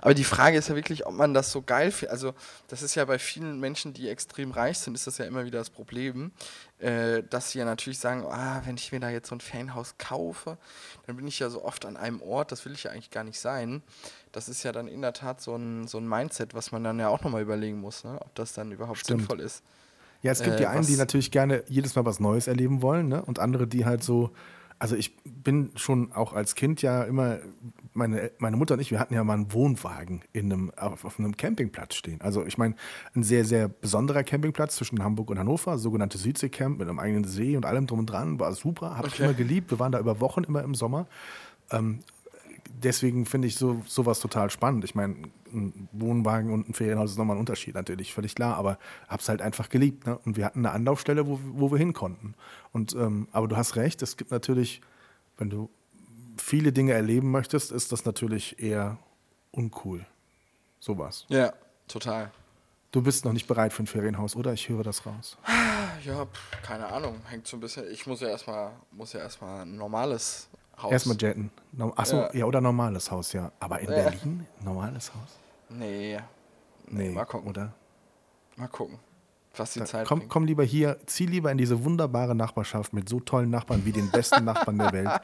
Aber 0.01 0.15
die 0.15 0.25
Frage 0.25 0.57
ist 0.57 0.69
ja 0.69 0.75
wirklich, 0.75 1.07
ob 1.07 1.15
man 1.15 1.35
das 1.35 1.53
so 1.53 1.63
geil 1.63 1.91
findet. 1.91 2.13
Also, 2.13 2.35
das 2.69 2.83
ist 2.83 2.95
ja 2.95 3.05
bei 3.05 3.19
vielen 3.19 3.61
Menschen, 3.61 3.93
die 3.93 4.09
extrem 4.09 4.51
reich 4.51 4.79
sind, 4.79 4.95
ist 4.95 5.07
das 5.07 5.19
ja 5.19 5.25
immer 5.25 5.45
wieder 5.45 5.59
das 5.59 5.71
Problem, 5.71 6.33
äh, 6.79 7.23
dass 7.31 7.51
sie 7.51 7.59
ja 7.59 7.65
natürlich 7.65 7.99
sagen, 7.99 8.25
ah, 8.27 8.63
wenn 8.65 8.77
ich 8.77 8.93
mir 8.93 9.01
da 9.01 9.11
jetzt 9.11 9.29
so 9.29 9.35
ein 9.35 9.41
Ferienhaus 9.41 9.95
kaufe, 9.99 10.59
dann 11.07 11.17
bin 11.17 11.27
ich 11.27 11.39
ja 11.39 11.51
so 11.51 11.65
oft 11.65 11.85
an 11.85 11.97
einem 11.97 12.21
Ort, 12.23 12.53
das 12.53 12.65
will 12.65 12.73
ich 12.73 12.85
ja 12.85 12.91
eigentlich 12.91 13.11
gar 13.11 13.25
nicht 13.25 13.39
sein. 13.39 13.83
Das 14.33 14.49
ist 14.49 14.63
ja 14.63 14.73
dann 14.73 14.89
in 14.89 15.03
der 15.03 15.13
Tat 15.13 15.41
so 15.41 15.57
ein, 15.57 15.87
so 15.87 15.99
ein 15.99 16.09
Mindset, 16.09 16.55
was 16.55 16.73
man 16.73 16.83
dann 16.85 16.99
ja 16.99 17.09
auch 17.09 17.23
nochmal 17.23 17.43
überlegen 17.43 17.81
muss, 17.81 18.05
ne? 18.05 18.19
ob 18.21 18.35
das 18.35 18.53
dann 18.53 18.73
überhaupt 18.73 18.99
Stimmt. 18.99 19.21
sinnvoll 19.21 19.41
ist. 19.41 19.63
Ja, 20.23 20.33
es 20.33 20.43
gibt 20.43 20.55
Äh, 20.55 20.59
die 20.59 20.67
einen, 20.67 20.87
die 20.87 20.97
natürlich 20.97 21.31
gerne 21.31 21.65
jedes 21.69 21.95
Mal 21.97 22.05
was 22.05 22.21
Neues 22.21 22.47
erleben 22.47 22.81
wollen, 22.81 23.09
ne? 23.09 23.23
Und 23.25 23.39
andere, 23.39 23.67
die 23.67 23.85
halt 23.85 24.03
so. 24.05 24.31
Also 24.79 24.97
ich 24.97 25.17
bin 25.25 25.71
schon 25.77 26.13
auch 26.13 26.33
als 26.33 26.55
Kind 26.55 26.83
ja 26.83 27.05
immer, 27.05 27.39
meine, 27.95 28.31
meine 28.39 28.57
Mutter 28.57 28.75
und 28.75 28.81
ich, 28.81 28.91
wir 28.91 28.99
hatten 28.99 29.15
ja 29.15 29.23
mal 29.25 29.35
einen 29.35 29.53
Wohnwagen 29.53 30.23
in 30.33 30.53
einem, 30.53 30.73
auf, 30.77 31.05
auf 31.05 31.19
einem 31.19 31.37
Campingplatz 31.37 31.95
stehen. 31.95 32.21
Also 32.21 32.45
ich 32.47 32.59
meine, 32.59 32.75
ein 33.15 33.23
sehr, 33.23 33.45
sehr 33.45 33.69
besonderer 33.69 34.25
Campingplatz 34.25 34.77
zwischen 34.77 35.03
Hamburg 35.03 35.31
und 35.31 35.39
Hannover, 35.39 35.79
sogenannte 35.79 36.19
Südseecamp 36.19 36.79
mit 36.79 36.89
einem 36.89 36.99
eigenen 36.99 37.25
See 37.25 37.57
und 37.57 37.67
allem 37.67 37.87
drum 37.87 38.01
und 38.01 38.07
dran, 38.07 38.39
war 38.41 38.53
super, 38.55 38.97
habe 38.97 39.09
ich 39.09 39.15
Okay. 39.15 39.25
immer 39.25 39.35
geliebt. 39.35 39.71
Wir 39.71 39.79
waren 39.79 39.93
da 39.93 39.99
über 39.99 40.21
Wochen 40.21 40.45
immer 40.45 40.63
im 40.63 40.75
Sommer. 40.75 41.07
deswegen 42.83 43.27
finde 43.27 43.49
ich 43.49 43.57
so, 43.57 43.83
sowas 43.87 44.21
total 44.21 44.51
spannend. 44.51 44.85
Ich 44.85 44.95
meine, 44.95 45.15
ein 45.53 45.89
Wohnwagen 45.93 46.51
und 46.53 46.69
ein 46.69 46.75
Ferienhaus 46.75 47.13
ist 47.13 47.19
nochmal 47.19 47.37
ein 47.37 47.41
Unterschied, 47.41 47.75
natürlich, 47.75 48.13
völlig 48.13 48.35
klar, 48.35 48.57
aber 48.57 48.79
hab's 49.09 49.29
halt 49.29 49.43
einfach 49.43 49.69
geliebt. 49.69 50.07
Ne? 50.07 50.19
Und 50.25 50.37
wir 50.37 50.45
hatten 50.45 50.61
eine 50.61 50.71
Anlaufstelle, 50.73 51.27
wo, 51.27 51.39
wo 51.55 51.71
wir 51.71 51.79
hin 51.79 51.93
konnten. 51.93 52.35
Und, 52.73 52.95
ähm, 52.95 53.29
aber 53.33 53.49
du 53.49 53.57
hast 53.57 53.77
recht, 53.77 54.03
es 54.03 54.17
gibt 54.17 54.31
natürlich, 54.31 54.81
wenn 55.39 55.51
du 55.51 55.71
viele 56.37 56.73
Dinge 56.73 56.93
erleben 56.93 57.31
möchtest, 57.31 57.73
ist 57.73 57.93
das 57.93 58.05
natürlich 58.05 58.59
eher 58.63 58.99
uncool. 59.51 60.05
Sowas. 60.81 61.27
Ja, 61.29 61.53
total. 61.89 62.31
Du 62.91 63.01
bist 63.03 63.25
noch 63.25 63.33
nicht 63.33 63.47
bereit 63.47 63.73
für 63.73 63.83
ein 63.83 63.87
Ferienhaus, 63.87 64.37
oder? 64.37 64.53
Ich 64.53 64.69
höre 64.69 64.83
das 64.83 65.07
raus. 65.07 65.39
Ja, 66.05 66.27
pff, 66.27 66.63
keine 66.63 66.87
Ahnung, 66.89 67.21
hängt 67.29 67.47
so 67.47 67.57
ein 67.57 67.61
bisschen. 67.61 67.91
Ich 67.91 68.07
muss 68.07 68.21
ja 68.21 68.29
erstmal, 68.29 68.73
muss 68.91 69.13
ja 69.13 69.21
erstmal 69.21 69.63
ein 69.63 69.77
normales 69.77 70.49
Haus. 70.81 70.91
Erstmal 70.93 71.17
jetten. 71.21 71.51
No- 71.73 71.93
Achso, 71.97 72.17
ja. 72.17 72.35
Ja. 72.35 72.45
oder 72.47 72.61
normales 72.61 73.11
Haus, 73.11 73.33
ja. 73.33 73.51
Aber 73.61 73.79
in 73.81 73.89
Ja. 73.91 73.95
Berlin? 74.11 74.47
Normales 74.65 75.13
Haus? 75.15 75.39
Nee. 75.69 76.19
Nee, 76.89 77.11
mal 77.11 77.25
gucken. 77.25 77.49
oder? 77.49 77.73
Mal 78.57 78.69
gucken. 78.69 78.99
Was 79.55 79.73
die 79.73 79.85
Zeit 79.85 80.07
komm, 80.07 80.21
bringt. 80.21 80.31
komm 80.31 80.45
lieber 80.45 80.65
hier, 80.65 80.99
zieh 81.07 81.27
lieber 81.27 81.51
in 81.51 81.59
diese 81.59 81.85
wunderbare 81.85 82.35
Nachbarschaft 82.35 82.93
mit 82.93 83.09
so 83.09 83.21
tollen 83.21 83.51
Nachbarn 83.51 83.85
wie 83.85 83.93
den 83.93 84.11
besten 84.11 84.45
Nachbarn 84.45 84.79
der 84.79 84.93
Welt, 84.93 85.21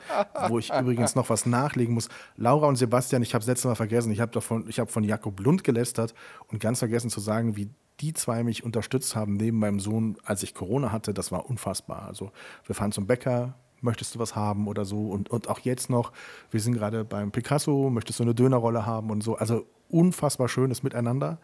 wo 0.49 0.59
ich 0.59 0.73
übrigens 0.73 1.15
noch 1.15 1.31
was 1.31 1.47
nachlegen 1.47 1.95
muss. 1.95 2.09
Laura 2.37 2.67
und 2.67 2.77
Sebastian, 2.77 3.23
ich 3.23 3.35
habe 3.35 3.41
das 3.41 3.49
letzte 3.49 3.69
Mal 3.69 3.75
vergessen, 3.75 4.11
ich 4.13 4.21
habe 4.21 4.33
davon, 4.33 4.67
ich 4.69 4.79
habe 4.79 4.91
von 4.91 5.05
Jakob 5.05 5.41
Lund 5.41 5.65
gelästert 5.65 6.15
und 6.49 6.61
ganz 6.61 6.81
vergessen 6.81 7.11
zu 7.11 7.21
sagen, 7.21 7.57
wie 7.57 7.71
die 8.01 8.13
zwei 8.13 8.45
mich 8.45 8.65
unterstützt 8.65 9.17
haben 9.17 9.35
neben 9.35 9.59
meinem 9.59 9.81
Sohn, 9.81 10.17
als 10.25 10.43
ich 10.43 10.55
Corona 10.55 10.93
hatte. 10.93 11.15
Das 11.15 11.33
war 11.33 11.49
unfassbar. 11.49 12.03
Also 12.03 12.31
wir 12.67 12.75
fahren 12.75 12.93
zum 12.93 13.07
Bäcker, 13.07 13.55
möchtest 13.81 14.15
du 14.15 14.19
was 14.19 14.37
haben 14.37 14.69
oder 14.69 14.85
so 14.85 15.09
und, 15.09 15.31
und 15.31 15.49
auch 15.49 15.61
jetzt 15.61 15.91
noch, 15.91 16.13
wir 16.51 16.61
sind 16.61 16.75
gerade 16.75 17.05
beim 17.05 17.31
Picasso, 17.31 17.91
möchtest 17.91 18.19
du 18.19 18.25
eine 18.25 18.35
Dönerrolle 18.35 18.87
haben 18.87 19.11
und 19.11 19.23
so. 19.23 19.37
Also 19.37 19.67
unfassbar 19.89 20.49
schönes 20.49 20.83
Miteinander 20.83 21.39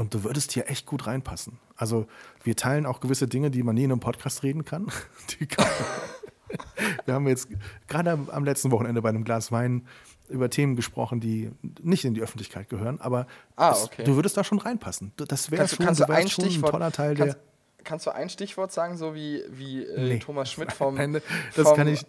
und 0.00 0.14
du 0.14 0.24
würdest 0.24 0.52
hier 0.52 0.70
echt 0.70 0.86
gut 0.86 1.06
reinpassen. 1.06 1.58
Also 1.76 2.06
wir 2.42 2.56
teilen 2.56 2.86
auch 2.86 3.00
gewisse 3.00 3.28
Dinge, 3.28 3.50
die 3.50 3.62
man 3.62 3.74
nie 3.74 3.84
in 3.84 3.92
einem 3.92 4.00
Podcast 4.00 4.42
reden 4.42 4.64
kann. 4.64 4.86
Kann 5.50 5.66
wir 7.04 7.14
haben 7.14 7.28
jetzt 7.28 7.48
gerade 7.86 8.18
am, 8.32 8.44
letzten 8.44 8.70
Wochenende 8.70 9.02
bei 9.02 9.10
einem 9.10 9.24
Glas 9.24 9.52
Wein 9.52 9.86
über 10.30 10.48
Themen 10.48 10.74
gesprochen, 10.74 11.20
die 11.20 11.50
nicht 11.82 12.04
in 12.06 12.14
die 12.14 12.22
Öffentlichkeit 12.22 12.68
gehören, 12.70 12.98
aber 13.00 13.26
Ah, 13.56 13.76
okay. 13.82 14.04
du 14.04 14.16
würdest 14.16 14.36
da 14.38 14.42
schon 14.44 14.58
reinpassen. 14.58 15.12
Das 15.16 15.50
wäre 15.50 15.68
schon, 15.68 15.84
kannst 15.84 16.00
du 16.00 16.04
ein 16.10 16.28
schon 16.28 16.44
ein 16.46 16.62
toller 16.62 16.92
Teil 16.92 17.14
kannst, 17.14 17.34
der. 17.36 17.42
kannst 17.84 18.06
du 18.06 18.10
ein 18.14 18.30
Stichwort 18.30 18.72
sagen, 18.72 18.96
so 18.96 19.14
wie, 19.14 19.42
wie 19.50 19.84
äh, 19.84 20.14
Nee. 20.14 20.18
Thomas 20.18 20.50
Schmidt 20.50 20.72
vom, 20.72 20.94
Nein, 20.94 21.20
das 21.54 21.68
vom, 21.68 21.76
kann 21.76 21.88
ich. 21.88 22.06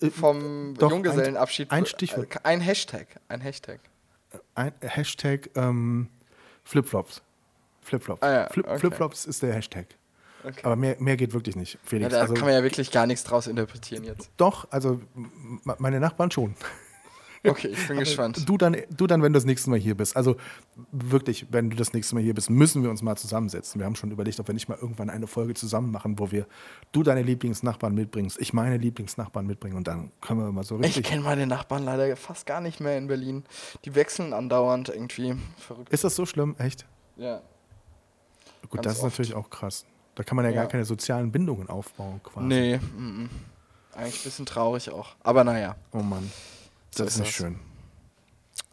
äh, 0.00 0.10
vom 0.10 0.74
Doch, 0.78 0.90
Junggesellenabschied. 0.92 1.70
ein- 1.72 1.78
ein 1.78 1.86
Stichwort. 1.86 2.36
äh, 2.36 2.38
Ein 2.44 2.60
Hashtag. 2.60 3.06
Ein 3.28 3.40
Hashtag. 3.40 3.80
Ein 4.54 4.72
Hashtag 4.80 5.50
ähm, 5.56 6.08
Flipflops. 6.64 7.20
Flipflops. 7.82 8.22
Ah 8.22 8.32
ja, 8.32 8.48
Flip, 8.48 8.66
okay. 8.66 8.78
Flipflops 8.78 9.26
ist 9.26 9.42
der 9.42 9.54
Hashtag. 9.54 9.86
Okay. 10.44 10.60
Aber 10.64 10.74
mehr, 10.76 10.96
mehr 10.98 11.16
geht 11.16 11.32
wirklich 11.34 11.54
nicht, 11.54 11.74
Ja, 11.74 11.80
Felix. 11.84 12.12
da 12.14 12.20
also, 12.22 12.34
kann 12.34 12.46
man 12.46 12.54
ja 12.54 12.62
wirklich 12.62 12.90
gar 12.90 13.06
nichts 13.06 13.22
draus 13.24 13.46
interpretieren 13.46 14.02
jetzt. 14.04 14.30
doch, 14.36 14.66
also 14.70 15.00
meine 15.78 16.00
Nachbarn 16.00 16.30
schon. 16.30 16.54
Okay, 17.44 17.66
ich 17.72 17.88
bin 17.88 17.98
gespannt. 17.98 18.48
Du 18.48 18.56
dann, 18.56 18.76
du 18.96 19.08
dann, 19.08 19.20
wenn 19.20 19.32
du 19.32 19.36
das 19.36 19.44
nächste 19.44 19.68
Mal 19.68 19.78
hier 19.80 19.96
bist. 19.96 20.16
Also 20.16 20.36
wirklich, 20.92 21.46
wenn 21.50 21.70
du 21.70 21.76
das 21.76 21.92
nächste 21.92 22.14
Mal 22.14 22.20
hier 22.22 22.34
bist, 22.34 22.50
müssen 22.50 22.84
wir 22.84 22.90
uns 22.90 23.02
mal 23.02 23.16
zusammensetzen. 23.16 23.80
Wir 23.80 23.84
haben 23.86 23.96
schon 23.96 24.12
überlegt, 24.12 24.38
ob 24.38 24.46
wir 24.46 24.54
nicht 24.54 24.68
mal 24.68 24.78
irgendwann 24.80 25.10
eine 25.10 25.26
Folge 25.26 25.54
zusammen 25.54 25.90
machen, 25.90 26.20
wo 26.20 26.30
wir 26.30 26.46
du 26.92 27.02
deine 27.02 27.22
Lieblingsnachbarn 27.22 27.96
mitbringst, 27.96 28.40
ich 28.40 28.52
meine 28.52 28.76
Lieblingsnachbarn 28.76 29.44
mitbringen 29.44 29.76
und 29.76 29.88
dann 29.88 30.12
können 30.20 30.38
wir 30.38 30.52
mal 30.52 30.62
so 30.62 30.76
Ich 30.78 30.84
richtig. 30.84 31.06
kenne 31.06 31.22
meine 31.22 31.48
Nachbarn 31.48 31.84
leider 31.84 32.14
fast 32.14 32.46
gar 32.46 32.60
nicht 32.60 32.78
mehr 32.78 32.96
in 32.96 33.08
Berlin. 33.08 33.42
Die 33.84 33.96
wechseln 33.96 34.32
andauernd 34.34 34.90
irgendwie. 34.90 35.34
Verrückt. 35.56 35.92
Ist 35.92 36.04
das 36.04 36.14
so 36.14 36.24
schlimm? 36.26 36.54
Echt? 36.58 36.86
Ja. 37.16 37.42
Gut, 38.62 38.72
Ganz 38.72 38.84
das 38.84 38.92
ist 38.98 39.02
oft. 39.04 39.12
natürlich 39.12 39.34
auch 39.34 39.50
krass. 39.50 39.84
Da 40.14 40.22
kann 40.22 40.36
man 40.36 40.44
ja, 40.44 40.52
gar 40.52 40.64
Ja. 40.64 40.68
keine 40.70 40.84
sozialen 40.84 41.32
Bindungen 41.32 41.68
aufbauen, 41.68 42.20
quasi. 42.22 42.46
Nee, 42.46 42.78
mm, 42.78 43.22
mm. 43.24 43.30
eigentlich 43.94 44.20
ein 44.20 44.24
bisschen 44.24 44.46
traurig 44.46 44.90
auch. 44.90 45.14
Aber 45.22 45.44
naja. 45.44 45.76
Oh 45.92 45.98
Mann. 46.02 46.30
So 46.94 47.04
Das 47.04 47.14
ist 47.14 47.20
nicht 47.20 47.28
das. 47.30 47.34
schön. 47.34 47.58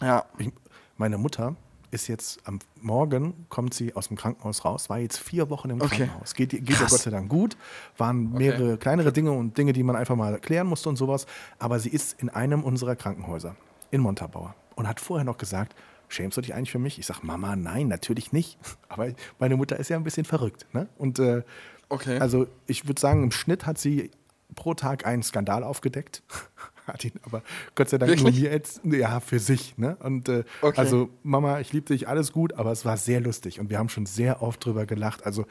Ja. 0.01 0.25
Ich, 0.37 0.51
meine 0.97 1.17
Mutter 1.17 1.55
ist 1.91 2.07
jetzt 2.07 2.39
am 2.45 2.59
Morgen, 2.81 3.45
kommt 3.49 3.73
sie 3.73 3.95
aus 3.95 4.09
dem 4.09 4.17
Krankenhaus 4.17 4.63
raus, 4.63 4.89
war 4.89 4.99
jetzt 4.99 5.17
vier 5.17 5.49
Wochen 5.49 5.69
im 5.71 5.81
Okay. 5.81 5.97
Krankenhaus. 6.05 6.33
Geht, 6.35 6.51
geht 6.51 6.67
Krass. 6.67 6.91
Gott 6.91 6.99
sei 7.01 7.09
Dank 7.09 7.29
gut. 7.29 7.57
Waren 7.97 8.31
mehrere 8.33 8.77
kleinere 8.77 9.11
Dinge 9.11 9.31
und 9.31 9.57
Dinge, 9.57 9.73
die 9.73 9.81
man 9.83 9.95
einfach 9.95 10.15
mal 10.15 10.39
klären 10.39 10.67
musste 10.67 10.89
und 10.89 10.97
sowas. 10.97 11.25
Aber 11.57 11.79
sie 11.79 11.89
ist 11.89 12.21
in 12.21 12.29
einem 12.29 12.63
unserer 12.63 12.95
Krankenhäuser 12.95 13.55
in 13.91 14.01
Montabaur 14.01 14.53
und 14.75 14.87
hat 14.87 14.99
vorher 14.99 15.25
noch 15.25 15.37
gesagt, 15.37 15.73
schämst 16.09 16.35
du 16.37 16.41
dich 16.41 16.53
eigentlich 16.53 16.71
für 16.71 16.79
mich? 16.79 16.99
Ich 16.99 17.05
sage, 17.05 17.21
Mama, 17.23 17.55
nein, 17.55 17.87
natürlich 17.87 18.33
nicht. 18.33 18.57
Aber 18.89 19.07
meine 19.39 19.55
Mutter 19.55 19.77
ist 19.79 19.89
ja 19.89 19.95
ein 19.97 20.03
bisschen 20.03 20.25
verrückt. 20.25 20.67
Ne? 20.73 20.89
Und 20.97 21.19
äh, 21.19 21.43
Okay. 21.91 22.19
also 22.19 22.45
ich 22.67 22.87
würde 22.87 23.01
sagen, 23.01 23.23
im 23.23 23.31
Schnitt 23.31 23.65
hat 23.65 23.79
sie 23.79 24.11
pro 24.53 24.73
Tag 24.75 25.07
einen 25.07 25.23
Skandal 25.23 25.63
aufgedeckt. 25.63 26.21
Hat 26.85 27.05
ihn 27.05 27.13
aber 27.23 27.43
Gott 27.75 27.89
sei 27.89 27.99
Dank 27.99 28.09
Wirklich? 28.09 28.23
nur 28.35 28.41
mir 28.43 28.51
jetzt, 28.51 28.81
ja, 28.83 29.19
für 29.19 29.37
sich. 29.39 29.77
Ne? 29.77 29.95
Und 29.99 30.27
äh, 30.29 30.43
Okay. 30.61 30.79
also 30.79 31.09
Mama, 31.23 31.59
ich 31.59 31.71
liebe 31.71 31.85
dich, 31.87 32.07
alles 32.07 32.31
gut, 32.31 32.53
aber 32.53 32.71
es 32.71 32.83
war 32.85 32.97
sehr 32.97 33.21
lustig 33.21 33.59
und 33.59 33.69
wir 33.69 33.77
haben 33.77 33.89
schon 33.89 34.05
sehr 34.07 34.41
oft 34.41 34.63
drüber 34.65 34.85
gelacht. 34.87 35.23
Also 35.25 35.45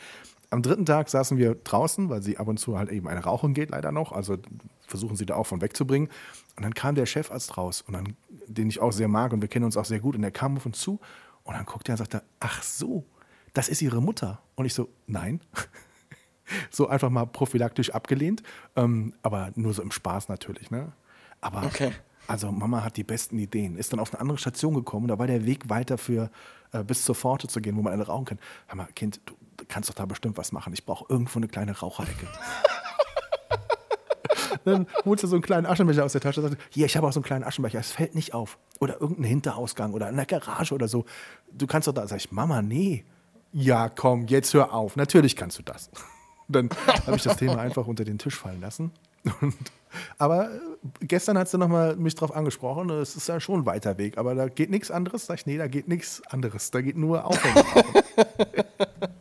am 0.50 0.62
dritten 0.62 0.84
Tag 0.86 1.08
saßen 1.08 1.38
wir 1.38 1.54
draußen, 1.56 2.08
weil 2.08 2.22
sie 2.22 2.38
ab 2.38 2.48
und 2.48 2.58
zu 2.58 2.76
halt 2.78 2.90
eben 2.90 3.06
eine 3.06 3.22
Rauchen 3.22 3.54
geht 3.54 3.70
leider 3.70 3.92
noch, 3.92 4.10
also 4.12 4.36
versuchen 4.86 5.14
sie 5.16 5.26
da 5.26 5.34
auch 5.34 5.46
von 5.46 5.60
wegzubringen. 5.60 6.08
Und 6.58 6.64
dann 6.64 6.74
kam 6.74 6.96
der 6.96 7.06
Chefarzt 7.06 7.56
raus, 7.56 7.82
und 7.86 7.92
dann, 7.94 8.16
den 8.48 8.68
ich 8.68 8.80
auch 8.80 8.90
sehr 8.90 9.06
mag 9.06 9.32
und 9.32 9.40
wir 9.40 9.48
kennen 9.48 9.64
uns 9.64 9.76
auch 9.76 9.84
sehr 9.84 10.00
gut, 10.00 10.16
und 10.16 10.22
der 10.22 10.32
kam 10.32 10.56
auf 10.56 10.66
uns 10.66 10.80
zu 10.80 10.98
und 11.44 11.54
dann 11.54 11.64
guckte 11.64 11.92
er 11.92 11.94
und 11.94 11.98
sagte, 11.98 12.24
ach 12.40 12.64
so, 12.64 13.06
das 13.54 13.68
ist 13.68 13.80
ihre 13.80 14.02
Mutter. 14.02 14.42
Und 14.56 14.66
ich 14.66 14.74
so, 14.74 14.88
nein. 15.06 15.40
so 16.72 16.88
einfach 16.88 17.10
mal 17.10 17.26
prophylaktisch 17.26 17.90
abgelehnt, 17.90 18.42
ähm, 18.74 19.14
aber 19.22 19.52
nur 19.54 19.72
so 19.72 19.82
im 19.82 19.92
Spaß 19.92 20.28
natürlich. 20.28 20.72
Ne? 20.72 20.90
Aber 21.40 21.62
Okay. 21.62 21.92
also 22.26 22.50
Mama 22.50 22.82
hat 22.82 22.96
die 22.96 23.04
besten 23.04 23.38
Ideen. 23.38 23.76
Ist 23.76 23.92
dann 23.92 24.00
auf 24.00 24.12
eine 24.12 24.20
andere 24.20 24.38
Station 24.38 24.74
gekommen. 24.74 25.06
Da 25.06 25.16
war 25.20 25.28
der 25.28 25.46
Weg 25.46 25.68
weiter 25.70 25.96
für 25.96 26.28
äh, 26.72 26.82
bis 26.82 27.04
zur 27.04 27.14
Pforte 27.14 27.46
zu 27.46 27.60
gehen, 27.60 27.76
wo 27.76 27.82
man 27.82 27.92
eine 27.92 28.04
rauchen 28.04 28.24
kann. 28.24 28.38
Hör 28.66 28.74
mal, 28.76 28.88
Kind, 28.96 29.20
du 29.26 29.34
kannst 29.68 29.90
doch 29.90 29.94
da 29.94 30.06
bestimmt 30.06 30.36
was 30.36 30.50
machen. 30.50 30.72
Ich 30.72 30.84
brauche 30.84 31.04
irgendwo 31.08 31.38
eine 31.38 31.46
kleine 31.46 31.78
Raucherecke. 31.78 32.26
dann 34.68 34.87
holst 35.04 35.24
du 35.24 35.26
so 35.28 35.37
einen 35.37 35.42
kleinen 35.42 35.66
Aschenbecher 35.66 36.04
aus 36.04 36.12
der 36.12 36.20
Tasche 36.20 36.40
und 36.40 36.50
sagst, 36.50 36.64
hier, 36.70 36.87
ich 36.87 36.96
habe 36.96 37.07
auch 37.07 37.12
so 37.12 37.20
einen 37.20 37.24
kleinen 37.24 37.44
Aschenbecher, 37.44 37.78
es 37.78 37.92
fällt 37.92 38.14
nicht 38.14 38.35
auf. 38.35 38.59
Oder 38.81 39.00
irgendein 39.00 39.24
Hinterausgang 39.24 39.92
oder 39.92 40.09
in 40.09 40.16
der 40.16 40.26
Garage 40.26 40.74
oder 40.74 40.88
so. 40.88 41.04
Du 41.52 41.66
kannst 41.66 41.88
doch 41.88 41.92
da, 41.92 42.07
sag 42.07 42.16
ich, 42.16 42.33
Mama, 42.33 42.62
nee. 42.62 43.04
Ja, 43.52 43.88
komm, 43.88 44.26
jetzt 44.26 44.54
hör 44.54 44.72
auf. 44.72 44.96
Natürlich 44.96 45.37
kannst 45.37 45.59
du 45.59 45.62
das. 45.62 45.90
Dann 46.48 46.70
habe 47.07 47.16
ich 47.16 47.22
das 47.22 47.37
Thema 47.37 47.59
einfach 47.59 47.87
unter 47.87 48.04
den 48.04 48.18
Tisch 48.18 48.37
fallen 48.37 48.61
lassen. 48.61 48.92
Und, 49.40 49.54
aber 50.16 50.50
äh, 50.50 50.59
gestern 51.00 51.37
hat 51.37 51.48
sie 51.48 51.59
nochmal 51.59 51.96
mich 51.96 52.14
drauf 52.14 52.35
angesprochen, 52.35 52.88
es 52.90 53.16
ist 53.16 53.28
ja 53.28 53.40
schon 53.40 53.61
ein 53.61 53.66
weiter 53.66 53.98
Weg, 53.98 54.16
aber 54.16 54.35
da 54.35 54.48
geht 54.48 54.70
nichts 54.70 54.90
anderes. 54.90 55.26
Sag 55.26 55.40
ich, 55.40 55.46
nee, 55.46 55.59
da 55.59 55.66
geht 55.66 55.88
nichts 55.88 56.22
anderes. 56.28 56.70
Da 56.70 56.81
geht 56.81 56.96
nur 56.96 57.24
Aufhängen. 57.24 57.64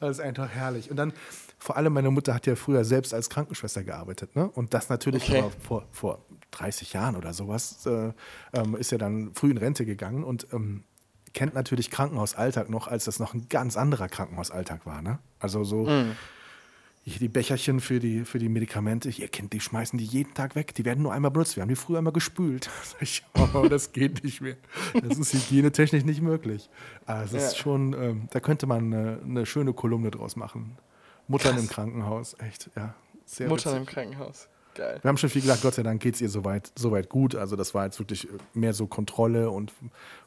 das 0.00 0.18
ist 0.18 0.20
einfach 0.20 0.48
herrlich. 0.48 0.90
Und 0.90 0.96
dann, 0.96 1.12
vor 1.58 1.76
allem 1.76 1.92
meine 1.92 2.10
Mutter 2.10 2.34
hat 2.34 2.46
ja 2.46 2.54
früher 2.56 2.84
selbst 2.84 3.12
als 3.14 3.28
Krankenschwester 3.30 3.82
gearbeitet. 3.82 4.36
Ne? 4.36 4.48
Und 4.48 4.74
das 4.74 4.88
natürlich 4.88 5.28
Okay. 5.28 5.44
vor, 5.60 5.84
vor 5.92 6.24
30 6.52 6.92
Jahren 6.92 7.16
oder 7.16 7.32
sowas, 7.34 7.84
äh, 7.86 8.12
ähm, 8.52 8.76
ist 8.76 8.92
ja 8.92 8.98
dann 8.98 9.32
früh 9.34 9.50
in 9.50 9.58
Rente 9.58 9.84
gegangen 9.84 10.24
und 10.24 10.46
ähm, 10.52 10.84
kennt 11.34 11.54
natürlich 11.54 11.90
Krankenhausalltag 11.90 12.70
noch, 12.70 12.88
als 12.88 13.04
das 13.04 13.18
noch 13.18 13.34
ein 13.34 13.48
ganz 13.48 13.76
anderer 13.76 14.08
Krankenhausalltag 14.08 14.86
war. 14.86 15.02
Ne? 15.02 15.18
Also 15.40 15.64
so 15.64 15.86
hier 15.86 16.16
die 17.18 17.28
Becherchen 17.28 17.80
für 17.80 17.98
die, 18.00 18.24
für 18.24 18.38
die 18.38 18.48
Medikamente, 18.48 19.08
ihr 19.08 19.28
kennt, 19.28 19.52
die 19.52 19.60
schmeißen 19.60 19.98
die 19.98 20.04
jeden 20.04 20.34
Tag 20.34 20.54
weg. 20.54 20.74
Die 20.74 20.84
werden 20.84 21.02
nur 21.02 21.12
einmal 21.12 21.30
benutzt. 21.30 21.56
Wir 21.56 21.62
haben 21.62 21.68
die 21.70 21.76
früher 21.76 21.98
einmal 21.98 22.12
gespült. 22.12 22.68
Ich, 23.00 23.24
oh, 23.54 23.66
das 23.68 23.92
geht 23.92 24.22
nicht 24.24 24.40
mehr. 24.40 24.56
Das 25.02 25.16
ist 25.18 25.32
hygienetechnisch 25.32 26.04
nicht 26.04 26.20
möglich. 26.20 26.68
Also 27.06 27.36
es 27.36 27.44
ist 27.44 27.52
Ja. 27.56 27.58
schon, 27.62 27.92
ähm, 27.94 28.28
da 28.30 28.40
könnte 28.40 28.66
man 28.66 28.92
eine, 28.92 29.20
eine 29.24 29.46
schöne 29.46 29.72
Kolumne 29.72 30.10
draus 30.10 30.36
machen. 30.36 30.76
Muttern 31.28 31.52
Krass. 31.54 31.62
im 31.64 31.68
Krankenhaus, 31.68 32.36
echt, 32.40 32.70
ja. 32.76 32.94
Sehr 33.24 33.48
Mutter 33.48 33.70
witzig. 33.72 33.80
im 33.80 33.86
Krankenhaus. 33.86 34.48
Geil. 34.78 34.98
Wir 35.02 35.08
haben 35.08 35.16
schon 35.18 35.28
viel 35.28 35.42
gesagt, 35.42 35.60
Gott 35.62 35.74
sei 35.74 35.82
Dank 35.82 36.00
geht 36.00 36.14
es 36.14 36.20
ihr 36.20 36.28
soweit, 36.30 36.72
soweit 36.76 37.08
gut. 37.08 37.34
Also 37.34 37.54
das 37.56 37.74
war 37.74 37.84
jetzt 37.84 37.98
wirklich 37.98 38.26
mehr 38.54 38.72
so 38.72 38.86
Kontrolle 38.86 39.50
und 39.50 39.72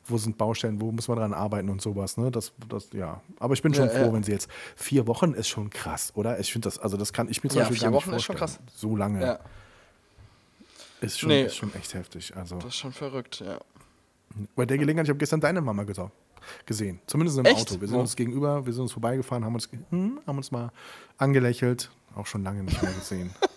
wo 0.05 0.17
sind 0.17 0.37
Baustellen, 0.37 0.79
wo 0.81 0.91
muss 0.91 1.07
man 1.07 1.17
dran 1.17 1.33
arbeiten 1.33 1.69
und 1.69 1.81
sowas. 1.81 2.17
Ne? 2.17 2.29
Das, 2.31 2.51
das, 2.69 2.89
ja. 2.91 3.21
Aber 3.39 3.53
ich 3.53 3.61
bin 3.61 3.73
schon 3.73 3.85
Ja, 3.87 3.91
froh, 3.91 4.05
ja. 4.07 4.13
wenn 4.13 4.23
sie 4.23 4.33
jetzt 4.33 4.49
vier 4.75 5.07
Wochen 5.07 5.33
ist 5.33 5.47
schon 5.47 5.69
krass, 5.69 6.11
oder? 6.15 6.39
Ich 6.39 6.51
finde 6.51 6.67
das, 6.67 6.77
also 6.79 6.97
das 6.97 7.13
kann 7.13 7.29
ich 7.29 7.41
mir 7.43 7.49
zum 7.49 7.59
Ja, 7.59 7.63
Beispiel 7.63 7.77
vier 7.79 7.89
gar 7.91 7.97
nicht 7.97 8.07
Wochen 8.07 8.15
ist 8.15 8.23
schon 8.23 8.37
vorstellen. 8.37 8.67
So 8.75 8.95
lange 8.95 9.21
Ja, 9.21 9.39
ist, 10.99 11.19
schon, 11.19 11.29
Nee. 11.29 11.43
ist 11.45 11.55
schon 11.55 11.73
echt 11.73 11.93
heftig. 11.93 12.35
Also 12.35 12.55
das 12.57 12.65
ist 12.65 12.75
schon 12.75 12.91
verrückt, 12.93 13.39
ja. 13.45 13.57
bei 14.55 14.65
der 14.65 14.77
Gelegenheit, 14.77 15.05
ich 15.05 15.09
habe 15.09 15.19
gestern 15.19 15.39
deine 15.39 15.61
Mama 15.61 15.83
gesau- 15.83 16.11
gesehen. 16.65 16.99
Zumindest 17.07 17.37
im 17.37 17.45
Echt? 17.45 17.71
Auto. 17.71 17.79
Wir 17.81 17.87
sind 17.87 17.97
uns 17.99 18.15
gegenüber, 18.15 18.65
wir 18.65 18.73
sind 18.73 18.81
uns 18.83 18.91
vorbeigefahren, 18.91 19.45
haben 19.45 19.53
uns, 19.55 19.69
hm, 19.91 20.19
haben 20.27 20.37
uns 20.37 20.51
mal 20.51 20.71
angelächelt. 21.17 21.89
Auch 22.15 22.25
schon 22.25 22.43
lange 22.43 22.63
nicht 22.63 22.81
mehr 22.81 22.91
gesehen. 22.91 23.29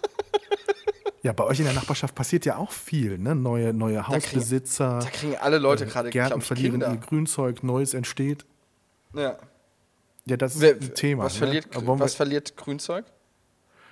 ja, 1.24 1.32
bei 1.32 1.42
euch 1.44 1.58
in 1.58 1.64
der 1.64 1.74
Nachbarschaft 1.74 2.14
passiert 2.14 2.44
ja 2.44 2.56
auch 2.58 2.70
viel, 2.70 3.18
ne? 3.18 3.34
Neue, 3.34 3.72
neue 3.74 3.94
kriegen- 4.02 4.08
Hausbesitzer. 4.08 5.00
Da 5.00 5.08
kriegen 5.10 5.34
alle 5.36 5.58
Leute 5.58 5.86
gerade, 5.86 6.08
Äh, 6.08 6.12
Gärten 6.12 6.28
glaube 6.28 6.42
ich, 6.42 6.46
verlieren 6.46 6.72
Kinder. 6.80 6.92
ihr 6.92 6.98
Grünzeug, 6.98 7.62
Neues 7.64 7.94
entsteht. 7.94 8.44
Ja. 9.14 9.36
Ja, 10.26 10.36
das 10.36 10.54
ist 10.54 10.60
Wer, 10.60 10.74
ein 10.74 10.94
Thema. 10.94 11.24
was, 11.24 11.34
ne? 11.34 11.38
verliert, 11.38 11.74
wir- 11.74 11.98
was 11.98 12.14
verliert 12.14 12.56
Grünzeug? 12.56 13.04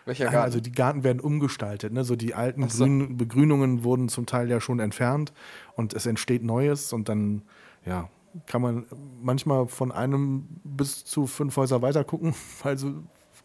Welcher 0.05 0.25
Garten? 0.25 0.39
also 0.39 0.61
die 0.61 0.73
Garten 0.73 1.05
werden 1.05 1.21
umgestaltet. 1.21 1.93
Ne? 1.93 2.05
So 2.05 2.17
die 2.17 2.35
alten 2.35 2.69
so. 2.69 2.85
Grün, 2.85 3.17
Begrünungen 3.17 3.85
wurden 3.85 4.09
zum 4.09 4.27
Teil 4.27 4.51
ja 4.51 4.61
schon 4.61 4.81
entfernt 4.81 5.33
und 5.77 5.95
es 5.95 6.07
entsteht 6.07 6.43
Neues 6.43 6.93
und 6.93 7.09
dann 7.09 7.43
ja 7.87 8.09
kann 8.47 8.63
man 8.63 8.87
manchmal 9.23 9.69
von 9.69 9.93
einem 9.93 10.49
bis 10.65 11.05
zu 11.05 11.27
fünf 11.27 11.57
Häuser 11.57 11.83
weiter 11.83 12.03
gucken, 12.03 12.35
weil 12.63 12.77
so 12.79 12.95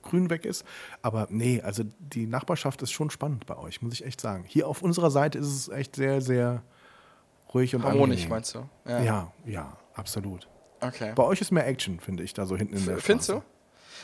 grün 0.03 0.29
weg 0.29 0.45
ist. 0.45 0.63
Aber 1.01 1.27
nee, 1.29 1.61
also 1.61 1.83
die 1.99 2.27
Nachbarschaft 2.27 2.81
ist 2.81 2.91
schon 2.91 3.09
spannend 3.09 3.45
bei 3.45 3.57
euch, 3.57 3.81
muss 3.81 3.93
ich 3.93 4.05
echt 4.05 4.21
sagen. 4.21 4.43
Hier 4.47 4.67
auf 4.67 4.81
unserer 4.81 5.11
Seite 5.11 5.37
ist 5.37 5.47
es 5.47 5.69
echt 5.69 5.95
sehr, 5.95 6.21
sehr 6.21 6.63
ruhig 7.53 7.75
und 7.75 7.83
Harmonisch, 7.83 8.21
angenehm. 8.23 8.29
meinst 8.29 8.55
du? 8.55 8.69
Ja, 8.85 9.31
ja, 9.45 9.77
absolut. 9.93 10.47
Okay. 10.79 11.13
Bei 11.15 11.23
euch 11.23 11.41
ist 11.41 11.51
mehr 11.51 11.65
Action, 11.67 11.99
finde 11.99 12.23
ich, 12.23 12.33
da 12.33 12.45
so 12.45 12.55
hinten 12.55 12.77
in 12.77 12.85
der 12.85 12.97
Findest 12.97 13.29
du? 13.29 13.41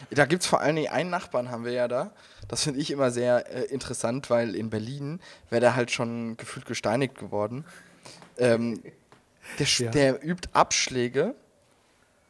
Da 0.10 0.26
gibt 0.26 0.42
es 0.42 0.48
vor 0.48 0.60
allen 0.60 0.76
Dingen 0.76 0.92
einen 0.92 1.12
Nachbarn, 1.12 1.52
haben 1.52 1.66
wir 1.66 1.72
ja 1.72 1.88
da. 1.88 2.12
Das 2.48 2.64
finde 2.64 2.80
ich 2.80 2.90
immer 2.90 3.12
sehr 3.12 3.50
äh, 3.54 3.66
interessant, 3.66 4.30
weil 4.32 4.56
in 4.56 4.70
Berlin 4.72 5.20
wäre 5.50 5.62
der 5.62 5.76
halt 5.76 5.92
schon 5.92 6.36
gefühlt 6.36 6.66
gesteinigt 6.66 7.16
geworden. 7.16 7.64
Ähm, 8.38 8.82
der, 9.60 9.68
Ja. 9.78 9.92
der 9.92 10.26
übt 10.28 10.50
Abschläge, 10.54 11.36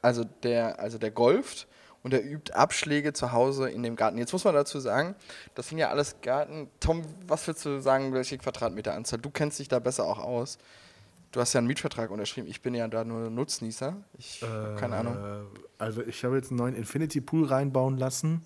also 0.01 0.25
der, 0.43 0.79
also 0.79 0.97
der 0.97 1.11
golft 1.11 1.67
und 2.03 2.11
der 2.11 2.23
übt 2.29 2.53
Abschläge 2.53 3.13
zu 3.13 3.31
Hause 3.31 3.69
in 3.69 3.81
dem 3.81 3.95
Garten. 3.95 4.17
Jetzt 4.17 4.33
muss 4.33 4.43
man 4.43 4.53
dazu 4.53 4.79
sagen, 4.79 5.15
das 5.55 5.69
sind 5.69 5.77
ja 5.77 5.89
alles 5.89 6.17
Garten. 6.21 6.69
Tom, 6.79 7.03
was 7.27 7.47
willst 7.47 7.65
du 7.65 7.81
sagen, 7.81 8.13
welche 8.13 8.37
Quadratmeteranzahl? 8.37 9.19
Du 9.19 9.29
kennst 9.29 9.59
dich 9.59 9.69
da 9.69 9.79
besser 9.79 10.03
auch 10.05 10.19
aus. 10.19 10.57
Du 11.31 11.39
hast 11.39 11.53
ja 11.53 11.59
einen 11.59 11.67
Mietvertrag 11.67 12.11
unterschrieben. 12.11 12.47
Ich 12.47 12.61
bin 12.61 12.75
ja 12.75 12.87
da 12.87 13.03
nur 13.03 13.29
Nutznießer. 13.29 13.95
Ich 14.19 14.43
hab 14.43 14.77
keine 14.77 14.97
Ahnung. 14.97 15.15
Äh, 15.15 15.59
Also 15.79 16.03
ich 16.03 16.23
habe 16.23 16.35
jetzt 16.35 16.51
einen 16.51 16.59
neuen 16.59 16.75
Infinity 16.75 17.21
Pool 17.21 17.45
reinbauen 17.47 17.97
lassen. 17.97 18.43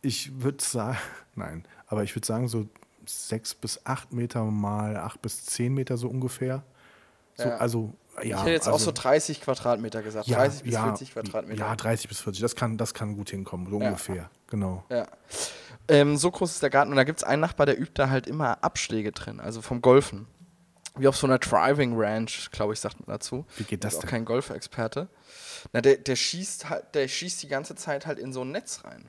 Ich 0.00 0.40
würde 0.42 0.64
sagen, 0.64 0.96
nein, 1.34 1.64
aber 1.88 2.02
ich 2.04 2.14
würde 2.16 2.26
sagen 2.26 2.48
so 2.48 2.66
sechs 3.04 3.54
bis 3.54 3.84
acht 3.84 4.12
Meter 4.12 4.44
mal 4.44 4.96
acht 4.96 5.20
bis 5.20 5.44
zehn 5.44 5.74
Meter 5.74 5.96
so 5.96 6.08
ungefähr. 6.08 6.62
So, 7.36 7.44
Ja. 7.48 7.56
Also 7.56 7.92
ja. 8.24 8.36
ich 8.36 8.42
hätte 8.42 8.50
jetzt 8.50 8.68
auch 8.68 8.74
also, 8.74 8.86
so 8.86 8.92
30 8.92 9.40
Quadratmeter 9.40 10.02
gesagt. 10.02 10.30
30 10.30 10.62
bis 10.62 10.76
40 10.76 11.12
Quadratmeter. 11.12 11.60
Ja, 11.60 11.76
30 11.76 12.08
bis 12.08 12.20
40. 12.20 12.42
Das 12.42 12.56
kann, 12.56 12.76
das 12.78 12.94
kann 12.94 13.16
gut 13.16 13.30
hinkommen, 13.30 13.68
so 13.70 13.80
Ja. 13.80 13.88
ungefähr. 13.88 14.30
Genau. 14.48 14.84
Ja. 14.88 15.06
Ähm, 15.88 16.16
so 16.16 16.30
groß 16.30 16.50
ist 16.52 16.62
der 16.62 16.70
Garten 16.70 16.90
und 16.90 16.96
da 16.96 17.04
gibt 17.04 17.18
es 17.20 17.24
einen 17.24 17.40
Nachbar, 17.40 17.66
der 17.66 17.78
übt 17.78 17.92
da 17.94 18.10
halt 18.10 18.26
immer 18.26 18.62
Abschläge 18.62 19.12
drin, 19.12 19.40
also 19.40 19.62
vom 19.62 19.80
Golfen. 19.82 20.26
Wie 20.96 21.06
auf 21.08 21.16
so 21.16 21.26
einer 21.26 21.38
Driving 21.38 21.94
Ranch, 21.96 22.50
glaube 22.50 22.72
ich, 22.72 22.80
sagt 22.80 22.98
man 23.06 23.14
dazu. 23.16 23.46
Wie 23.56 23.64
geht 23.64 23.84
das 23.84 23.92
ist 23.94 23.98
auch 23.98 24.02
denn? 24.02 24.10
kein 24.10 24.24
Golfexperte. 24.24 25.08
Na, 25.72 25.80
der, 25.80 25.96
der 25.96 26.16
schießt 26.16 26.68
halt, 26.68 26.94
der 26.94 27.06
schießt 27.08 27.42
die 27.42 27.48
ganze 27.48 27.74
Zeit 27.76 28.06
halt 28.06 28.18
in 28.18 28.32
so 28.32 28.42
ein 28.42 28.50
Netz 28.50 28.82
rein. 28.84 29.08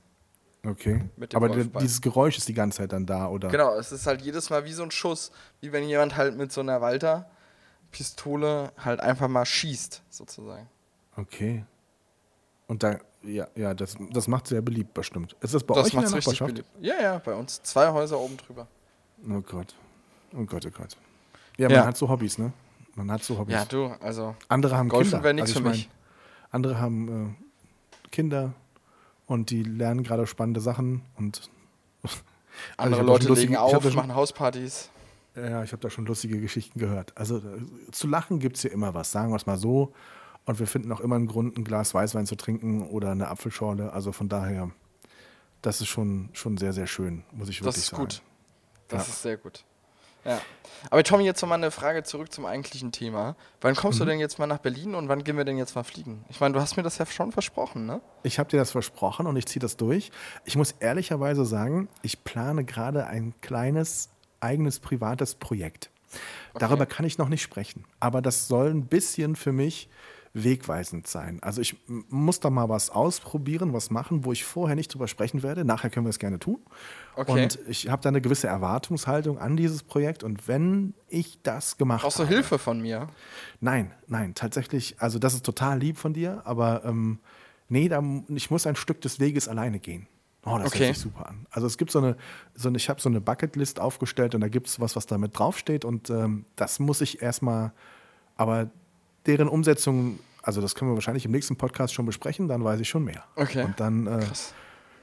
Okay. 0.66 1.10
Mit 1.18 1.34
dem 1.34 1.38
Aber 1.38 1.50
Golfball. 1.50 1.82
dieses 1.82 2.02
Geräusch 2.02 2.38
ist 2.38 2.48
die 2.48 2.54
ganze 2.54 2.78
Zeit 2.80 2.94
dann 2.94 3.06
da, 3.08 3.28
oder? 3.28 3.50
Genau, 3.50 3.76
es 3.78 3.92
ist 3.92 4.06
halt 4.06 4.22
jedes 4.22 4.50
Mal 4.52 4.64
wie 4.66 4.74
so 4.74 4.84
ein 4.84 4.92
Schuss, 4.92 5.32
wie 5.60 5.72
wenn 5.72 5.84
jemand 5.88 6.18
halt 6.18 6.38
mit 6.38 6.52
so 6.52 6.62
einer 6.62 6.80
Walter-Pistole 7.92 8.72
halt 8.78 9.00
einfach 9.02 9.28
mal 9.28 9.46
schießt, 9.46 10.02
sozusagen. 10.10 10.68
Okay. 11.18 11.66
Und 12.68 12.84
da, 12.84 13.00
ja, 13.24 13.48
ja, 13.56 13.74
das, 13.74 13.96
das 14.12 14.28
macht 14.28 14.48
sehr 14.48 14.62
beliebt 14.62 14.94
bestimmt. 14.94 15.36
Ist 15.42 15.54
das 15.54 15.64
bei 15.64 15.76
das 15.76 15.88
euch 15.88 15.94
in 15.94 16.02
der 16.02 16.10
Nachbarschaft? 16.10 16.52
beliebt. 16.54 16.70
Ja, 16.80 17.02
ja, 17.02 17.18
bei 17.20 17.34
uns. 17.34 17.62
Zwei 17.64 17.92
Häuser 17.92 18.20
oben 18.20 18.38
drüber. 18.38 18.68
Oh 19.30 19.42
Gott. 19.42 19.76
Oh 20.34 20.46
Gott, 20.46 20.66
oh 20.66 20.72
Gott. 20.72 20.98
Ja, 21.58 21.68
man 21.68 21.78
Ja. 21.78 21.86
hat 21.86 21.98
so 21.98 22.08
Hobbys, 22.08 22.38
ne? 22.38 22.54
Man 22.96 23.12
hat 23.12 23.24
so 23.24 23.38
Hobbys. 23.38 23.54
Ja, 23.54 23.66
du, 23.66 23.88
also 24.00 24.36
Andere 24.48 24.78
haben 24.78 24.90
Golfen 24.90 25.12
Kinder. 25.12 25.24
wäre 25.24 25.34
nichts 25.34 25.52
Also 25.52 25.62
für 25.62 25.70
ich 25.70 25.76
mich. 25.76 25.90
mein, 25.90 26.52
Andere 26.52 26.80
haben 26.80 27.36
äh, 28.04 28.10
Kinder 28.10 28.54
und 29.28 29.50
die 29.50 29.64
lernen 29.64 30.04
gerade 30.04 30.26
spannende 30.28 30.62
Sachen 30.62 31.02
und 31.18 31.50
Andere 32.78 33.02
hab 33.02 33.08
da 33.08 33.12
Leute 33.14 33.34
legen 33.34 33.56
auf, 33.58 33.94
machen 33.94 34.16
Hauspartys. 34.16 34.90
Ja, 35.36 35.64
ich 35.64 35.72
habe 35.72 35.82
da 35.82 35.90
schon 35.90 36.06
lustige 36.06 36.40
Geschichten 36.40 36.80
gehört. 36.80 37.14
Also 37.18 37.38
äh, 37.38 37.92
zu 37.92 38.08
lachen 38.08 38.40
gibt 38.40 38.58
es 38.58 38.62
hier 38.64 38.72
immer 38.72 38.94
was, 38.94 39.12
sagen 39.12 39.32
wir 39.32 39.36
es 39.38 39.46
mal 39.46 39.58
so. 39.58 39.94
Und 40.46 40.60
wir 40.60 40.68
finden 40.68 40.92
auch 40.92 41.00
immer 41.02 41.16
einen 41.16 41.28
Grund, 41.28 41.58
ein 41.58 41.64
Glas 41.64 41.94
Weißwein 41.94 42.26
zu 42.26 42.36
trinken 42.36 42.82
oder 42.90 43.12
eine 43.12 43.28
Apfelschorle. 43.28 43.94
Also 43.94 44.12
von 44.12 44.28
daher, 44.28 44.72
das 45.62 45.82
ist 45.82 45.88
schon, 45.88 46.30
schon 46.34 46.58
sehr, 46.58 46.74
sehr 46.74 46.88
schön, 46.88 47.24
muss 47.32 47.48
ich 47.50 47.62
wirklich 47.62 47.76
Das 47.76 47.78
ist 47.84 47.90
sagen. 47.92 48.02
gut. 48.04 48.22
Das 48.88 49.08
Ja. 49.08 49.14
ist 49.14 49.22
sehr 49.22 49.38
gut. 49.38 49.64
Ja. 50.26 50.40
Aber 50.92 51.04
Tommy, 51.04 51.24
jetzt 51.24 51.42
nochmal 51.42 51.58
eine 51.58 51.72
Frage 51.72 52.04
zurück 52.04 52.32
zum 52.32 52.46
eigentlichen 52.46 52.92
Thema. 52.92 53.36
Wann 53.62 53.76
kommst 53.76 54.00
Mhm. 54.00 54.04
du 54.06 54.10
denn 54.12 54.20
jetzt 54.20 54.38
mal 54.38 54.46
nach 54.48 54.60
Berlin 54.60 54.94
und 54.94 55.08
wann 55.10 55.24
gehen 55.24 55.36
wir 55.38 55.46
denn 55.46 55.58
jetzt 55.58 55.76
mal 55.76 55.84
fliegen? 55.84 56.26
Ich 56.30 56.40
meine, 56.40 56.54
du 56.54 56.60
hast 56.62 56.78
mir 56.78 56.84
das 56.84 56.98
ja 57.00 57.06
schon 57.08 57.32
versprochen, 57.32 57.86
ne? 57.88 58.02
Ich 58.24 58.38
habe 58.38 58.50
dir 58.50 58.58
das 58.58 58.72
versprochen 58.72 59.26
und 59.28 59.36
ich 59.36 59.48
ziehe 59.48 59.62
das 59.62 59.78
durch. 59.78 60.12
Ich 60.46 60.56
muss 60.58 60.74
ehrlicherweise 60.80 61.44
sagen, 61.46 61.88
ich 62.04 62.24
plane 62.24 62.66
gerade 62.66 63.08
ein 63.08 63.34
kleines, 63.42 64.10
eigenes, 64.42 64.80
privates 64.80 65.36
Projekt. 65.36 65.90
Darüber 66.58 66.86
kann 66.86 67.06
ich 67.06 67.18
noch 67.18 67.30
nicht 67.30 67.42
sprechen, 67.42 67.86
aber 68.00 68.22
das 68.22 68.48
soll 68.48 68.70
ein 68.70 68.88
bisschen 68.88 69.36
für 69.36 69.54
mich 69.54 69.90
wegweisend 70.34 71.08
sein. 71.08 71.40
Also 71.42 71.62
ich 71.62 71.76
muss 71.88 72.40
da 72.40 72.50
mal 72.50 72.70
was 72.70 72.90
ausprobieren, 72.90 73.74
was 73.74 73.90
machen, 73.90 74.24
wo 74.24 74.32
ich 74.32 74.46
vorher 74.46 74.76
nicht 74.76 74.94
drüber 74.94 75.08
sprechen 75.08 75.44
werde. 75.44 75.66
Nachher 75.66 75.90
können 75.90 76.06
wir 76.06 76.10
es 76.10 76.20
gerne 76.20 76.40
tun. 76.40 76.60
Okay. 77.16 77.44
Und 77.44 77.60
ich 77.68 77.90
habe 77.90 78.02
da 78.02 78.10
eine 78.10 78.22
gewisse 78.22 78.48
Erwartungshaltung 78.48 79.40
an 79.40 79.58
dieses 79.58 79.84
Projekt. 79.84 80.24
Und 80.24 80.48
wenn 80.48 80.94
ich 81.10 81.42
das 81.44 81.78
gemacht 81.78 82.04
Brauchst 82.04 82.20
du 82.20 82.24
habe, 82.24 82.34
Hilfe 82.34 82.60
von 82.60 82.82
mir? 82.82 83.08
Nein, 83.60 83.92
nein, 84.08 84.34
tatsächlich, 84.34 84.96
also 85.00 85.20
das 85.20 85.34
ist 85.34 85.46
total 85.46 85.80
lieb 85.80 85.98
von 85.98 86.14
dir, 86.14 86.42
aber 86.46 86.86
ähm, 86.86 87.20
nee, 87.68 87.90
da, 87.90 88.02
ich 88.30 88.50
muss 88.50 88.66
ein 88.66 88.78
Stück 88.78 89.02
des 89.02 89.20
Weges 89.20 89.50
alleine 89.50 89.80
gehen. 89.80 90.08
Oh, 90.46 90.58
das 90.58 90.68
Okay. 90.68 90.86
hört 90.86 90.96
sich 90.96 91.04
super 91.04 91.28
an. 91.30 91.46
Also 91.52 91.68
es 91.68 91.78
gibt 91.78 91.92
so 91.92 92.00
eine, 92.00 92.18
so 92.56 92.68
eine 92.70 92.78
ich 92.78 92.90
habe 92.90 93.00
so 93.00 93.10
eine 93.10 93.22
Bucketlist 93.22 93.80
aufgestellt 93.80 94.34
und 94.36 94.42
da 94.42 94.48
gibt 94.48 94.68
es 94.68 94.80
was, 94.80 94.96
was 94.96 95.06
damit 95.06 95.38
draufsteht 95.38 95.86
und 95.86 96.10
ähm, 96.10 96.46
das 96.56 96.80
muss 96.80 97.02
ich 97.02 97.22
erstmal, 97.22 97.72
aber 98.38 98.70
deren 99.28 99.48
Umsetzung, 99.48 100.18
also 100.42 100.60
das 100.62 100.74
können 100.74 100.90
wir 100.92 100.96
wahrscheinlich 100.96 101.26
im 101.26 101.32
nächsten 101.32 101.56
Podcast 101.58 101.94
schon 101.94 102.08
besprechen, 102.08 102.48
dann 102.48 102.64
weiß 102.64 102.80
ich 102.80 102.90
schon 102.90 103.04
mehr. 103.04 103.24
Okay. 103.36 103.64
Und 103.64 103.80
dann 103.80 104.08
äh, 104.08 104.26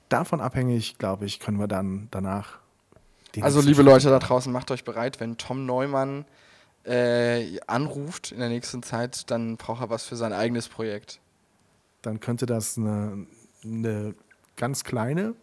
davon 0.09 0.41
abhängig, 0.41 0.99
glaube 0.99 1.25
ich, 1.27 1.39
können 1.39 1.61
wir 1.61 1.69
dann 1.69 2.09
danach. 2.11 2.59
die 3.37 3.43
Also, 3.45 3.61
liebe 3.61 3.83
Leute 3.83 4.09
da 4.11 4.19
draußen, 4.19 4.53
macht 4.53 4.73
euch 4.73 4.83
bereit, 4.83 5.21
wenn 5.21 5.37
Tom 5.37 5.67
Neumann 5.67 6.25
äh, 6.85 7.61
anruft 7.69 8.33
in 8.33 8.41
der 8.41 8.49
nächsten 8.49 8.83
Zeit, 8.83 9.31
dann 9.31 9.57
braucht 9.57 9.83
er 9.83 9.91
was 9.91 10.05
für 10.05 10.17
sein 10.17 10.33
eigenes 10.33 10.69
Projekt. 10.69 11.21
dann 12.03 12.19
könnte 12.21 12.47
das 12.47 12.77
eine, 12.79 13.27
eine 13.65 14.15
ganz 14.59 14.85
kleine, 14.85 15.35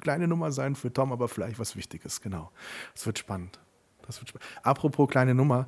kleine 0.00 0.28
Nummer 0.28 0.52
sein 0.52 0.74
für 0.74 0.92
Tom, 0.92 1.12
aber 1.12 1.28
vielleicht 1.28 1.58
was 1.58 1.76
Wichtiges, 1.76 2.20
genau. 2.20 2.50
Das 2.94 3.06
wird 3.06 3.18
spannend. 3.18 3.58
Das 4.06 4.20
wird 4.20 4.28
spa 4.28 4.38
Apropos 4.62 5.08
kleine 5.08 5.34
Nummer, 5.34 5.66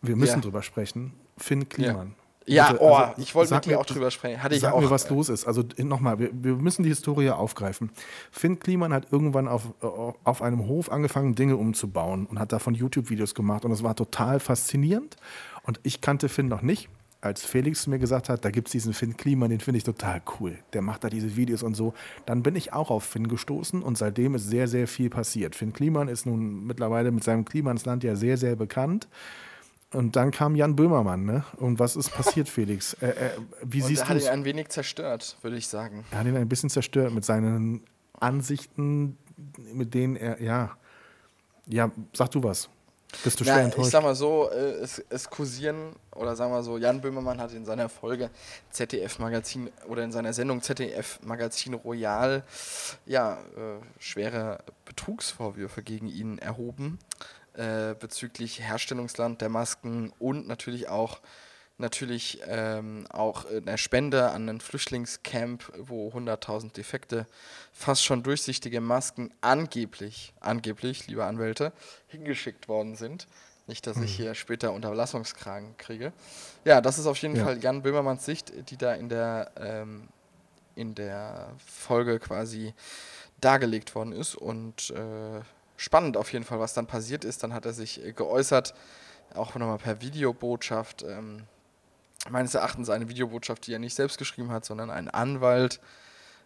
wir 0.00 0.16
müssen 0.16 0.36
Ja. 0.36 0.40
drüber 0.40 0.62
sprechen. 0.62 1.12
Finn 1.38 1.68
Kliman. 1.68 2.14
Ja, 2.44 2.72
Bitte, 2.72 2.82
oh, 2.82 2.94
also, 2.94 3.22
ich 3.22 3.34
wollte 3.36 3.54
mit 3.54 3.66
dir 3.66 3.78
auch 3.78 3.86
drüber 3.86 4.10
sprechen. 4.10 4.42
Hatte 4.42 4.56
ich 4.56 4.62
Sag 4.62 4.72
auch. 4.74 4.80
mir, 4.80 4.90
was 4.90 5.04
äh, 5.04 5.10
los 5.14 5.28
ist. 5.28 5.46
Also 5.46 5.62
nochmal, 5.78 6.18
wir, 6.18 6.30
wir 6.32 6.56
müssen 6.56 6.82
die 6.82 6.88
Historie 6.88 7.30
aufgreifen. 7.30 7.90
Finn 8.32 8.58
Kliman 8.58 8.92
hat 8.92 9.12
irgendwann 9.12 9.46
auf, 9.46 9.66
äh, 9.80 9.86
auf 10.24 10.42
einem 10.42 10.66
Hof 10.66 10.90
angefangen, 10.90 11.36
Dinge 11.36 11.56
umzubauen 11.56 12.26
und 12.26 12.40
hat 12.40 12.52
davon 12.52 12.74
YouTube-Videos 12.74 13.36
gemacht. 13.36 13.64
Und 13.64 13.70
das 13.70 13.84
war 13.84 13.94
total 13.94 14.40
faszinierend. 14.40 15.16
Und 15.62 15.78
ich 15.84 16.00
kannte 16.00 16.28
Finn 16.28 16.48
noch 16.48 16.62
nicht. 16.62 16.88
Als 17.22 17.44
Felix 17.44 17.86
mir 17.86 18.00
gesagt 18.00 18.28
hat, 18.28 18.44
da 18.44 18.50
gibt 18.50 18.66
es 18.68 18.72
diesen 18.72 18.92
Finn 18.92 19.16
Kliman, 19.16 19.48
den 19.48 19.60
finde 19.60 19.78
ich 19.78 19.84
total 19.84 20.20
cool. 20.40 20.58
Der 20.72 20.82
macht 20.82 21.04
da 21.04 21.08
diese 21.08 21.36
Videos 21.36 21.62
und 21.62 21.74
so. 21.74 21.94
Dann 22.26 22.42
bin 22.42 22.56
ich 22.56 22.72
auch 22.72 22.90
auf 22.90 23.04
Finn 23.04 23.28
gestoßen 23.28 23.80
und 23.80 23.96
seitdem 23.96 24.34
ist 24.34 24.48
sehr, 24.48 24.66
sehr 24.66 24.88
viel 24.88 25.08
passiert. 25.08 25.54
Finn 25.54 25.72
Kliman 25.72 26.08
ist 26.08 26.26
nun 26.26 26.66
mittlerweile 26.66 27.12
mit 27.12 27.22
seinem 27.22 27.44
Klimansland 27.44 28.02
ja 28.02 28.16
sehr, 28.16 28.36
sehr 28.36 28.56
bekannt. 28.56 29.06
Und 29.92 30.16
dann 30.16 30.32
kam 30.32 30.56
Jan 30.56 30.74
Böhmermann, 30.74 31.24
ne? 31.24 31.44
Und 31.58 31.78
was 31.78 31.94
ist 31.94 32.10
passiert, 32.10 32.48
Felix? 32.50 32.94
Äh, 32.94 33.10
äh, 33.10 33.30
wie 33.62 33.82
Und 33.82 33.86
siehst 33.86 34.02
er 34.02 34.04
du 34.06 34.10
hat 34.10 34.16
es? 34.16 34.24
ihn 34.24 34.30
ein 34.30 34.44
wenig 34.44 34.70
zerstört, 34.70 35.36
würde 35.42 35.56
ich 35.56 35.68
sagen. 35.68 36.04
Er 36.10 36.18
hat 36.18 36.26
ihn 36.26 36.36
ein 36.36 36.48
bisschen 36.48 36.70
zerstört 36.70 37.14
mit 37.14 37.24
seinen 37.24 37.82
Ansichten, 38.18 39.16
mit 39.72 39.94
denen 39.94 40.16
er, 40.16 40.42
ja, 40.42 40.72
ja, 41.68 41.92
sag 42.14 42.32
du 42.32 42.42
was. 42.42 42.68
Bist 43.24 43.38
du 43.38 43.44
schwer 43.44 43.54
Na, 43.54 43.60
ich 43.60 43.64
enttäuscht? 43.66 43.90
sag 43.90 44.02
mal 44.02 44.14
so, 44.14 44.50
äh, 44.50 44.72
es, 44.80 44.98
es 45.10 45.28
kursieren, 45.28 45.94
oder 46.14 46.34
sagen 46.34 46.52
wir 46.52 46.62
so, 46.62 46.78
Jan 46.78 47.00
Böhmermann 47.00 47.40
hat 47.40 47.52
in 47.52 47.64
seiner 47.64 47.88
Folge 47.88 48.30
ZDF 48.70 49.18
Magazin 49.18 49.70
oder 49.86 50.02
in 50.02 50.12
seiner 50.12 50.32
Sendung 50.32 50.62
ZDF 50.62 51.20
Magazin 51.22 51.74
Royal 51.74 52.42
ja, 53.06 53.34
äh, 53.34 53.80
schwere 53.98 54.58
Betrugsvorwürfe 54.84 55.82
gegen 55.82 56.08
ihn 56.08 56.38
erhoben 56.38 56.98
äh, 57.54 57.94
bezüglich 57.94 58.60
Herstellungsland 58.60 59.40
der 59.40 59.50
Masken 59.50 60.12
und 60.18 60.48
natürlich 60.48 60.88
auch 60.88 61.20
natürlich 61.82 62.40
ähm, 62.46 63.06
auch 63.10 63.44
eine 63.44 63.76
Spende 63.76 64.30
an 64.30 64.48
ein 64.48 64.60
Flüchtlingscamp, 64.60 65.70
wo 65.78 66.08
100.000 66.10 66.72
defekte, 66.72 67.26
fast 67.72 68.02
schon 68.04 68.22
durchsichtige 68.22 68.80
Masken 68.80 69.32
angeblich, 69.42 70.32
angeblich, 70.40 71.06
liebe 71.08 71.24
Anwälte, 71.24 71.72
hingeschickt 72.06 72.68
worden 72.68 72.96
sind. 72.96 73.26
Nicht, 73.66 73.86
dass 73.86 73.98
ich 73.98 74.16
hier 74.16 74.34
später 74.34 74.72
Unterlassungskragen 74.72 75.76
kriege. 75.76 76.12
Ja, 76.64 76.80
das 76.80 76.98
ist 76.98 77.06
auf 77.06 77.16
jeden 77.18 77.36
Ja. 77.36 77.44
Fall 77.44 77.62
Jan 77.62 77.82
Böhmermanns 77.82 78.24
Sicht, 78.24 78.52
die 78.70 78.76
da 78.76 78.94
in 78.94 79.08
der, 79.08 79.52
ähm, 79.56 80.08
in 80.74 80.94
der 80.94 81.50
Folge 81.64 82.18
quasi 82.18 82.74
dargelegt 83.40 83.94
worden 83.94 84.12
ist. 84.12 84.34
Und 84.34 84.90
äh, 84.90 85.40
spannend 85.76 86.16
auf 86.16 86.32
jeden 86.32 86.44
Fall, 86.44 86.58
was 86.58 86.74
dann 86.74 86.86
passiert 86.86 87.24
ist. 87.24 87.42
Dann 87.44 87.54
hat 87.54 87.64
er 87.64 87.72
sich 87.72 88.04
äh, 88.04 88.12
geäußert, 88.12 88.74
auch 89.34 89.54
nochmal 89.54 89.78
per 89.78 90.00
Videobotschaft. 90.00 91.02
Ähm, 91.04 91.44
meines 92.30 92.54
Erachtens 92.54 92.88
eine 92.90 93.08
Videobotschaft, 93.08 93.66
die 93.66 93.72
er 93.72 93.78
nicht 93.78 93.94
selbst 93.94 94.18
geschrieben 94.18 94.50
hat, 94.50 94.64
sondern 94.64 94.90
ein 94.90 95.08
Anwalt. 95.08 95.80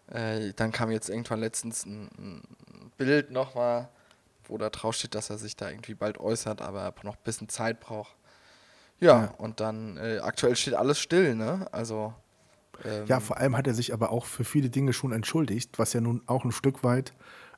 Äh, 0.07 0.53
dann 0.55 0.71
kam 0.71 0.89
jetzt 0.91 1.09
irgendwann 1.09 1.39
letztens 1.39 1.85
ein, 1.85 2.09
ein 2.17 2.91
Bild 2.97 3.31
nochmal, 3.31 3.89
wo 4.45 4.57
da 4.57 4.69
drauf 4.69 4.95
steht, 4.95 5.13
dass 5.15 5.29
er 5.29 5.37
sich 5.37 5.55
da 5.55 5.69
irgendwie 5.69 5.93
bald 5.93 6.19
äußert, 6.19 6.61
aber 6.61 6.81
er 6.83 6.93
noch 7.03 7.15
ein 7.15 7.23
bisschen 7.23 7.49
Zeit 7.49 7.79
braucht. 7.79 8.15
Ja, 8.99 9.23
Ja. 9.25 9.33
und 9.37 9.59
dann 9.59 9.97
äh, 9.97 10.19
aktuell 10.19 10.55
steht 10.55 10.73
alles 10.73 10.99
still, 10.99 11.35
ne? 11.35 11.67
Also 11.71 12.13
Ähm, 12.85 13.05
Ja, 13.07 13.19
vor 13.19 13.37
allem 13.37 13.57
hat 13.57 13.67
er 13.67 13.73
sich 13.73 13.91
aber 13.93 14.11
auch 14.11 14.25
für 14.25 14.43
viele 14.43 14.69
Dinge 14.69 14.93
schon 14.93 15.11
entschuldigt, 15.11 15.77
was 15.79 15.93
ja 15.93 16.01
nun 16.01 16.21
auch 16.27 16.45
ein 16.45 16.51
Stück 16.51 16.83
weit 16.83 17.11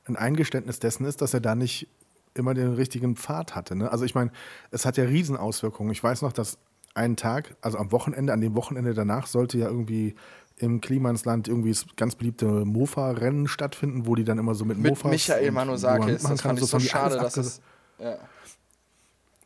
ein 0.06 0.16
Eingeständnis 0.16 0.78
dessen 0.80 1.04
ist, 1.04 1.20
dass 1.20 1.34
er 1.34 1.40
da 1.40 1.54
nicht 1.54 1.88
immer 2.34 2.54
den 2.54 2.72
richtigen 2.74 3.16
Pfad 3.16 3.54
hatte. 3.54 3.76
Ne? 3.76 3.90
Also 3.92 4.04
ich 4.04 4.14
meine, 4.14 4.32
es 4.70 4.84
hat 4.86 4.96
ja 4.96 5.04
Riesenauswirkungen. 5.04 5.92
Ich 5.92 6.02
weiß 6.02 6.22
noch, 6.22 6.32
dass 6.32 6.58
einen 6.94 7.16
Tag, 7.16 7.56
also 7.60 7.78
am 7.78 7.92
Wochenende, 7.92 8.32
an 8.32 8.40
dem 8.40 8.54
Wochenende 8.54 8.94
danach 8.94 9.26
sollte 9.26 9.58
ja 9.58 9.66
irgendwie 9.66 10.14
im 10.56 10.80
Klimansland 10.80 11.48
irgendwie 11.48 11.70
das 11.70 11.86
ganz 11.96 12.14
beliebte 12.14 12.46
Mofa-Rennen 12.46 13.48
stattfinden, 13.48 14.06
wo 14.06 14.14
die 14.14 14.24
dann 14.24 14.38
immer 14.38 14.54
so 14.54 14.64
mit, 14.64 14.78
mit 14.78 14.90
Mofas 14.90 15.10
Michael 15.10 15.48
und 15.48 15.54
Manusakis, 15.54 16.22
man 16.22 16.32
das 16.32 16.42
fand 16.42 16.58
ich 16.58 16.66
so 16.66 16.74
haben 16.74 16.82
die 16.82 16.88
schade, 16.88 17.16
dass 17.16 17.36
es. 17.36 17.60
Ja. 17.98 18.18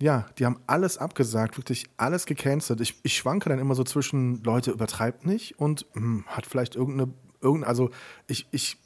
ja, 0.01 0.27
die 0.39 0.47
haben 0.47 0.61
alles 0.67 0.99
abgesagt, 0.99 1.57
wirklich 1.57 1.87
alles 1.97 2.27
gecancelt. 2.27 2.81
Ich, 2.81 2.99
ich 3.03 3.17
schwanke 3.17 3.49
dann 3.49 3.59
immer 3.59 3.75
so 3.75 3.85
zwischen, 3.85 4.43
Leute, 4.43 4.71
übertreibt 4.71 5.27
nicht 5.27 5.59
und 5.59 5.87
hm, 5.93 6.25
hat 6.27 6.47
vielleicht 6.47 6.75
irgendeine, 6.75 7.13
irgendeine 7.41 7.69
also 7.69 7.91
ich, 8.27 8.47
ich 8.51 8.79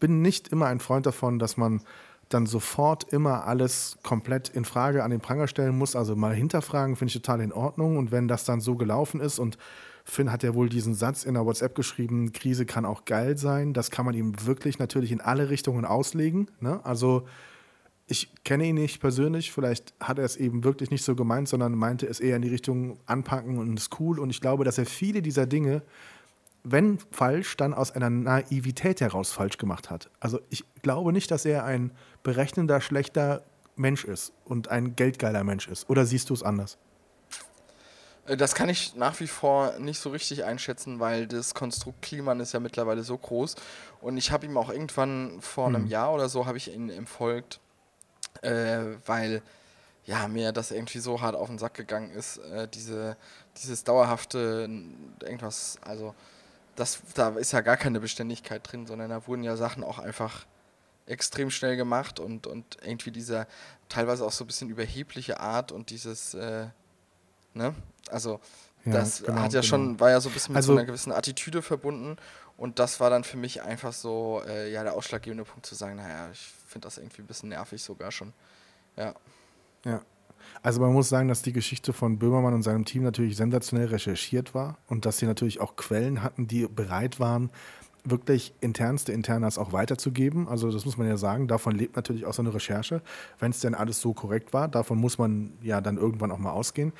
bin 0.00 0.22
nicht 0.22 0.48
immer 0.48 0.66
ein 0.66 0.80
Freund 0.80 1.06
davon, 1.06 1.38
dass 1.38 1.56
man 1.56 1.82
dann 2.28 2.46
sofort 2.46 3.12
immer 3.12 3.46
alles 3.46 3.98
komplett 4.02 4.48
in 4.48 4.64
Frage 4.64 5.04
an 5.04 5.10
den 5.10 5.20
Pranger 5.20 5.46
stellen 5.46 5.78
muss. 5.78 5.94
Also 5.94 6.16
mal 6.16 6.34
hinterfragen 6.34 6.96
finde 6.96 7.10
ich 7.10 7.22
total 7.22 7.40
in 7.40 7.52
Ordnung. 7.52 7.96
Und 7.96 8.10
wenn 8.10 8.26
das 8.26 8.44
dann 8.44 8.60
so 8.60 8.74
gelaufen 8.76 9.20
ist 9.20 9.38
und 9.38 9.58
Finn 10.04 10.30
hat 10.30 10.42
ja 10.42 10.54
wohl 10.54 10.68
diesen 10.68 10.94
Satz 10.94 11.24
in 11.24 11.34
der 11.34 11.44
WhatsApp 11.46 11.74
geschrieben, 11.74 12.32
Krise 12.32 12.64
kann 12.66 12.84
auch 12.84 13.04
geil 13.04 13.36
sein. 13.36 13.72
Das 13.72 13.90
kann 13.90 14.06
man 14.06 14.14
ihm 14.14 14.46
wirklich 14.46 14.78
natürlich 14.78 15.12
in 15.12 15.20
alle 15.20 15.50
Richtungen 15.50 15.84
auslegen. 15.84 16.48
Ne? 16.60 16.80
Also 16.84 17.26
ich 18.08 18.32
kenne 18.44 18.66
ihn 18.66 18.76
nicht 18.76 19.00
persönlich, 19.00 19.50
vielleicht 19.50 19.94
hat 19.98 20.18
er 20.18 20.24
es 20.24 20.36
eben 20.36 20.62
wirklich 20.62 20.90
nicht 20.90 21.02
so 21.02 21.16
gemeint, 21.16 21.48
sondern 21.48 21.74
meinte 21.74 22.06
es 22.06 22.20
eher 22.20 22.36
in 22.36 22.42
die 22.42 22.48
Richtung 22.48 22.98
anpacken 23.06 23.58
und 23.58 23.76
ist 23.76 23.98
cool. 23.98 24.20
Und 24.20 24.30
ich 24.30 24.40
glaube, 24.40 24.64
dass 24.64 24.78
er 24.78 24.86
viele 24.86 25.22
dieser 25.22 25.46
Dinge, 25.46 25.82
wenn 26.68 26.98
falsch, 27.12 27.56
dann 27.56 27.74
aus 27.74 27.92
einer 27.92 28.10
Naivität 28.10 29.00
heraus 29.00 29.30
falsch 29.30 29.56
gemacht 29.56 29.88
hat. 29.88 30.10
Also 30.18 30.40
ich 30.50 30.64
glaube 30.82 31.12
nicht, 31.12 31.30
dass 31.30 31.44
er 31.44 31.64
ein 31.64 31.92
berechnender, 32.22 32.80
schlechter 32.80 33.42
Mensch 33.76 34.04
ist 34.04 34.32
und 34.44 34.68
ein 34.68 34.96
geldgeiler 34.96 35.44
Mensch 35.44 35.68
ist. 35.68 35.88
Oder 35.88 36.06
siehst 36.06 36.30
du 36.30 36.34
es 36.34 36.42
anders? 36.42 36.76
Äh, 38.26 38.36
Das 38.36 38.54
kann 38.54 38.68
ich 38.68 38.96
nach 38.96 39.20
wie 39.20 39.28
vor 39.28 39.78
nicht 39.78 40.00
so 40.00 40.10
richtig 40.10 40.44
einschätzen, 40.44 40.98
weil 40.98 41.28
das 41.28 41.54
Konstrukt 41.54 42.02
Kliman 42.02 42.40
ist 42.40 42.52
ja 42.52 42.60
mittlerweile 42.60 43.04
so 43.04 43.16
groß. 43.16 43.54
Und 44.00 44.16
ich 44.16 44.32
habe 44.32 44.46
ihm 44.46 44.56
auch 44.56 44.70
irgendwann 44.70 45.40
vor 45.40 45.68
einem 45.68 45.86
Jahr 45.86 46.12
oder 46.12 46.28
so 46.28 46.46
habe 46.46 46.58
ich 46.58 46.72
ihn 46.72 46.90
empfolgt, 46.90 47.60
äh, 48.42 48.96
weil 49.04 49.42
ja 50.04 50.26
mir 50.28 50.52
das 50.52 50.70
irgendwie 50.70 50.98
so 50.98 51.20
hart 51.20 51.36
auf 51.36 51.48
den 51.48 51.58
Sack 51.58 51.74
gegangen 51.74 52.10
ist, 52.10 52.38
äh, 52.38 52.66
diese 52.68 53.16
dieses 53.56 53.84
dauerhafte 53.84 54.68
irgendwas, 55.22 55.78
also 55.82 56.14
das 56.76 57.00
da 57.14 57.30
ist 57.30 57.52
ja 57.52 57.60
gar 57.62 57.76
keine 57.76 58.00
Beständigkeit 58.00 58.60
drin, 58.70 58.86
sondern 58.86 59.10
da 59.10 59.26
wurden 59.26 59.42
ja 59.42 59.56
Sachen 59.56 59.82
auch 59.82 59.98
einfach 59.98 60.46
extrem 61.06 61.50
schnell 61.50 61.76
gemacht 61.76 62.20
und 62.20 62.46
und 62.46 62.76
irgendwie 62.82 63.10
dieser 63.10 63.46
teilweise 63.88 64.24
auch 64.24 64.32
so 64.32 64.44
ein 64.44 64.46
bisschen 64.46 64.68
überhebliche 64.68 65.40
Art 65.40 65.72
und 65.72 65.90
dieses 65.90 66.34
äh, 66.34 66.66
ne, 67.54 67.74
also 68.10 68.40
Ja, 68.84 68.92
das 68.92 69.22
genau, 69.22 69.40
hat 69.40 69.52
ja 69.52 69.60
genau. 69.60 69.68
schon, 69.68 70.00
war 70.00 70.10
ja 70.10 70.20
so 70.20 70.28
ein 70.28 70.32
bisschen 70.34 70.52
mit 70.52 70.56
Also- 70.58 70.72
so 70.72 70.78
einer 70.78 70.86
gewissen 70.86 71.12
Attitüde 71.12 71.62
verbunden. 71.62 72.16
Und 72.58 72.78
das 72.78 73.00
war 73.00 73.10
dann 73.10 73.22
für 73.24 73.36
mich 73.36 73.60
einfach 73.62 73.92
so, 73.92 74.42
äh, 74.46 74.72
ja, 74.72 74.82
der 74.82 74.94
ausschlaggebende 74.94 75.44
Punkt 75.44 75.66
zu 75.66 75.74
sagen, 75.74 75.96
naja, 75.96 76.30
ich 76.32 76.40
finde 76.66 76.86
das 76.86 76.96
irgendwie 76.96 77.20
ein 77.20 77.26
bisschen 77.26 77.50
nervig 77.50 77.82
sogar 77.82 78.10
schon. 78.10 78.32
Ja. 78.96 79.12
Ja. 79.84 80.00
Also 80.62 80.80
man 80.80 80.92
muss 80.92 81.08
sagen, 81.08 81.28
dass 81.28 81.42
die 81.42 81.52
Geschichte 81.52 81.92
von 81.92 82.18
Böhmermann 82.18 82.54
und 82.54 82.62
seinem 82.62 82.84
Team 82.84 83.02
natürlich 83.02 83.36
sensationell 83.36 83.88
recherchiert 83.88 84.54
war 84.54 84.78
und 84.88 85.04
dass 85.06 85.18
sie 85.18 85.26
natürlich 85.26 85.60
auch 85.60 85.76
Quellen 85.76 86.22
hatten, 86.22 86.46
die 86.46 86.66
bereit 86.66 87.20
waren, 87.20 87.50
wirklich 88.04 88.54
internste 88.60 89.12
Internas 89.12 89.58
auch 89.58 89.72
weiterzugeben. 89.72 90.48
Also 90.48 90.70
das 90.70 90.84
muss 90.84 90.96
man 90.96 91.08
ja 91.08 91.16
sagen, 91.16 91.48
davon 91.48 91.74
lebt 91.74 91.96
natürlich 91.96 92.24
auch 92.24 92.34
so 92.34 92.42
eine 92.42 92.54
Recherche, 92.54 93.02
wenn 93.40 93.50
es 93.50 93.60
denn 93.60 93.74
alles 93.74 94.00
so 94.00 94.12
korrekt 94.12 94.52
war. 94.52 94.68
Davon 94.68 94.98
muss 94.98 95.18
man 95.18 95.52
ja 95.62 95.80
dann 95.80 95.96
irgendwann 95.96 96.30
auch 96.30 96.38
mal 96.38 96.52
ausgehen. 96.52 96.92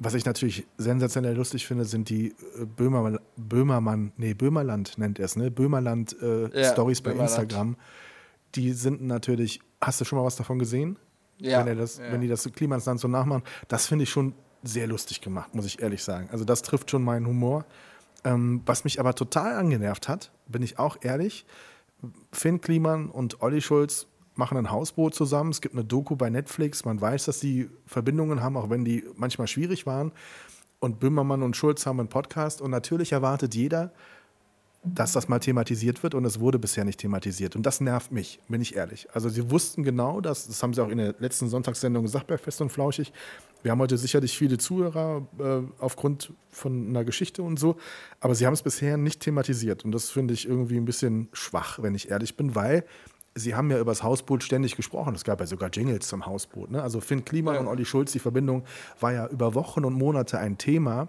Was 0.00 0.14
ich 0.14 0.24
natürlich 0.24 0.64
sensationell 0.76 1.34
lustig 1.34 1.66
finde, 1.66 1.84
sind 1.84 2.08
die 2.08 2.28
äh, 2.28 2.64
Böhmermann, 2.64 3.18
Böhmermann, 3.36 4.12
nee, 4.16 4.32
Böhmerland 4.32 4.96
nennt 4.96 5.18
er 5.18 5.24
es, 5.24 5.34
ne? 5.36 5.50
Böhmerland 5.50 6.16
äh, 6.22 6.62
Ja, 6.62 6.72
Stories 6.72 7.00
bei 7.00 7.10
Böhmerland. 7.10 7.30
Instagram. 7.30 7.76
Die 8.54 8.72
sind 8.72 9.02
natürlich, 9.02 9.60
hast 9.80 10.00
du 10.00 10.04
schon 10.04 10.18
mal 10.18 10.24
was 10.24 10.36
davon 10.36 10.58
gesehen? 10.60 10.98
Ja, 11.38 11.60
wenn, 11.60 11.68
er 11.68 11.74
das, 11.76 11.98
ja. 11.98 12.12
wenn 12.12 12.20
die 12.20 12.28
das 12.28 12.44
Klimansland 12.52 13.00
so 13.00 13.08
nachmachen. 13.08 13.42
Das 13.68 13.86
finde 13.86 14.04
ich 14.04 14.10
schon 14.10 14.34
sehr 14.62 14.86
lustig 14.86 15.20
gemacht, 15.20 15.54
muss 15.54 15.66
ich 15.66 15.80
ehrlich 15.80 16.02
sagen. 16.02 16.28
Also 16.32 16.44
das 16.44 16.62
trifft 16.62 16.90
schon 16.90 17.02
meinen 17.02 17.26
Humor. 17.26 17.64
Ähm, 18.24 18.62
was 18.66 18.84
mich 18.84 18.98
aber 18.98 19.14
total 19.14 19.54
angenervt 19.54 20.08
hat, 20.08 20.32
bin 20.48 20.62
ich 20.62 20.78
auch 20.78 20.98
ehrlich, 21.02 21.46
Finn 22.32 22.60
Kliman 22.60 23.10
und 23.10 23.42
Olli 23.42 23.60
Schulz 23.60 24.06
machen 24.34 24.56
ein 24.56 24.70
Hausboot 24.70 25.14
zusammen. 25.14 25.50
Es 25.50 25.60
gibt 25.60 25.74
eine 25.74 25.84
Doku 25.84 26.16
bei 26.16 26.30
Netflix. 26.30 26.84
Man 26.84 27.00
weiß, 27.00 27.24
dass 27.24 27.40
die 27.40 27.68
Verbindungen 27.86 28.40
haben, 28.42 28.56
auch 28.56 28.70
wenn 28.70 28.84
die 28.84 29.04
manchmal 29.16 29.48
schwierig 29.48 29.84
waren. 29.86 30.12
Und 30.80 31.00
Böhmermann 31.00 31.42
und 31.42 31.56
Schulz 31.56 31.86
haben 31.86 31.98
einen 31.98 32.08
Podcast. 32.08 32.60
Und 32.60 32.70
natürlich 32.70 33.12
erwartet 33.12 33.54
jeder, 33.56 33.92
dass 34.84 35.12
das 35.12 35.28
mal 35.28 35.38
thematisiert 35.40 36.02
wird 36.02 36.14
und 36.14 36.24
es 36.24 36.38
wurde 36.40 36.58
bisher 36.58 36.84
nicht 36.84 37.00
thematisiert. 37.00 37.56
Und 37.56 37.64
das 37.64 37.80
nervt 37.80 38.12
mich, 38.12 38.40
bin 38.48 38.60
ich 38.60 38.76
ehrlich. 38.76 39.08
Also 39.12 39.28
sie 39.28 39.50
wussten 39.50 39.82
genau 39.82 40.20
das, 40.20 40.46
das 40.46 40.62
haben 40.62 40.72
sie 40.72 40.82
auch 40.82 40.88
in 40.88 40.98
der 40.98 41.14
letzten 41.18 41.48
Sonntagssendung 41.48 42.04
gesagt 42.04 42.28
bei 42.28 42.38
Fest 42.38 42.60
und 42.60 42.70
Flauschig. 42.70 43.12
Wir 43.62 43.72
haben 43.72 43.80
heute 43.80 43.98
sicherlich 43.98 44.38
viele 44.38 44.56
Zuhörer 44.56 45.26
äh, 45.40 45.62
aufgrund 45.82 46.32
von 46.50 46.88
einer 46.88 47.04
Geschichte 47.04 47.42
und 47.42 47.58
so, 47.58 47.76
aber 48.20 48.34
sie 48.36 48.46
haben 48.46 48.54
es 48.54 48.62
bisher 48.62 48.96
nicht 48.96 49.20
thematisiert. 49.20 49.84
Und 49.84 49.90
das 49.92 50.10
finde 50.10 50.32
ich 50.34 50.48
irgendwie 50.48 50.76
ein 50.76 50.84
bisschen 50.84 51.28
schwach, 51.32 51.80
wenn 51.82 51.94
ich 51.96 52.10
ehrlich 52.10 52.36
bin, 52.36 52.54
weil 52.54 52.84
sie 53.34 53.54
haben 53.56 53.70
ja 53.70 53.78
über 53.78 53.90
das 53.90 54.02
Hausboot 54.04 54.42
ständig 54.44 54.76
gesprochen. 54.76 55.14
Es 55.14 55.24
gab 55.24 55.40
ja 55.40 55.46
sogar 55.46 55.70
Jingles 55.70 56.08
zum 56.08 56.24
Hausboot. 56.26 56.70
Ne? 56.70 56.82
Also 56.82 57.00
Finn 57.00 57.24
Kliman 57.24 57.54
Ja. 57.54 57.60
und 57.60 57.66
Olli 57.66 57.84
Schulz, 57.84 58.12
die 58.12 58.18
Verbindung 58.20 58.64
war 59.00 59.12
ja 59.12 59.26
über 59.28 59.54
Wochen 59.54 59.84
und 59.84 59.94
Monate 59.94 60.38
ein 60.38 60.56
Thema. 60.56 61.08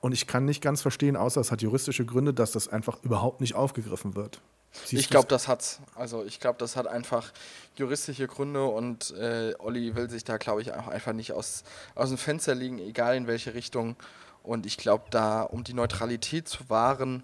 Und 0.00 0.12
ich 0.12 0.26
kann 0.26 0.44
nicht 0.44 0.62
ganz 0.62 0.82
verstehen, 0.82 1.16
außer 1.16 1.40
es 1.40 1.50
hat 1.50 1.62
juristische 1.62 2.04
Gründe, 2.04 2.32
dass 2.32 2.52
das 2.52 2.68
einfach 2.68 3.02
überhaupt 3.02 3.40
nicht 3.40 3.54
aufgegriffen 3.54 4.14
wird. 4.14 4.40
Siehst 4.70 5.02
Ich 5.02 5.10
glaube, 5.10 5.28
das 5.28 5.48
hat's. 5.48 5.80
Also 5.94 6.24
ich 6.24 6.40
glaube, 6.40 6.58
das 6.58 6.76
hat 6.76 6.86
einfach 6.86 7.32
juristische 7.76 8.26
Gründe 8.26 8.64
und 8.64 9.10
äh, 9.12 9.54
Olli 9.58 9.96
will 9.96 10.08
sich 10.10 10.24
da, 10.24 10.36
glaube 10.36 10.62
ich, 10.62 10.72
auch 10.72 10.88
einfach 10.88 11.12
nicht 11.12 11.32
aus, 11.32 11.64
aus 11.94 12.10
dem 12.10 12.18
Fenster 12.18 12.54
legen, 12.54 12.78
egal 12.78 13.16
in 13.16 13.26
welche 13.26 13.54
Richtung. 13.54 13.96
Und 14.42 14.66
ich 14.66 14.76
glaube, 14.76 15.04
da, 15.10 15.42
um 15.42 15.64
die 15.64 15.74
Neutralität 15.74 16.48
zu 16.48 16.68
wahren, 16.70 17.22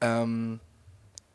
ähm, 0.00 0.60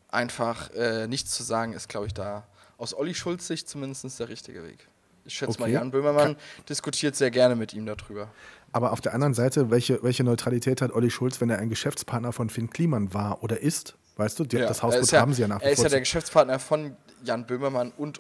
einfach 0.10 0.70
äh, 0.72 1.08
nichts 1.08 1.32
zu 1.32 1.44
sagen, 1.44 1.74
ist, 1.74 1.90
glaube 1.90 2.08
ich, 2.08 2.14
da 2.14 2.46
aus 2.78 2.94
Olli 2.94 3.14
Schulz 3.14 3.48
Sicht 3.48 3.70
zumindest 3.70 4.20
der 4.20 4.30
richtige 4.30 4.64
Weg. 4.64 4.88
Ich 5.26 5.34
schätze 5.34 5.60
mal, 5.60 5.66
Okay. 5.66 5.74
Jan 5.74 5.92
Böhmermann 5.92 6.36
diskutiert 6.70 7.16
sehr 7.16 7.32
gerne 7.32 7.56
mit 7.56 7.74
ihm 7.74 7.86
darüber. 7.86 8.30
Aber 8.76 8.92
auf 8.92 9.00
der 9.00 9.14
anderen 9.14 9.34
Seite, 9.34 9.72
welche, 9.72 10.04
welche 10.04 10.26
Neutralität 10.26 10.82
hat 10.82 10.92
Olli 10.92 11.10
Schulz, 11.10 11.40
wenn 11.40 11.50
er 11.50 11.60
ein 11.60 11.70
Geschäftspartner 11.70 12.34
von 12.34 12.50
Finn 12.50 12.70
Kliman 12.70 13.14
war 13.14 13.42
oder 13.42 13.62
ist? 13.62 13.96
Weißt 14.18 14.38
du, 14.38 14.44
die, 14.44 14.58
das 14.58 14.80
er 14.80 14.84
Hausboot 14.84 15.04
ist 15.04 15.12
ja, 15.12 15.22
haben 15.22 15.34
sie 15.34 15.44
ja 15.44 15.48
nach 15.48 15.62
wie 15.62 15.64
Er 15.64 15.72
ist 15.72 15.78
vor. 15.78 15.86
ja 15.86 15.92
der 15.92 16.02
Geschäftspartner 16.02 16.60
von 16.60 16.92
Jan 17.24 17.46
Böhmermann 17.46 17.94
und 17.96 18.20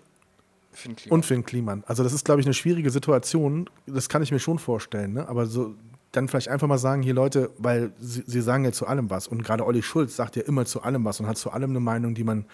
Finn 0.71 0.95
Kliman. 0.95 1.13
und 1.13 1.25
Finn 1.25 1.43
Kliman. 1.43 1.83
Also 1.87 2.03
das 2.03 2.13
ist, 2.13 2.23
glaube 2.23 2.39
ich, 2.39 2.47
eine 2.47 2.53
schwierige 2.53 2.89
Situation. 2.89 3.69
Das 3.85 4.07
kann 4.07 4.23
ich 4.23 4.31
mir 4.31 4.39
schon 4.39 4.57
vorstellen. 4.57 5.11
Ne? 5.11 5.27
Aber 5.27 5.45
so 5.45 5.75
dann 6.13 6.29
vielleicht 6.29 6.47
einfach 6.47 6.69
mal 6.69 6.77
sagen, 6.77 7.01
hier 7.01 7.13
Leute, 7.13 7.51
weil 7.57 7.91
sie, 7.99 8.23
sie 8.25 8.39
sagen 8.39 8.63
ja 8.63 8.71
zu 8.71 8.87
allem 8.87 9.09
was. 9.09 9.27
Und 9.27 9.43
gerade 9.43 9.65
Olli 9.65 9.83
Schulz 9.83 10.15
sagt 10.15 10.37
ja 10.37 10.43
immer 10.43 10.63
zu 10.63 10.83
allem 10.83 11.03
was 11.03 11.19
und 11.19 11.27
hat 11.27 11.37
zu 11.37 11.51
allem 11.51 11.71
eine 11.71 11.81
Meinung, 11.81 12.15
die 12.15 12.23
man 12.23 12.45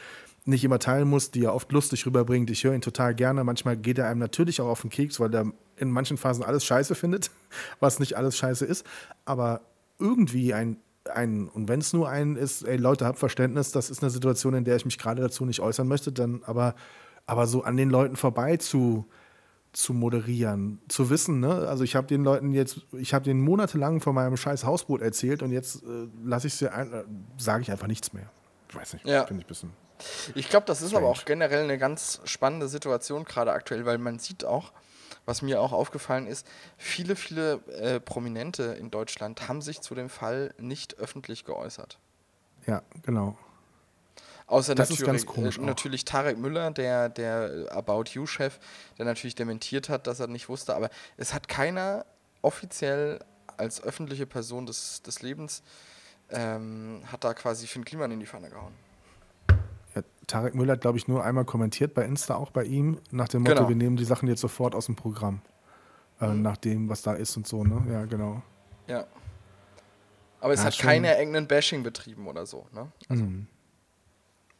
nicht 0.45 0.63
immer 0.63 0.79
teilen 0.79 1.07
muss, 1.07 1.29
die 1.29 1.43
er 1.43 1.53
oft 1.53 1.71
lustig 1.71 2.03
rüberbringt. 2.07 2.49
Ich 2.49 2.63
höre 2.63 2.73
ihn 2.73 2.81
total 2.81 3.13
gerne. 3.13 3.43
Manchmal 3.43 3.77
geht 3.77 3.99
er 3.99 4.07
einem 4.07 4.19
natürlich 4.19 4.59
auch 4.59 4.69
auf 4.69 4.81
den 4.81 4.89
Keks, 4.89 5.19
weil 5.19 5.31
er 5.35 5.45
in 5.81 5.91
manchen 5.91 6.17
Phasen 6.17 6.43
alles 6.43 6.63
scheiße 6.63 6.95
findet, 6.95 7.31
was 7.79 7.99
nicht 7.99 8.15
alles 8.17 8.37
scheiße 8.37 8.65
ist. 8.65 8.85
Aber 9.25 9.61
irgendwie 9.99 10.53
ein, 10.53 10.77
ein 11.13 11.47
und 11.49 11.67
wenn 11.67 11.79
es 11.81 11.93
nur 11.93 12.07
ein 12.09 12.35
ist, 12.35 12.63
ey 12.63 12.77
Leute, 12.77 13.05
habt 13.05 13.19
Verständnis, 13.19 13.71
das 13.71 13.89
ist 13.89 14.01
eine 14.01 14.09
Situation, 14.11 14.53
in 14.53 14.63
der 14.63 14.75
ich 14.75 14.85
mich 14.85 14.97
gerade 14.97 15.21
dazu 15.21 15.45
nicht 15.45 15.59
äußern 15.59 15.87
möchte, 15.87 16.11
dann 16.11 16.41
aber, 16.45 16.75
aber 17.25 17.47
so 17.47 17.63
an 17.63 17.75
den 17.77 17.89
Leuten 17.89 18.15
vorbei 18.15 18.57
zu, 18.57 19.05
zu 19.73 19.93
moderieren, 19.93 20.79
zu 20.89 21.09
wissen, 21.09 21.39
ne? 21.39 21.67
Also 21.67 21.83
ich 21.83 21.95
habe 21.95 22.05
den 22.07 22.23
Leuten 22.23 22.51
jetzt, 22.51 22.81
ich 22.93 23.13
habe 23.13 23.23
denen 23.25 23.41
monatelang 23.41 24.01
von 24.01 24.13
meinem 24.13 24.37
scheiß 24.37 24.65
Hausboot 24.65 25.01
erzählt 25.01 25.41
und 25.43 25.51
jetzt 25.51 25.83
äh, 25.83 26.07
lasse 26.23 26.47
ich 26.47 26.53
sie, 26.55 26.71
ein- 26.71 26.91
äh, 26.93 27.03
sage 27.37 27.61
ich 27.63 27.71
einfach 27.71 27.87
nichts 27.87 28.11
mehr. 28.13 28.29
Ich 28.69 28.75
weiß 28.75 28.93
nicht, 28.93 29.05
Ja. 29.05 29.25
finde 29.25 29.41
ich 29.41 29.45
ein 29.45 29.47
bisschen. 29.47 29.69
Ich 30.35 30.49
glaube, 30.49 30.65
das 30.65 30.81
ist 30.81 30.93
aber 30.95 31.01
Strange. 31.01 31.11
auch 31.19 31.25
generell 31.25 31.63
eine 31.63 31.77
ganz 31.77 32.21
spannende 32.25 32.67
Situation 32.67 33.23
gerade 33.23 33.51
aktuell, 33.53 33.85
weil 33.85 33.97
man 33.99 34.17
sieht 34.19 34.43
auch, 34.45 34.71
was 35.25 35.41
mir 35.41 35.61
auch 35.61 35.71
aufgefallen 35.71 36.27
ist, 36.27 36.47
viele, 36.77 37.15
viele 37.15 37.61
äh, 37.67 37.99
Prominente 37.99 38.63
in 38.63 38.91
Deutschland 38.91 39.47
haben 39.47 39.61
sich 39.61 39.81
zu 39.81 39.95
dem 39.95 40.09
Fall 40.09 40.53
nicht 40.57 40.97
öffentlich 40.97 41.45
geäußert. 41.45 41.99
Ja, 42.67 42.81
genau. 43.03 43.37
Außer 44.47 44.75
Das 44.75 44.89
natürlich, 44.89 45.25
äh, 45.37 45.61
natürlich 45.61 46.03
Tarek 46.03 46.37
Müller, 46.37 46.71
der, 46.71 47.07
der 47.09 47.67
About 47.71 48.05
You-Chef, 48.11 48.59
der 48.97 49.05
natürlich 49.05 49.35
dementiert 49.35 49.87
hat, 49.87 50.07
dass 50.07 50.19
er 50.19 50.27
nicht 50.27 50.49
wusste, 50.49 50.75
aber 50.75 50.89
es 51.15 51.33
hat 51.33 51.47
keiner 51.47 52.05
offiziell 52.41 53.19
als 53.57 53.81
öffentliche 53.81 54.25
Person 54.25 54.65
des, 54.65 55.01
des 55.03 55.21
Lebens 55.21 55.63
ähm, 56.31 57.01
hat 57.11 57.23
da 57.23 57.33
quasi 57.33 57.67
Finn 57.67 57.85
Kliman 57.85 58.11
in 58.11 58.19
die 58.19 58.25
Pfanne 58.25 58.49
gehauen. 58.49 58.73
Tarek 60.31 60.55
Müller 60.55 60.73
hat, 60.73 60.81
glaube 60.81 60.97
ich, 60.97 61.07
nur 61.07 61.23
einmal 61.23 61.45
kommentiert 61.45 61.93
bei 61.93 62.05
Insta, 62.05 62.35
auch 62.35 62.51
bei 62.51 62.63
ihm, 62.63 62.97
nach 63.11 63.27
dem 63.27 63.41
Motto, 63.43 63.55
Genau. 63.55 63.69
wir 63.69 63.75
nehmen 63.75 63.97
die 63.97 64.05
Sachen 64.05 64.27
jetzt 64.27 64.41
sofort 64.41 64.73
aus 64.75 64.85
dem 64.87 64.95
Programm. 64.95 65.41
Äh, 66.19 66.33
Nach 66.33 66.57
dem, 66.57 66.87
was 66.89 67.01
da 67.01 67.13
ist 67.13 67.35
und 67.37 67.47
so, 67.47 67.63
ne? 67.63 67.81
Ja, 67.91 68.05
genau. 68.05 68.41
Ja. 68.87 69.05
Aber 70.39 70.53
es 70.53 70.59
Ja, 70.61 70.67
hat 70.67 70.75
schon- 70.75 70.85
keine 70.89 71.15
eigenen 71.15 71.47
Bashing 71.47 71.83
betrieben 71.83 72.27
oder 72.27 72.45
so, 72.45 72.65
ne? 72.73 72.91
Also, 73.09 73.25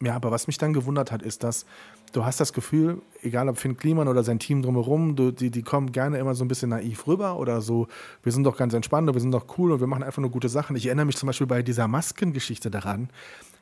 Ja, 0.04 0.16
aber 0.16 0.32
was 0.32 0.48
mich 0.48 0.58
dann 0.58 0.74
gewundert 0.74 1.12
hat, 1.12 1.22
ist, 1.22 1.44
dass 1.44 1.66
du 2.12 2.26
hast 2.26 2.40
das 2.40 2.54
Gefühl, 2.54 3.04
egal 3.22 3.48
ob 3.48 3.60
Finn 3.60 3.78
Kliman 3.78 4.08
oder 4.08 4.24
sein 4.24 4.40
Team 4.40 4.64
drumherum, 4.64 5.16
du, 5.16 5.32
die, 5.32 5.52
die 5.52 5.62
kommen 5.62 5.92
gerne 5.92 6.18
immer 6.18 6.34
so 6.34 6.44
ein 6.44 6.48
bisschen 6.48 6.70
naiv 6.70 7.06
rüber 7.06 7.38
oder 7.38 7.62
so, 7.62 7.88
wir 8.24 8.32
sind 8.32 8.44
doch 8.44 8.58
ganz 8.58 8.74
entspannt 8.74 9.08
und 9.08 9.14
wir 9.14 9.22
sind 9.22 9.32
doch 9.32 9.46
cool 9.60 9.72
und 9.72 9.80
wir 9.80 9.86
machen 9.86 10.02
einfach 10.02 10.22
nur 10.22 10.32
gute 10.32 10.50
Sachen. 10.50 10.76
Ich 10.76 10.88
erinnere 10.88 11.06
mich 11.06 11.18
zum 11.18 11.28
Beispiel 11.28 11.46
bei 11.46 11.62
dieser 11.62 11.88
Maskengeschichte 11.88 12.72
daran, 12.72 13.10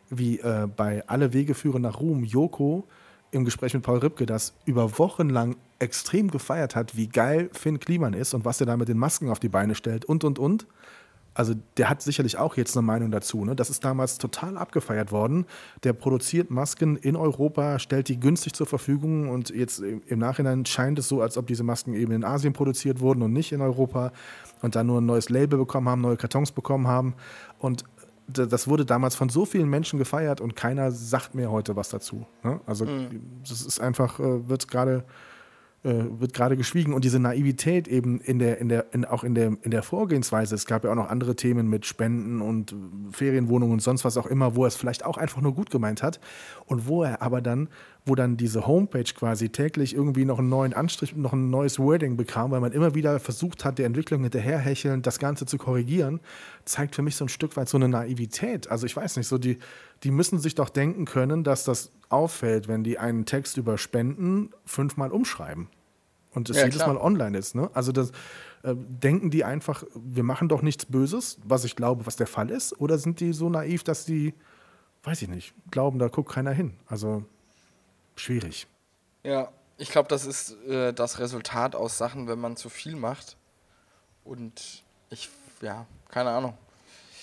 wie 0.10 0.40
äh, 0.40 0.68
bei 0.76 1.08
Alle 1.08 1.34
Wege 1.34 1.54
führen 1.54 1.82
nach 1.82 2.00
Ruhm 2.00 2.24
Joko 2.24 2.86
im 3.32 3.46
Gespräch 3.46 3.74
mit 3.74 3.84
Paul 3.84 4.00
Ripke 4.00 4.26
das 4.26 4.54
über 4.66 4.98
Wochen 4.98 5.30
lang 5.30 5.56
extrem 5.78 6.32
gefeiert 6.32 6.76
hat, 6.76 6.98
wie 6.98 7.08
geil 7.08 7.50
Finn 7.54 7.80
Kliman 7.80 8.14
ist 8.14 8.34
und 8.34 8.46
was 8.46 8.60
er 8.60 8.66
da 8.66 8.76
mit 8.76 8.88
den 8.88 8.98
Masken 8.98 9.30
auf 9.30 9.40
die 9.40 9.50
Beine 9.50 9.76
stellt 9.76 10.06
und, 10.06 10.24
und, 10.24 10.40
und 10.40 10.68
also 11.40 11.54
der 11.78 11.90
hat 11.90 12.02
sicherlich 12.02 12.38
auch 12.38 12.58
jetzt 12.58 12.76
eine 12.76 12.86
Meinung 12.86 13.12
dazu. 13.12 13.46
Ne? 13.46 13.56
Das 13.56 13.70
ist 13.70 13.86
damals 13.86 14.18
total 14.18 14.58
abgefeiert 14.58 15.14
worden. 15.14 15.46
Der 15.84 15.94
produziert 15.94 16.52
Masken 16.52 16.98
in 16.98 17.16
Europa, 17.16 17.80
stellt 17.80 18.10
die 18.10 18.20
günstig 18.20 18.54
zur 18.54 18.68
Verfügung 18.68 19.30
und 19.30 19.50
jetzt 19.50 19.80
im 19.80 20.20
Nachhinein 20.20 20.66
scheint 20.66 21.00
es 21.00 21.08
so, 21.08 21.22
als 21.22 21.38
ob 21.38 21.48
diese 21.48 21.64
Masken 21.64 21.94
eben 21.94 22.12
in 22.12 22.26
Asien 22.26 22.52
produziert 22.52 23.00
wurden 23.00 23.22
und 23.22 23.32
nicht 23.32 23.54
in 23.54 23.62
Europa 23.62 24.12
und 24.62 24.76
dann 24.76 24.88
nur 24.88 25.00
ein 25.00 25.06
neues 25.06 25.30
Label 25.30 25.60
bekommen 25.60 25.88
haben, 25.88 26.02
neue 26.02 26.18
Kartons 26.18 26.52
bekommen 26.52 26.88
haben. 26.88 27.14
Und 27.58 27.86
das 28.32 28.68
wurde 28.68 28.86
damals 28.86 29.16
von 29.16 29.30
so 29.30 29.46
vielen 29.46 29.70
Menschen 29.70 30.00
gefeiert 30.00 30.42
und 30.42 30.56
keiner 30.56 30.92
sagt 30.92 31.36
mehr 31.36 31.52
heute 31.52 31.76
was 31.76 31.90
dazu. 31.90 32.26
Ne? 32.44 32.60
Also 32.66 32.86
das 33.48 33.62
ist 33.62 33.80
einfach, 33.80 34.20
äh, 34.20 34.48
wird 34.48 34.68
gerade 34.68 35.04
wird 35.82 36.34
gerade 36.34 36.58
geschwiegen 36.58 36.94
und 36.94 37.06
diese 37.06 37.20
Naivität 37.20 37.88
eben 37.88 38.20
in 38.20 38.38
der, 38.38 38.58
in 38.58 38.68
der, 38.68 38.94
in, 38.94 39.06
auch 39.06 39.24
in 39.24 39.34
der, 39.34 39.56
in 39.62 39.72
der 39.72 39.82
Vorgehensweise. 39.82 40.54
Es 40.54 40.66
gab 40.66 40.84
ja 40.84 40.92
auch 40.92 40.96
noch 40.96 41.10
andere 41.10 41.38
Themen 41.38 41.70
mit 41.70 41.86
Spenden 41.86 42.42
und 42.42 42.76
Ferienwohnungen 43.12 43.74
und 43.74 43.82
sonst 43.82 44.04
was 44.04 44.18
auch 44.18 44.26
immer, 44.26 44.56
wo 44.56 44.66
er 44.66 44.68
es 44.68 44.76
vielleicht 44.76 45.06
auch 45.06 45.18
einfach 45.18 45.42
nur 45.42 45.56
gut 45.56 45.70
gemeint 45.70 46.04
hat 46.04 46.20
und 46.66 46.88
wo 46.88 47.04
er 47.04 47.22
aber 47.22 47.42
dann, 47.42 47.70
wo 48.06 48.16
dann 48.16 48.36
diese 48.36 48.68
Homepage 48.68 49.04
quasi 49.04 49.50
täglich 49.50 49.96
irgendwie 49.96 50.26
noch 50.26 50.40
einen 50.40 50.50
neuen 50.50 50.74
Anstrich, 50.74 51.16
noch 51.16 51.32
ein 51.32 51.50
neues 51.50 51.80
Wording 51.80 52.18
bekam, 52.18 52.52
weil 52.52 52.60
man 52.60 52.74
immer 52.74 52.94
wieder 52.94 53.20
versucht 53.22 53.64
hat, 53.64 53.78
der 53.78 53.86
Entwicklung 53.86 54.24
hinterherhechelnd 54.24 55.08
das 55.08 55.18
Ganze 55.18 55.46
zu 55.46 55.58
korrigieren, 55.58 56.20
zeigt 56.66 56.96
für 56.96 57.04
mich 57.04 57.16
so 57.16 57.24
ein 57.24 57.30
Stück 57.30 57.56
weit 57.56 57.70
so 57.70 57.78
eine 57.78 57.88
Naivität. 57.88 58.70
Also 58.70 58.86
ich 58.86 58.96
weiß 58.96 59.16
nicht, 59.16 59.28
so 59.28 59.38
die, 59.38 59.60
die 60.04 60.12
müssen 60.12 60.40
sich 60.40 60.56
doch 60.56 60.70
denken 60.70 61.06
können, 61.06 61.44
dass 61.44 61.64
das 61.64 61.92
auffällt, 62.10 62.68
wenn 62.68 62.84
die 62.84 62.98
einen 62.98 63.26
Text 63.26 63.58
über 63.58 63.78
Spenden 63.78 64.52
fünfmal 64.66 65.12
umschreiben 65.12 65.70
und 66.32 66.50
es 66.50 66.58
Ja, 66.58 66.66
jedes 66.66 66.82
klar. 66.82 66.94
Mal 66.94 67.00
online 67.00 67.38
ist. 67.38 67.56
Ne? 67.56 67.70
Also 67.74 67.92
das 67.92 68.12
äh, 68.64 68.76
denken 68.76 69.30
die 69.30 69.44
einfach, 69.44 69.84
wir 69.94 70.24
machen 70.24 70.50
doch 70.50 70.62
nichts 70.62 70.86
Böses, 70.86 71.38
was 71.44 71.66
ich 71.66 71.76
glaube, 71.76 72.06
was 72.06 72.16
der 72.16 72.28
Fall 72.28 72.50
ist, 72.50 72.80
oder 72.80 72.98
sind 72.98 73.20
die 73.20 73.34
so 73.34 73.50
naiv, 73.50 73.84
dass 73.84 74.06
die, 74.06 74.34
weiß 75.04 75.22
ich 75.22 75.28
nicht, 75.28 75.54
glauben, 75.72 76.00
da 76.00 76.08
guckt 76.08 76.32
keiner 76.32 76.52
hin. 76.52 76.78
Also 76.88 77.26
schwierig. 78.16 78.68
ja, 79.24 79.50
ich 79.78 79.92
glaube, 79.92 80.10
das 80.10 80.26
ist 80.26 80.58
äh, 80.68 80.94
das 80.94 81.20
Resultat 81.20 81.74
aus 81.74 81.98
Sachen, 81.98 82.28
wenn 82.28 82.40
man 82.40 82.58
zu 82.58 82.68
viel 82.68 82.98
macht. 82.98 83.38
Und 84.26 84.84
ich, 85.10 85.30
ja, 85.62 85.86
keine 86.10 86.32
Ahnung. 86.32 86.58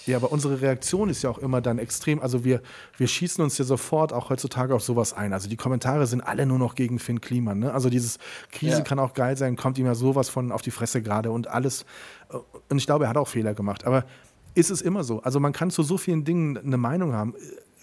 Ja, 0.06 0.16
aber 0.16 0.30
unsere 0.32 0.60
Reaktion 0.60 1.08
ist 1.08 1.22
ja 1.22 1.30
auch 1.30 1.38
immer 1.38 1.60
dann 1.60 1.78
extrem. 1.78 2.20
Also 2.20 2.44
wir, 2.44 2.62
wir 2.96 3.08
schießen 3.08 3.42
uns 3.42 3.58
ja 3.58 3.64
sofort 3.64 4.12
auch 4.12 4.30
heutzutage 4.30 4.74
auf 4.74 4.82
sowas 4.82 5.12
ein. 5.12 5.32
Also 5.32 5.48
die 5.48 5.56
Kommentare 5.56 6.06
sind 6.06 6.20
alle 6.20 6.46
nur 6.46 6.58
noch 6.58 6.74
gegen 6.76 6.98
Finn 6.98 7.20
Kliman. 7.20 7.58
Ne? 7.58 7.74
Also 7.74 7.90
dieses 7.90 8.18
Krise 8.52 8.78
Ja. 8.78 8.80
kann 8.82 8.98
auch 8.98 9.14
geil 9.14 9.36
sein, 9.36 9.56
kommt 9.56 9.78
ihm 9.78 9.86
ja 9.86 9.94
sowas 9.96 10.28
von 10.28 10.52
auf 10.52 10.62
die 10.62 10.70
Fresse 10.70 11.02
gerade 11.02 11.30
und 11.30 11.48
alles. 11.48 11.84
Äh, 12.30 12.36
Und 12.68 12.78
ich 12.78 12.86
glaube, 12.86 13.04
er 13.04 13.10
hat 13.10 13.16
auch 13.16 13.28
Fehler 13.28 13.54
gemacht. 13.54 13.84
Aber 13.84 14.04
ist 14.54 14.70
es 14.70 14.80
immer 14.80 15.04
so? 15.04 15.20
Also 15.22 15.40
man 15.40 15.52
kann 15.52 15.70
zu 15.70 15.82
so 15.82 15.98
vielen 15.98 16.24
Dingen 16.24 16.56
eine 16.56 16.76
Meinung 16.76 17.12
haben. 17.12 17.34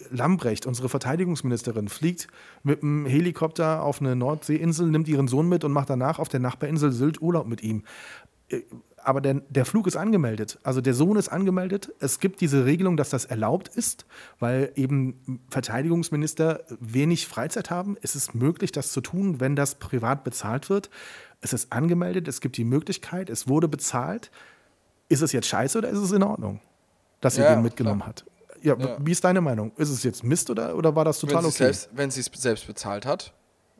Lambrecht, 0.09 0.65
unsere 0.65 0.89
Verteidigungsministerin, 0.89 1.87
fliegt 1.87 2.27
mit 2.63 2.83
einem 2.83 3.05
Helikopter 3.05 3.83
auf 3.83 4.01
eine 4.01 4.15
Nordseeinsel, 4.15 4.87
nimmt 4.87 5.07
ihren 5.07 5.27
Sohn 5.27 5.47
mit 5.47 5.63
und 5.63 5.71
macht 5.71 5.89
danach 5.89 6.19
auf 6.19 6.29
der 6.29 6.39
Nachbarinsel 6.39 6.91
Sylt 6.91 7.21
Urlaub 7.21 7.47
mit 7.47 7.61
ihm 7.63 7.83
aber 9.05 9.21
der, 9.21 9.35
der 9.49 9.65
Flug 9.65 9.87
ist 9.87 9.95
angemeldet. 9.95 10.59
Also 10.63 10.81
der 10.81 10.93
Sohn 10.93 11.17
ist 11.17 11.29
angemeldet. 11.29 11.91
Es 11.99 12.19
gibt 12.19 12.41
diese 12.41 12.65
Regelung, 12.65 12.97
dass 12.97 13.09
das 13.09 13.25
erlaubt 13.25 13.67
ist, 13.69 14.05
weil 14.39 14.71
eben 14.75 15.41
Verteidigungsminister 15.49 16.61
wenig 16.79 17.27
Freizeit 17.27 17.69
haben. 17.69 17.97
Es 18.01 18.15
ist 18.15 18.35
möglich, 18.35 18.71
das 18.71 18.91
zu 18.91 19.01
tun, 19.01 19.39
wenn 19.39 19.55
das 19.55 19.75
privat 19.75 20.23
bezahlt 20.23 20.69
wird. 20.69 20.89
Es 21.41 21.51
ist 21.53 21.73
angemeldet, 21.73 22.27
es 22.27 22.39
gibt 22.41 22.57
die 22.57 22.63
Möglichkeit, 22.63 23.29
es 23.29 23.47
wurde 23.47 23.67
bezahlt. 23.67 24.31
Ist 25.09 25.21
es 25.21 25.31
jetzt 25.31 25.47
scheiße 25.47 25.77
oder 25.77 25.89
ist 25.89 25.99
es 25.99 26.11
in 26.11 26.23
Ordnung, 26.23 26.59
dass 27.21 27.35
sie 27.35 27.41
Ja, 27.41 27.53
den 27.55 27.63
mitgenommen 27.63 27.99
klar. 27.99 28.09
hat? 28.09 28.25
Ja, 28.61 28.77
Ja. 28.77 28.97
wie 28.99 29.11
ist 29.11 29.23
deine 29.23 29.41
Meinung? 29.41 29.73
Ist 29.75 29.89
es 29.89 30.03
jetzt 30.03 30.23
Mist 30.23 30.49
oder, 30.49 30.77
oder 30.77 30.95
war 30.95 31.03
das 31.03 31.21
Wenn 31.21 31.29
total 31.29 31.41
sie 31.43 31.47
okay? 31.49 31.57
selbst, 31.65 31.89
wenn 31.93 32.11
sie 32.11 32.21
es 32.21 32.31
selbst 32.33 32.65
bezahlt 32.67 33.05
hat, 33.05 33.33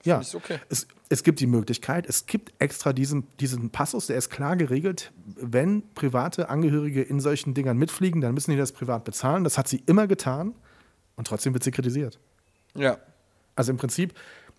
Ja, 0.03 0.21
okay. 0.33 0.59
es, 0.69 0.87
es 1.09 1.23
gibt 1.23 1.39
die 1.39 1.47
Möglichkeit, 1.47 2.07
es 2.07 2.25
gibt 2.25 2.53
extra 2.59 2.91
diesen, 2.91 3.27
diesen 3.39 3.69
Passus, 3.69 4.07
der 4.07 4.17
ist 4.17 4.29
klar 4.29 4.55
geregelt, 4.57 5.13
wenn 5.25 5.83
private 5.93 6.49
Angehörige 6.49 7.01
in 7.01 7.19
solchen 7.19 7.53
Dingern 7.53 7.77
mitfliegen, 7.77 8.19
dann 8.19 8.33
müssen 8.33 8.51
die 8.51 8.57
das 8.57 8.73
privat 8.73 9.05
bezahlen. 9.05 9.43
Das 9.43 9.57
hat 9.57 9.67
sie 9.67 9.81
immer 9.85 10.07
getan 10.07 10.53
und 11.15 11.27
trotzdem 11.27 11.53
wird 11.53 11.63
sie 11.63 11.71
kritisiert. 11.71 12.19
Ja, 12.75 12.97
Also 13.55 13.71
im 13.71 13.77
Prinzip 13.77 14.13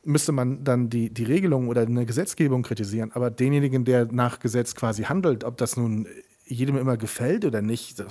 müsste 0.04 0.32
man 0.32 0.64
dann 0.64 0.88
die, 0.88 1.10
die 1.10 1.24
Regelung 1.24 1.68
oder 1.68 1.82
eine 1.82 2.06
Gesetzgebung 2.06 2.62
kritisieren, 2.62 3.12
aber 3.12 3.30
denjenigen, 3.30 3.84
der 3.84 4.06
nach 4.06 4.38
Gesetz 4.38 4.74
quasi 4.74 5.04
handelt, 5.04 5.44
ob 5.44 5.56
das 5.56 5.76
nun 5.76 6.06
jedem 6.46 6.76
immer 6.76 6.96
gefällt 6.96 7.44
oder 7.44 7.62
nicht, 7.62 8.04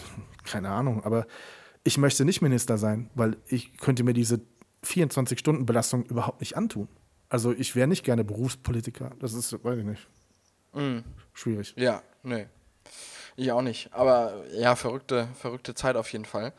keine 0.44 0.70
Ahnung, 0.70 1.04
aber 1.04 1.28
ich 1.84 1.98
möchte 1.98 2.26
nicht 2.26 2.42
Minister 2.42 2.78
sein, 2.78 3.10
weil 3.16 3.38
ich 3.48 3.78
könnte 3.78 4.04
mir 4.04 4.14
diese 4.14 4.42
24-Stunden-Belastung 4.86 6.06
überhaupt 6.06 6.40
nicht 6.40 6.58
antun. 6.58 6.88
Also 7.34 7.52
ich 7.52 7.76
wäre 7.76 7.88
nicht 7.88 8.04
gerne 8.04 8.24
Berufspolitiker. 8.24 9.10
Das 9.20 9.34
ist, 9.34 9.52
weiß 9.64 9.80
ich 9.80 9.86
nicht. 9.86 10.08
Schwierig. 11.34 11.74
ja, 11.76 12.04
nee. 12.22 12.46
Ich 13.36 13.52
auch 13.52 13.64
nicht. 13.64 13.92
Aber 13.92 14.46
ja, 14.52 14.76
verrückte, 14.76 15.28
verrückte 15.40 15.74
Zeit 15.74 15.96
auf 15.96 16.12
jeden 16.14 16.26
Fall. 16.26 16.54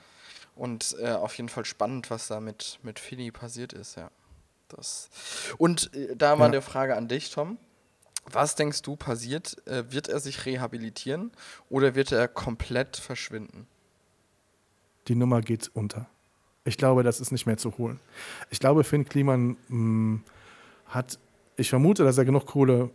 Und 0.57 0.97
äh, 1.01 1.11
auf 1.12 1.37
jeden 1.37 1.49
Fall 1.49 1.64
spannend, 1.64 2.11
was 2.11 2.27
da 2.27 2.41
mit, 2.41 2.81
mit 2.83 2.99
Finny 2.99 3.31
passiert 3.31 3.72
ist, 3.72 3.97
ja. 3.97 4.11
Das. 4.66 5.11
Und 5.59 5.95
äh, 5.95 6.16
da 6.16 6.35
mal 6.35 6.47
Ja. 6.47 6.53
eine 6.55 6.62
Frage 6.62 6.97
an 6.97 7.07
dich, 7.07 7.31
Tom. 7.31 7.57
Was 8.33 8.57
denkst 8.57 8.83
du 8.83 8.97
passiert? 8.97 9.64
Äh, 9.68 9.93
wird 9.93 10.09
er 10.09 10.18
sich 10.18 10.45
rehabilitieren 10.45 11.31
oder 11.70 11.95
wird 11.95 12.11
er 12.11 12.27
komplett 12.27 12.97
verschwinden? 12.97 13.68
die 15.07 15.14
Nummer 15.14 15.41
geht 15.43 15.70
unter. 15.75 16.09
Ich 16.64 16.79
glaube, 16.79 17.03
das 17.05 17.20
ist 17.20 17.31
nicht 17.31 17.47
mehr 17.47 17.59
zu 17.59 17.77
holen. 17.79 18.01
Ich 18.51 18.59
glaube, 18.59 18.83
Finn 18.83 19.05
Kliman 19.05 19.57
mh, 19.68 20.20
hat, 20.87 21.18
ich 21.57 21.70
vermute, 21.70 22.03
dass 22.03 22.18
er 22.18 22.24
genug 22.24 22.47
Kohle 22.47 22.91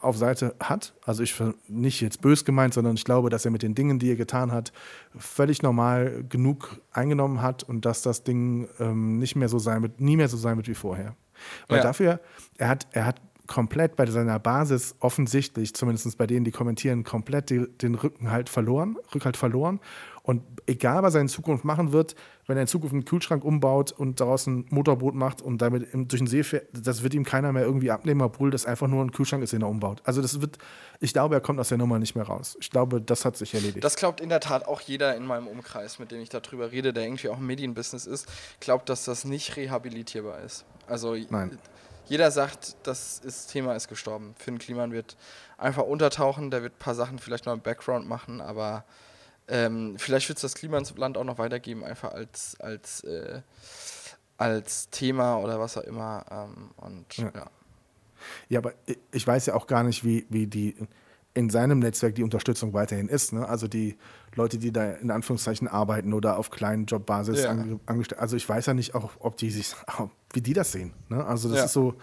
auf 0.00 0.16
Seite 0.16 0.54
hat. 0.60 0.94
Also 1.04 1.22
ich 1.22 1.34
nicht 1.66 2.00
jetzt 2.00 2.20
bös 2.20 2.44
gemeint, 2.44 2.74
sondern 2.74 2.94
ich 2.94 3.04
glaube, 3.04 3.28
dass 3.28 3.44
er 3.44 3.50
mit 3.50 3.62
den 3.62 3.74
Dingen, 3.74 3.98
die 3.98 4.10
er 4.10 4.16
getan 4.16 4.52
hat, 4.52 4.72
völlig 5.16 5.62
normal 5.62 6.24
genug 6.28 6.80
eingenommen 6.92 7.42
hat 7.42 7.64
und 7.64 7.84
dass 7.84 8.02
das 8.02 8.22
Ding 8.22 8.68
ähm, 8.78 9.18
nicht 9.18 9.34
mehr 9.34 9.48
so 9.48 9.58
sein 9.58 9.82
wird, 9.82 10.00
nie 10.00 10.16
mehr 10.16 10.28
so 10.28 10.36
sein 10.36 10.56
wird 10.56 10.68
wie 10.68 10.74
vorher. 10.74 11.16
Weil 11.68 11.78
Ja. 11.78 11.84
dafür, 11.84 12.20
er 12.56 12.68
hat, 12.68 12.86
er 12.92 13.06
hat 13.06 13.20
komplett 13.46 13.96
bei 13.96 14.06
seiner 14.06 14.38
Basis 14.38 14.94
offensichtlich, 15.00 15.74
zumindest 15.74 16.16
bei 16.16 16.26
denen, 16.26 16.44
die 16.44 16.50
kommentieren, 16.50 17.04
komplett 17.04 17.50
die, 17.50 17.66
den 17.82 17.94
Rückenhalt 17.94 18.48
verloren, 18.48 18.96
Rückhalt 19.14 19.36
verloren. 19.36 19.80
Und 20.26 20.42
egal, 20.66 21.02
was 21.02 21.14
er 21.14 21.20
in 21.20 21.28
Zukunft 21.28 21.66
machen 21.66 21.92
wird, 21.92 22.14
wenn 22.46 22.56
er 22.56 22.62
in 22.62 22.66
Zukunft 22.66 22.94
einen 22.94 23.04
Kühlschrank 23.04 23.44
umbaut 23.44 23.92
und 23.92 24.20
daraus 24.20 24.46
ein 24.46 24.64
Motorboot 24.70 25.14
macht 25.14 25.42
und 25.42 25.58
damit 25.60 25.92
durch 25.92 26.18
den 26.18 26.26
See 26.26 26.42
fährt, 26.42 26.66
das 26.72 27.02
wird 27.02 27.12
ihm 27.12 27.24
keiner 27.24 27.52
mehr 27.52 27.64
irgendwie 27.64 27.90
abnehmen, 27.90 28.22
obwohl 28.22 28.50
das 28.50 28.64
einfach 28.64 28.88
nur 28.88 29.04
ein 29.04 29.12
Kühlschrank 29.12 29.42
ist, 29.42 29.52
den 29.52 29.60
er 29.60 29.68
umbaut. 29.68 30.00
Also 30.04 30.22
das 30.22 30.40
wird, 30.40 30.56
ich 30.98 31.12
glaube, 31.12 31.34
er 31.34 31.42
kommt 31.42 31.60
aus 31.60 31.68
der 31.68 31.76
Nummer 31.76 31.98
nicht 31.98 32.14
mehr 32.14 32.24
raus. 32.24 32.56
Ich 32.58 32.70
glaube, 32.70 33.02
das 33.02 33.26
hat 33.26 33.36
sich 33.36 33.52
erledigt. 33.52 33.84
Das 33.84 33.96
glaubt 33.96 34.22
in 34.22 34.30
der 34.30 34.40
Tat 34.40 34.66
auch 34.66 34.80
jeder 34.80 35.14
in 35.14 35.26
meinem 35.26 35.46
Umkreis, 35.46 35.98
mit 35.98 36.10
dem 36.10 36.20
ich 36.20 36.30
darüber 36.30 36.72
rede, 36.72 36.94
der 36.94 37.04
irgendwie 37.04 37.28
auch 37.28 37.36
im 37.36 37.46
Medienbusiness 37.46 38.06
ist, 38.06 38.26
glaubt, 38.60 38.88
dass 38.88 39.04
das 39.04 39.26
nicht 39.26 39.56
rehabilitierbar 39.56 40.40
ist. 40.40 40.64
Also 40.86 41.16
Nein. 41.28 41.58
jeder 42.06 42.30
sagt, 42.30 42.76
das 42.84 43.18
ist, 43.18 43.48
Thema 43.48 43.74
ist 43.74 43.88
gestorben. 43.88 44.34
Finn 44.38 44.56
Kliman 44.56 44.90
wird 44.90 45.18
einfach 45.58 45.82
untertauchen, 45.82 46.50
der 46.50 46.62
wird 46.62 46.76
ein 46.76 46.78
paar 46.78 46.94
Sachen 46.94 47.18
vielleicht 47.18 47.44
noch 47.44 47.52
im 47.52 47.60
Background 47.60 48.08
machen, 48.08 48.40
aber 48.40 48.84
ähm, 49.48 49.96
vielleicht 49.98 50.28
wird 50.28 50.38
es 50.38 50.42
das 50.42 50.54
Klimansland 50.54 51.16
auch 51.18 51.24
noch 51.24 51.38
weitergeben, 51.38 51.84
einfach 51.84 52.12
als, 52.12 52.58
als, 52.60 53.02
äh, 53.04 53.40
als 54.36 54.90
Thema 54.90 55.38
oder 55.38 55.60
was 55.60 55.76
auch 55.76 55.82
immer. 55.82 56.24
Ähm, 56.30 56.70
und 56.76 57.16
Ja. 57.16 57.30
ja. 57.34 57.46
Ja, 58.48 58.58
aber 58.60 58.72
ich- 59.12 59.26
weiß 59.26 59.46
ja 59.46 59.54
auch 59.54 59.66
gar 59.66 59.82
nicht, 59.82 60.04
wie, 60.04 60.26
wie 60.30 60.46
die. 60.46 60.74
in 61.36 61.50
seinem 61.50 61.80
Netzwerk 61.80 62.14
die 62.14 62.22
Unterstützung 62.22 62.72
weiterhin 62.74 63.08
ist. 63.08 63.32
Ne? 63.32 63.48
Also 63.48 63.66
die 63.66 63.98
Leute, 64.36 64.56
die 64.56 64.70
da 64.72 64.92
in 64.92 65.10
Anführungszeichen 65.10 65.66
arbeiten 65.66 66.12
oder 66.12 66.38
auf 66.38 66.50
kleinen 66.50 66.86
Jobbasis 66.86 67.42
Ja. 67.42 67.50
ange 67.50 67.80
angestellt. 67.86 68.20
Also 68.20 68.36
ich 68.36 68.48
weiß 68.48 68.66
ja 68.66 68.72
nicht 68.74 68.94
auch, 68.94 69.10
ob 69.18 69.36
die 69.36 69.50
sich, 69.50 69.74
wie 70.32 70.40
die 70.40 70.52
das 70.52 70.70
sehen. 70.70 70.94
Ne? 71.08 71.24
Also 71.26 71.48
das 71.48 71.58
Ja. 71.58 71.64
ist 71.64 71.72
so, 71.72 71.96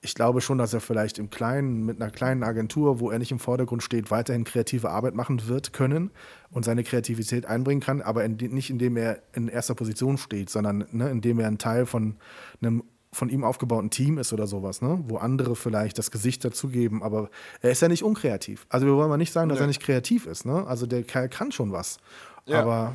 ich 0.00 0.14
glaube 0.14 0.40
schon, 0.40 0.58
dass 0.58 0.74
er 0.74 0.80
vielleicht 0.80 1.18
im 1.18 1.30
Kleinen, 1.30 1.84
mit 1.84 2.00
einer 2.00 2.10
kleinen 2.10 2.42
Agentur, 2.42 3.00
wo 3.00 3.10
er 3.10 3.18
nicht 3.18 3.32
im 3.32 3.38
Vordergrund 3.38 3.82
steht, 3.82 4.10
weiterhin 4.10 4.44
kreative 4.44 4.90
Arbeit 4.90 5.14
machen 5.14 5.48
wird 5.48 5.72
können 5.72 6.10
und 6.50 6.64
seine 6.64 6.84
Kreativität 6.84 7.46
einbringen 7.46 7.80
kann, 7.80 8.02
aber 8.02 8.24
in, 8.24 8.36
nicht 8.36 8.70
indem 8.70 8.96
er 8.96 9.22
in 9.32 9.48
erster 9.48 9.74
Position 9.74 10.18
steht, 10.18 10.50
sondern 10.50 10.86
ne, 10.92 11.10
indem 11.10 11.40
er 11.40 11.48
ein 11.48 11.58
Teil 11.58 11.86
von 11.86 12.16
einem 12.60 12.84
von 13.12 13.30
ihm 13.30 13.44
aufgebauten 13.44 13.88
Team 13.88 14.18
ist 14.18 14.34
oder 14.34 14.46
sowas, 14.46 14.82
ne? 14.82 15.02
wo 15.08 15.16
andere 15.16 15.56
vielleicht 15.56 15.96
das 15.96 16.10
Gesicht 16.10 16.44
dazugeben, 16.44 17.02
aber 17.02 17.30
er 17.62 17.70
ist 17.70 17.80
ja 17.80 17.88
nicht 17.88 18.02
unkreativ. 18.02 18.66
Also 18.68 18.86
wir 18.86 18.94
wollen 18.94 19.08
mal 19.08 19.16
nicht 19.16 19.32
sagen, 19.32 19.48
dass 19.48 19.58
Nö. 19.58 19.64
er 19.64 19.68
nicht 19.68 19.80
kreativ 19.80 20.26
ist. 20.26 20.44
Ne? 20.44 20.66
Also 20.66 20.86
der 20.86 21.02
Kerl 21.02 21.30
kann 21.30 21.50
schon 21.50 21.72
was. 21.72 21.96
Ja. 22.44 22.60
Aber 22.60 22.94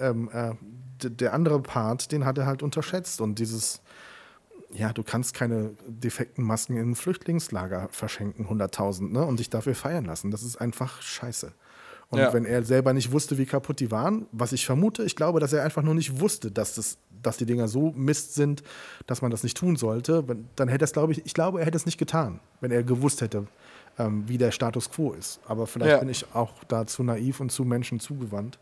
ähm, 0.00 0.28
äh, 0.34 0.52
der 1.08 1.32
andere 1.32 1.62
Part, 1.62 2.12
den 2.12 2.26
hat 2.26 2.36
er 2.36 2.44
halt 2.44 2.62
unterschätzt 2.62 3.22
und 3.22 3.38
dieses, 3.38 3.80
ja, 4.74 4.92
du 4.92 5.02
kannst 5.02 5.34
keine 5.34 5.70
defekten 5.86 6.44
Masken 6.44 6.76
in 6.76 6.90
ein 6.90 6.94
Flüchtlingslager 6.96 7.88
verschenken, 7.90 8.46
100.000, 8.48 9.12
ne? 9.12 9.24
und 9.24 9.38
dich 9.38 9.48
dafür 9.50 9.74
feiern 9.74 10.04
lassen. 10.04 10.30
Das 10.30 10.42
ist 10.42 10.56
einfach 10.56 11.00
scheiße. 11.00 11.52
Und 12.10 12.18
Ja. 12.18 12.32
wenn 12.32 12.44
er 12.44 12.62
selber 12.64 12.92
nicht 12.92 13.12
wusste, 13.12 13.38
wie 13.38 13.46
kaputt 13.46 13.80
die 13.80 13.90
waren, 13.90 14.26
was 14.32 14.52
ich 14.52 14.66
vermute, 14.66 15.04
ich 15.04 15.16
glaube, 15.16 15.40
dass 15.40 15.52
er 15.52 15.62
einfach 15.64 15.82
nur 15.82 15.94
nicht 15.94 16.20
wusste, 16.20 16.50
dass, 16.50 16.74
das, 16.74 16.98
dass 17.22 17.36
die 17.38 17.46
Dinger 17.46 17.66
so 17.68 17.92
Mist 17.96 18.34
sind, 18.34 18.62
dass 19.06 19.22
man 19.22 19.30
das 19.30 19.42
nicht 19.42 19.56
tun 19.56 19.76
sollte, 19.76 20.22
dann 20.56 20.68
hätte 20.68 20.84
es, 20.84 20.92
glaube 20.92 21.12
ich, 21.12 21.24
ich 21.24 21.34
glaube, 21.34 21.60
er 21.60 21.66
hätte 21.66 21.76
es 21.76 21.86
nicht 21.86 21.98
getan, 21.98 22.40
wenn 22.60 22.70
er 22.70 22.82
gewusst 22.82 23.20
hätte, 23.20 23.46
ähm, 23.98 24.24
wie 24.28 24.38
der 24.38 24.50
Status 24.50 24.90
quo 24.90 25.12
ist. 25.12 25.40
Aber 25.46 25.66
vielleicht 25.66 25.92
Ja. 25.94 25.98
bin 26.00 26.08
ich 26.08 26.26
auch 26.34 26.52
da 26.68 26.86
zu 26.86 27.02
naiv 27.02 27.40
und 27.40 27.50
zu 27.50 27.64
Menschen 27.64 28.00
zugewandt, 28.00 28.58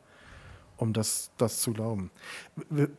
um 0.83 0.93
das, 0.93 1.31
das 1.39 1.61
zu 1.61 1.73
glauben. 1.73 2.11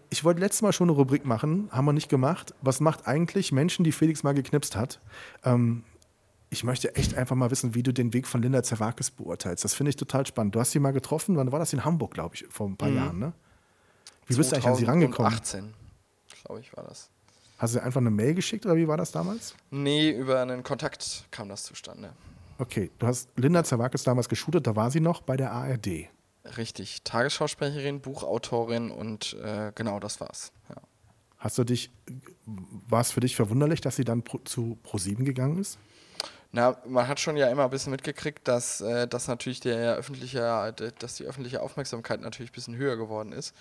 Ich 0.09 0.23
wollte 0.23 0.39
letztes 0.39 0.61
Mal 0.61 0.73
schon 0.73 0.89
eine 0.89 0.97
Rubrik 0.97 1.25
machen, 1.25 1.69
haben 1.71 1.85
wir 1.85 1.93
nicht 1.93 2.09
gemacht. 2.09 2.55
Was 2.61 2.79
macht 2.79 3.07
eigentlich 3.07 3.51
Menschen, 3.51 3.83
die 3.83 3.91
Felix 3.91 4.23
mal 4.23 4.33
geknipst 4.33 4.75
hat? 4.75 4.99
Ähm, 5.43 5.83
ich 6.49 6.63
möchte 6.63 6.95
echt 6.95 7.15
einfach 7.15 7.35
mal 7.35 7.51
wissen, 7.51 7.75
wie 7.75 7.83
du 7.83 7.91
den 7.91 8.13
Weg 8.13 8.27
von 8.27 8.41
Linda 8.41 8.63
Zerwakis 8.63 9.11
beurteilst. 9.11 9.63
Das 9.63 9.73
finde 9.73 9.89
ich 9.89 9.95
total 9.95 10.25
spannend. 10.25 10.55
Du 10.55 10.59
hast 10.59 10.71
sie 10.71 10.79
mal 10.79 10.93
getroffen, 10.93 11.35
wann 11.35 11.51
war 11.51 11.59
das? 11.59 11.73
In 11.73 11.83
Hamburg, 11.83 12.13
glaube 12.13 12.35
ich, 12.35 12.45
vor 12.49 12.67
ein 12.67 12.77
paar 12.77 12.89
Jahren, 12.89 13.19
ne? 13.19 13.33
Wie 14.27 14.35
bist 14.35 14.51
du 14.51 14.55
eigentlich 14.55 14.67
an 14.67 14.75
sie 14.75 14.85
rangekommen? 14.85 15.31
2018, 15.31 15.73
glaube 16.45 16.61
ich, 16.61 16.75
war 16.77 16.85
das. 16.85 17.09
Hast 17.57 17.75
du 17.75 17.83
einfach 17.83 18.01
eine 18.01 18.11
Mail 18.11 18.33
geschickt 18.33 18.65
oder 18.65 18.75
wie 18.75 18.87
war 18.87 18.97
das 18.97 19.11
damals? 19.11 19.55
Nee, 19.71 20.11
über 20.11 20.41
einen 20.41 20.63
Kontakt 20.63 21.25
kam 21.31 21.49
das 21.49 21.63
zustande. 21.63 22.13
Okay, 22.59 22.91
du 22.99 23.07
hast 23.07 23.29
Linda 23.35 23.63
Zerwakis 23.63 24.03
damals 24.03 24.29
geshootet, 24.29 24.67
da 24.67 24.75
war 24.75 24.91
sie 24.91 24.99
noch 24.99 25.21
bei 25.21 25.35
der 25.35 25.51
ARD. 25.51 26.09
Richtig. 26.57 27.03
Tagesschausprecherin, 27.03 28.01
Buchautorin 28.01 28.91
und 28.91 29.33
äh, 29.43 29.71
genau 29.75 29.99
das 29.99 30.19
war's. 30.19 30.51
Ja. 30.69 30.75
Hast 31.37 31.57
du 31.57 31.63
dich, 31.63 31.91
war 32.45 33.01
es 33.01 33.11
für 33.11 33.19
dich 33.19 33.35
verwunderlich, 33.35 33.81
dass 33.81 33.95
sie 33.95 34.05
dann 34.05 34.23
pro, 34.23 34.37
zu 34.39 34.77
Pro7 34.85 35.23
gegangen 35.23 35.59
ist? 35.59 35.77
Na, 36.51 36.77
man 36.85 37.07
hat 37.07 37.19
schon 37.19 37.35
ja 37.35 37.49
immer 37.49 37.63
ein 37.63 37.69
bisschen 37.69 37.91
mitgekriegt, 37.91 38.47
dass, 38.47 38.79
äh, 38.81 39.07
dass 39.07 39.27
natürlich 39.27 39.59
der 39.59 39.95
öffentliche, 39.95 40.73
dass 40.99 41.15
die 41.15 41.25
öffentliche 41.25 41.61
Aufmerksamkeit 41.61 42.21
natürlich 42.21 42.51
ein 42.51 42.55
bisschen 42.55 42.75
höher 42.75 42.95
geworden 42.95 43.31
ist. 43.31 43.55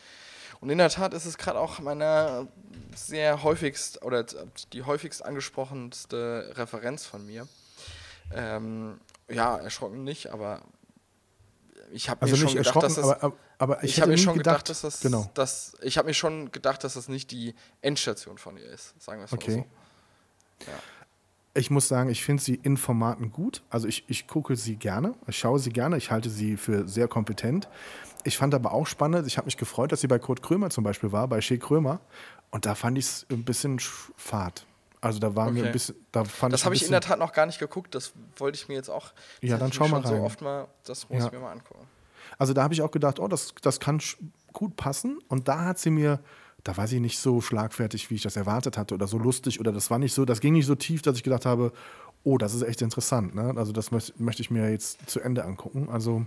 Und 0.61 0.70
in 0.70 0.78
der 0.78 0.91
Tat 0.91 1.14
ist 1.14 1.24
es 1.24 1.39
gerade 1.39 1.59
auch 1.59 1.80
meine 1.80 2.47
sehr 2.95 3.43
häufigst 3.43 4.03
oder 4.03 4.24
die 4.72 4.83
häufigst 4.85 5.24
angesprochenste 5.24 6.53
Referenz 6.55 7.05
von 7.05 7.26
mir. 7.26 7.49
Ähm, 8.33 9.01
ja, 9.28 9.57
erschrocken 9.57 10.05
nicht, 10.05 10.30
aber 10.30 10.62
ich 11.93 12.09
habe 12.09 12.22
Also 12.22 12.36
mir 12.36 12.43
nicht 12.45 12.53
schon 12.53 12.62
gedacht, 12.62 12.82
dass 12.82 12.95
das, 12.95 13.09
aber, 13.22 13.36
aber, 13.59 13.84
ich, 13.84 13.90
ich 13.93 14.01
habe 14.01 14.11
mir 14.11 14.18
schon 14.18 14.36
gedacht, 14.38 14.64
gedacht, 14.64 14.68
dass 14.70 14.80
das, 14.82 15.01
genau. 15.01 15.30
dass, 15.34 15.74
ich 15.82 15.99
habe 15.99 16.09
mir 16.09 16.14
schon 16.14 16.51
gedacht, 16.53 16.82
dass 16.84 16.95
das 16.95 17.09
nicht 17.09 17.30
die 17.30 17.55
Endstation 17.80 18.38
von 18.38 18.57
ihr 18.57 18.66
ist, 18.66 18.95
sagen 19.03 19.20
wir 19.20 19.24
es 19.26 19.30
mal 19.32 19.36
Okay. 19.38 19.53
so. 20.61 20.66
Ja. 20.70 20.78
Ich 21.55 21.70
muss 21.70 21.86
sagen, 21.88 22.09
ich 22.09 22.24
finde 22.24 22.43
sie 22.43 22.55
in 22.55 22.76
Formaten 22.78 23.30
gut. 23.30 23.62
Also 23.68 23.86
ich, 23.86 24.05
ich 24.09 24.26
gucke 24.26 24.57
sie 24.57 24.76
gerne, 24.76 25.14
ich 25.26 25.36
schaue 25.38 25.59
sie 25.59 25.70
gerne, 25.70 25.99
ich 25.99 26.11
halte 26.11 26.30
sie 26.30 26.57
für 26.57 26.88
sehr 26.88 27.09
kompetent. 27.09 27.68
Ich 28.24 28.38
fand 28.38 28.55
aber 28.55 28.72
auch 28.72 28.86
spannend, 28.86 29.26
ich 29.26 29.36
habe 29.36 29.45
mich 29.47 29.57
gefreut, 29.59 29.93
dass 29.93 30.01
sie 30.01 30.07
bei 30.07 30.18
Kurt 30.18 30.43
Krömer 30.43 30.70
zum 30.70 30.82
Beispiel 30.84 31.12
war, 31.12 31.28
bei 31.28 31.40
Shea 31.43 31.59
Krömer. 31.59 32.01
Und 32.51 32.64
da 32.66 32.74
fand 32.74 32.97
ich 32.97 33.05
es 33.05 33.26
ein 33.30 33.45
bisschen 33.45 33.78
sch- 33.80 34.11
fad. 34.16 34.64
Also 35.03 35.19
da 35.19 35.35
war 35.37 35.51
mir 35.51 35.59
Okay. 35.61 35.67
ein 35.69 35.73
bisschen, 35.73 35.97
da 36.13 36.25
fand 36.25 36.55
Das 36.55 36.65
habe 36.65 36.75
ich 36.75 36.85
in 36.85 36.91
der 36.93 37.01
Tat 37.03 37.19
noch 37.19 37.33
gar 37.33 37.45
nicht 37.45 37.59
geguckt. 37.59 37.95
Das 37.95 38.13
wollte 38.37 38.57
ich 38.57 38.69
mir 38.69 38.75
jetzt 38.75 38.89
auch. 38.89 39.13
Ja, 39.43 39.59
dann 39.59 39.73
schau 39.73 39.89
mal 39.89 40.01
schon 40.01 40.07
So 40.07 40.15
rein. 40.15 40.23
oft 40.23 40.41
mal, 40.41 40.69
das 40.85 41.09
muss 41.11 41.19
Ja. 41.19 41.27
ich 41.27 41.33
mir 41.33 41.41
mal 41.41 41.53
angucken. 41.53 41.87
Also 42.39 42.55
da 42.55 42.63
habe 42.63 42.73
ich 42.73 42.81
auch 42.83 42.91
gedacht, 42.91 43.19
oh, 43.21 43.29
das, 43.29 43.53
das 43.61 43.79
kann 43.81 44.01
gut 44.55 44.77
passen. 44.77 45.19
Und 45.29 45.49
da 45.49 45.65
hat 45.65 45.79
sie 45.79 45.91
mir, 45.91 46.21
da 46.65 46.77
war 46.77 46.87
sie 46.87 47.01
nicht 47.01 47.19
so 47.19 47.41
schlagfertig, 47.41 48.11
wie 48.11 48.15
ich 48.15 48.23
das 48.23 48.37
erwartet 48.37 48.79
hatte, 48.79 48.95
oder 48.95 49.07
so 49.09 49.19
lustig, 49.19 49.59
oder 49.61 49.73
das 49.73 49.91
war 49.91 49.99
nicht 49.99 50.15
so, 50.15 50.25
das 50.25 50.41
ging 50.41 50.53
nicht 50.55 50.67
so 50.67 50.77
tief, 50.77 51.03
dass 51.03 51.17
ich 51.17 51.25
gedacht 51.25 51.45
habe, 51.47 51.73
oh, 52.25 52.39
das 52.39 52.55
ist 52.55 52.63
echt 52.63 52.81
interessant. 52.81 53.35
Ne? 53.35 53.53
Also 53.57 53.73
das 53.73 53.91
möcht, 53.91 54.19
möchte 54.21 54.41
ich 54.43 54.51
mir 54.53 54.71
jetzt 54.71 55.11
zu 55.11 55.21
Ende 55.21 55.45
angucken. 55.45 55.89
Also 55.91 56.25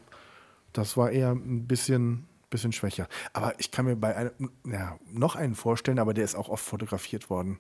das 0.74 0.98
war 0.98 1.10
eher 1.12 1.32
ein 1.32 1.66
bisschen, 1.66 2.28
bisschen 2.50 2.74
schwächer. 2.74 3.08
Aber 3.32 3.58
ich 3.58 3.72
kann 3.72 3.86
mir 3.86 3.96
bei 3.96 4.16
einem, 4.18 4.52
ja, 4.66 5.00
noch 5.10 5.38
einen 5.38 5.56
vorstellen, 5.56 5.98
aber 6.00 6.14
der 6.14 6.26
ist 6.26 6.36
auch 6.36 6.50
oft 6.50 6.64
fotografiert 6.66 7.30
worden. 7.30 7.60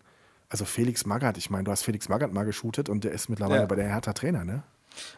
Also 0.55 0.63
Felix 0.63 1.05
Magath, 1.05 1.35
ich 1.37 1.49
meine, 1.49 1.65
du 1.65 1.71
hast 1.71 1.83
Felix 1.83 2.07
Magath 2.07 2.31
mal 2.31 2.45
geshootet 2.45 2.87
und 2.87 3.03
der 3.03 3.11
ist 3.11 3.27
mittlerweile 3.27 3.63
Ja. 3.63 3.65
bei 3.65 3.75
der 3.75 3.89
Hertha 3.89 4.13
Trainer, 4.13 4.45
ne? 4.45 4.63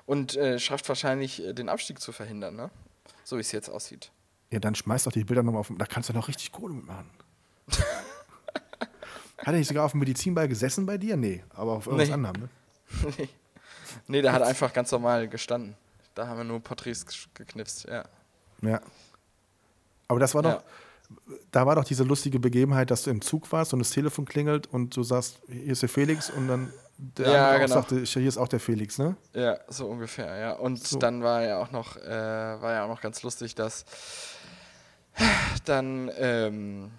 Und 0.08 0.36
äh, 0.36 0.58
schafft 0.58 0.90
wahrscheinlich 0.90 1.46
äh, 1.46 1.54
den 1.54 1.70
Abstieg 1.70 2.00
zu 2.02 2.12
verhindern, 2.12 2.56
ne? 2.56 2.72
So 3.24 3.38
wie 3.38 3.42
es 3.42 3.52
jetzt 3.52 3.70
aussieht. 3.70 4.10
Ja, 4.50 4.58
dann 4.58 4.74
schmeiß 4.74 5.04
doch 5.04 5.12
die 5.12 5.24
Bilder 5.24 5.44
nochmal 5.44 5.60
auf. 5.60 5.72
Da 5.78 5.86
kannst 5.86 6.10
du 6.10 6.14
noch 6.14 6.28
richtig 6.28 6.52
Kohle 6.52 6.74
mitmachen. 6.74 7.08
Hat 9.38 9.46
er 9.46 9.52
nicht 9.54 9.68
sogar 9.68 9.86
auf 9.86 9.92
dem 9.92 10.00
Medizinball 10.00 10.48
gesessen 10.48 10.88
bei 10.88 10.98
dir? 10.98 11.16
Nee, 11.18 11.44
aber 11.52 11.74
auf 11.74 11.86
irgendwas 11.86 12.08
Nee. 12.08 12.14
anderem, 12.16 12.42
ne? 12.42 12.50
nee, 14.08 14.24
der 14.24 14.34
hat 14.34 14.42
einfach 14.42 14.74
ganz 14.74 14.92
normal 14.92 15.28
gestanden. 15.28 15.76
Da 16.16 16.28
haben 16.28 16.38
wir 16.38 16.46
nur 16.46 16.62
Porträts 16.62 17.06
geknipst, 17.36 17.86
ja. 17.86 18.06
Ja. 18.64 18.82
Aber 20.08 20.20
das 20.20 20.34
war 20.34 20.42
doch, 20.42 20.50
Ja. 20.54 20.64
Da 21.52 21.66
war 21.66 21.76
doch 21.76 21.84
diese 21.86 22.04
lustige 22.04 22.40
Begebenheit, 22.40 22.92
dass 22.92 23.04
du 23.04 23.10
im 23.10 23.22
Zug 23.22 23.52
warst 23.52 23.74
und 23.74 23.80
das 23.80 23.92
Telefon 23.92 24.26
klingelt 24.26 24.68
und 24.68 24.96
du 24.96 25.04
sagst, 25.04 25.40
hier 25.48 25.72
ist 25.72 25.82
der 25.82 25.90
Felix 25.90 26.30
und 26.30 26.48
dann 26.48 26.74
der 26.98 27.32
Ja, 27.32 27.46
andere 27.48 27.62
genau. 27.64 27.76
sagte, 27.76 28.02
hier 28.04 28.28
ist 28.28 28.38
auch 28.38 28.48
der 28.48 28.60
Felix, 28.60 28.98
ne? 28.98 29.16
Ja, 29.34 29.58
so 29.68 29.88
ungefähr, 29.88 30.36
ja. 30.38 30.54
Und 30.54 30.86
So. 30.86 30.98
dann 31.00 31.22
war 31.24 31.44
ja 31.44 31.60
auch 31.60 31.72
noch, 31.72 31.96
äh, 31.98 32.10
war 32.10 32.74
ja 32.74 32.84
auch 32.86 32.90
noch 32.90 33.02
ganz 33.02 33.24
lustig, 33.24 33.56
dass 33.56 33.86
dann 35.66 36.12
ähm, 36.18 36.92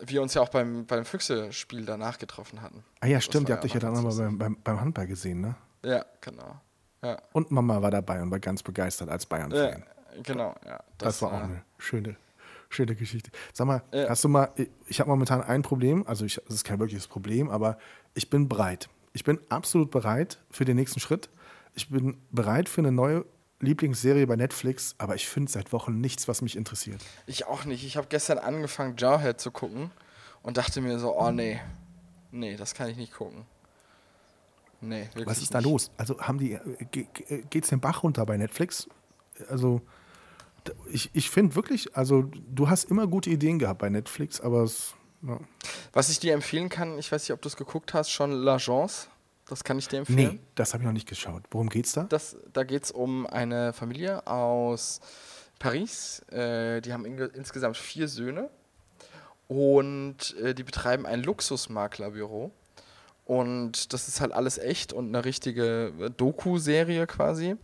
wir 0.00 0.22
uns 0.22 0.34
ja 0.34 0.42
auch 0.42 0.48
beim, 0.48 0.86
beim 0.86 1.04
Füchse-Spiel 1.04 1.84
danach 1.86 2.18
getroffen 2.18 2.62
hatten. 2.62 2.84
Ah 3.00 3.06
ja, 3.06 3.16
Das 3.18 3.24
stimmt, 3.24 3.48
ihr 3.48 3.54
habt 3.54 3.64
dich 3.64 3.74
ja 3.74 3.80
dann 3.80 3.94
nochmal 3.94 4.14
beim, 4.16 4.38
beim, 4.38 4.56
beim 4.62 4.80
Handball 4.80 5.06
gesehen, 5.06 5.40
ne? 5.40 5.54
Ja, 5.84 6.04
genau. 6.20 6.60
Ja, 7.02 7.18
Und 7.32 7.50
Mama 7.50 7.80
war 7.82 7.90
dabei 7.90 8.20
und 8.22 8.30
war 8.30 8.40
ganz 8.40 8.62
begeistert 8.62 9.08
als 9.10 9.24
ja 9.24 9.28
Bayern-Fan. 9.28 9.84
genau, 10.22 10.54
ja. 10.66 10.80
Das, 10.98 11.22
war 11.22 11.28
auch 11.32 11.42
eine 11.44 11.62
schöne, 11.78 12.16
schöne 12.68 12.94
Geschichte. 12.94 13.30
Sag 13.52 13.66
mal, 13.66 13.82
Ja. 13.92 14.08
hast 14.08 14.24
du 14.24 14.28
mal, 14.28 14.50
ich- 14.88 15.00
habe 15.00 15.10
momentan 15.10 15.42
ein 15.42 15.62
Problem, 15.62 16.06
also 16.06 16.24
es 16.24 16.36
ist 16.48 16.64
kein 16.64 16.78
wirkliches 16.78 17.06
Problem, 17.06 17.48
aber 17.50 17.78
ich 18.14 18.28
bin 18.30 18.48
bereit. 18.48 18.88
Ich 19.12 19.24
bin 19.24 19.38
absolut 19.48 19.90
bereit 19.90 20.38
für 20.50 20.64
den 20.64 20.76
nächsten 20.76 21.00
Schritt. 21.00 21.30
Ich 21.74 21.88
bin 21.90 22.16
bereit 22.30 22.68
für 22.68 22.80
eine 22.80 22.92
neue 22.92 23.24
Lieblingsserie 23.60 24.26
bei 24.26 24.36
Netflix, 24.36 24.94
aber 24.98 25.14
ich 25.14 25.28
finde 25.28 25.50
seit 25.50 25.72
Wochen 25.72 26.00
nichts, 26.00 26.28
was 26.28 26.42
mich 26.42 26.56
interessiert. 26.56 27.00
Ich 27.26 27.46
auch 27.46 27.64
nicht. 27.64 27.84
Ich 27.84 27.96
habe 27.96 28.06
gestern 28.08 28.38
angefangen, 28.38 28.96
Jarhead 28.98 29.40
zu 29.40 29.50
gucken 29.50 29.90
und 30.42 30.58
dachte 30.58 30.80
mir 30.82 30.98
so, 30.98 31.18
oh 31.18 31.30
nee, 31.30 31.58
nee, 32.30 32.56
das 32.56 32.74
kann 32.74 32.88
ich 32.90 32.96
nicht 32.98 33.14
gucken. 33.14 33.46
Nee, 34.82 35.04
wirklich 35.14 35.26
Was 35.26 35.38
ist 35.38 35.54
da 35.54 35.58
nicht. 35.58 35.70
los? 35.70 35.90
Also 35.96 36.20
haben 36.20 36.38
die, 36.38 36.52
äh, 36.52 36.60
ge- 36.90 37.06
ge- 37.14 37.44
geht's 37.48 37.68
den 37.70 37.80
Bach 37.80 38.02
runter 38.02 38.26
bei 38.26 38.36
Netflix? 38.36 38.86
Also 39.48 39.80
ich, 40.90 41.10
ich 41.12 41.30
finde 41.30 41.54
wirklich, 41.54 41.96
also 41.96 42.22
du 42.50 42.68
hast 42.68 42.84
immer 42.90 43.06
gute 43.06 43.30
Ideen 43.30 43.58
gehabt 43.58 43.80
bei 43.80 43.88
Netflix, 43.88 44.40
aber 44.40 44.62
es, 44.62 44.94
ja. 45.22 45.38
Was 45.92 46.08
ich 46.08 46.18
dir 46.20 46.34
empfehlen 46.34 46.68
kann, 46.68 46.98
ich 46.98 47.10
weiß 47.10 47.22
nicht, 47.22 47.32
ob 47.32 47.42
du 47.42 47.48
es 47.48 47.56
geguckt 47.56 47.94
hast, 47.94 48.10
schon 48.10 48.32
L'Agence. 48.32 49.06
Das 49.48 49.62
kann 49.62 49.78
ich 49.78 49.86
dir 49.86 49.98
empfehlen. 50.00 50.18
nee, 50.34 50.40
das 50.56 50.72
habe 50.74 50.82
ich 50.82 50.86
noch 50.86 50.92
nicht 50.92 51.08
geschaut. 51.08 51.44
Worum 51.52 51.68
geht's 51.68 51.92
da? 51.92 52.04
Das, 52.04 52.36
da 52.52 52.64
geht 52.64 52.84
es 52.84 52.90
um 52.90 53.26
eine 53.26 53.72
Familie 53.72 54.26
aus 54.26 55.00
Paris. 55.60 56.20
Äh, 56.30 56.80
die 56.80 56.92
haben 56.92 57.06
inge- 57.06 57.32
insgesamt 57.32 57.76
vier 57.76 58.08
Söhne 58.08 58.50
und 59.48 60.34
äh, 60.42 60.54
die 60.54 60.64
betreiben 60.64 61.06
ein 61.06 61.22
Luxusmaklerbüro. 61.22 62.50
Und 63.24 63.92
das 63.92 64.06
ist 64.08 64.20
halt 64.20 64.32
alles 64.32 64.58
echt 64.58 64.92
und 64.92 65.08
eine 65.08 65.24
richtige 65.24 65.92
äh, 66.00 66.10
Doku-Serie 66.10 67.06
quasi. 67.06 67.56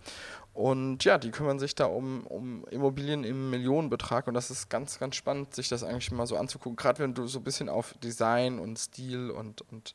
Und 0.54 1.02
ja, 1.04 1.16
die 1.16 1.30
kümmern 1.30 1.58
sich 1.58 1.74
da 1.74 1.86
um, 1.86 2.26
um 2.26 2.66
Immobilien 2.70 3.24
im 3.24 3.48
Millionenbetrag 3.48 4.26
und 4.26 4.34
das 4.34 4.50
ist 4.50 4.68
ganz, 4.68 4.98
ganz 4.98 5.16
spannend, 5.16 5.54
sich 5.54 5.70
das 5.70 5.82
eigentlich 5.82 6.10
mal 6.10 6.26
so 6.26 6.36
anzugucken. 6.36 6.76
Gerade 6.76 6.98
wenn 6.98 7.14
du 7.14 7.26
so 7.26 7.38
ein 7.38 7.44
bisschen 7.44 7.70
auf 7.70 7.94
Design 8.02 8.58
und 8.58 8.78
Stil 8.78 9.30
und, 9.30 9.62
und 9.72 9.94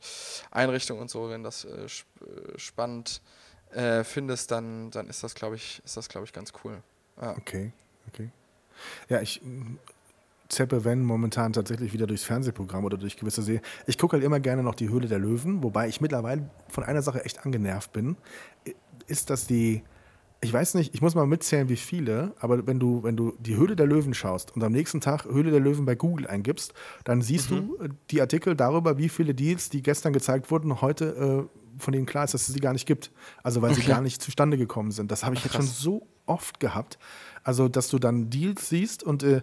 Einrichtung 0.50 0.98
und 0.98 1.10
so, 1.10 1.30
wenn 1.30 1.44
das 1.44 1.64
äh, 1.64 1.84
äh, 1.84 1.88
spannend 2.58 3.22
äh, 3.70 4.02
findest, 4.02 4.50
dann, 4.50 4.90
dann 4.90 5.08
ist 5.08 5.22
das, 5.22 5.36
glaube 5.36 5.54
ich, 5.54 5.80
ist 5.84 5.96
ich, 5.96 6.32
ganz 6.32 6.52
cool. 6.64 6.82
Ja. 7.20 7.36
Okay, 7.36 7.72
okay. 8.08 8.30
Ja, 9.08 9.20
ich 9.20 9.40
zeppe, 10.48 10.84
wenn 10.84 11.04
momentan 11.04 11.52
tatsächlich 11.52 11.92
wieder 11.92 12.06
durchs 12.06 12.24
Fernsehprogramm 12.24 12.84
oder 12.84 12.96
durch 12.96 13.16
gewisse 13.16 13.42
Serien. 13.42 13.62
Ich 13.86 13.98
gucke 13.98 14.14
halt 14.14 14.24
immer 14.24 14.40
gerne 14.40 14.62
noch 14.62 14.74
die 14.74 14.88
Höhle 14.88 15.06
der 15.06 15.18
Löwen, 15.18 15.62
wobei 15.62 15.88
ich 15.88 16.00
mittlerweile 16.00 16.48
von 16.68 16.84
einer 16.84 17.02
Sache 17.02 17.24
echt 17.24 17.44
angenervt 17.44 17.92
bin. 17.92 18.16
Ist, 19.06 19.30
dass 19.30 19.46
die, 19.46 19.82
ich 20.40 20.52
weiß 20.52 20.74
nicht, 20.74 20.94
ich 20.94 21.02
muss 21.02 21.14
mal 21.14 21.26
mitzählen, 21.26 21.68
wie 21.68 21.76
viele, 21.76 22.32
aber 22.38 22.66
wenn 22.66 22.78
du, 22.78 23.02
wenn 23.02 23.16
du 23.16 23.34
die 23.40 23.56
Höhle 23.56 23.74
der 23.74 23.86
Löwen 23.86 24.14
schaust 24.14 24.54
und 24.54 24.62
am 24.62 24.72
nächsten 24.72 25.00
Tag 25.00 25.24
Höhle 25.24 25.50
der 25.50 25.60
Löwen 25.60 25.84
bei 25.84 25.96
Google 25.96 26.28
eingibst, 26.28 26.74
dann 27.04 27.22
siehst 27.22 27.50
mhm. 27.50 27.70
du 27.78 27.84
äh, 27.84 27.88
die 28.10 28.20
Artikel 28.20 28.54
darüber, 28.54 28.98
wie 28.98 29.08
viele 29.08 29.34
Deals, 29.34 29.68
die 29.68 29.82
gestern 29.82 30.12
gezeigt 30.12 30.50
wurden, 30.50 30.80
heute 30.80 31.48
äh, 31.48 31.80
von 31.80 31.92
denen 31.92 32.06
klar 32.06 32.24
ist, 32.24 32.34
dass 32.34 32.48
es 32.48 32.54
sie 32.54 32.60
gar 32.60 32.72
nicht 32.72 32.86
gibt. 32.86 33.10
Also 33.42 33.62
weil 33.62 33.72
okay. 33.72 33.80
sie 33.80 33.86
gar 33.88 34.00
nicht 34.00 34.22
zustande 34.22 34.58
gekommen 34.58 34.92
sind. 34.92 35.10
Das 35.10 35.24
habe 35.24 35.34
ich 35.34 35.40
Ach, 35.40 35.44
jetzt 35.44 35.54
schon 35.54 35.66
so 35.66 36.06
oft 36.26 36.60
gehabt. 36.60 36.98
Also, 37.42 37.68
dass 37.68 37.88
du 37.88 37.98
dann 37.98 38.30
Deals 38.30 38.68
siehst 38.68 39.02
und 39.02 39.22
äh, 39.22 39.42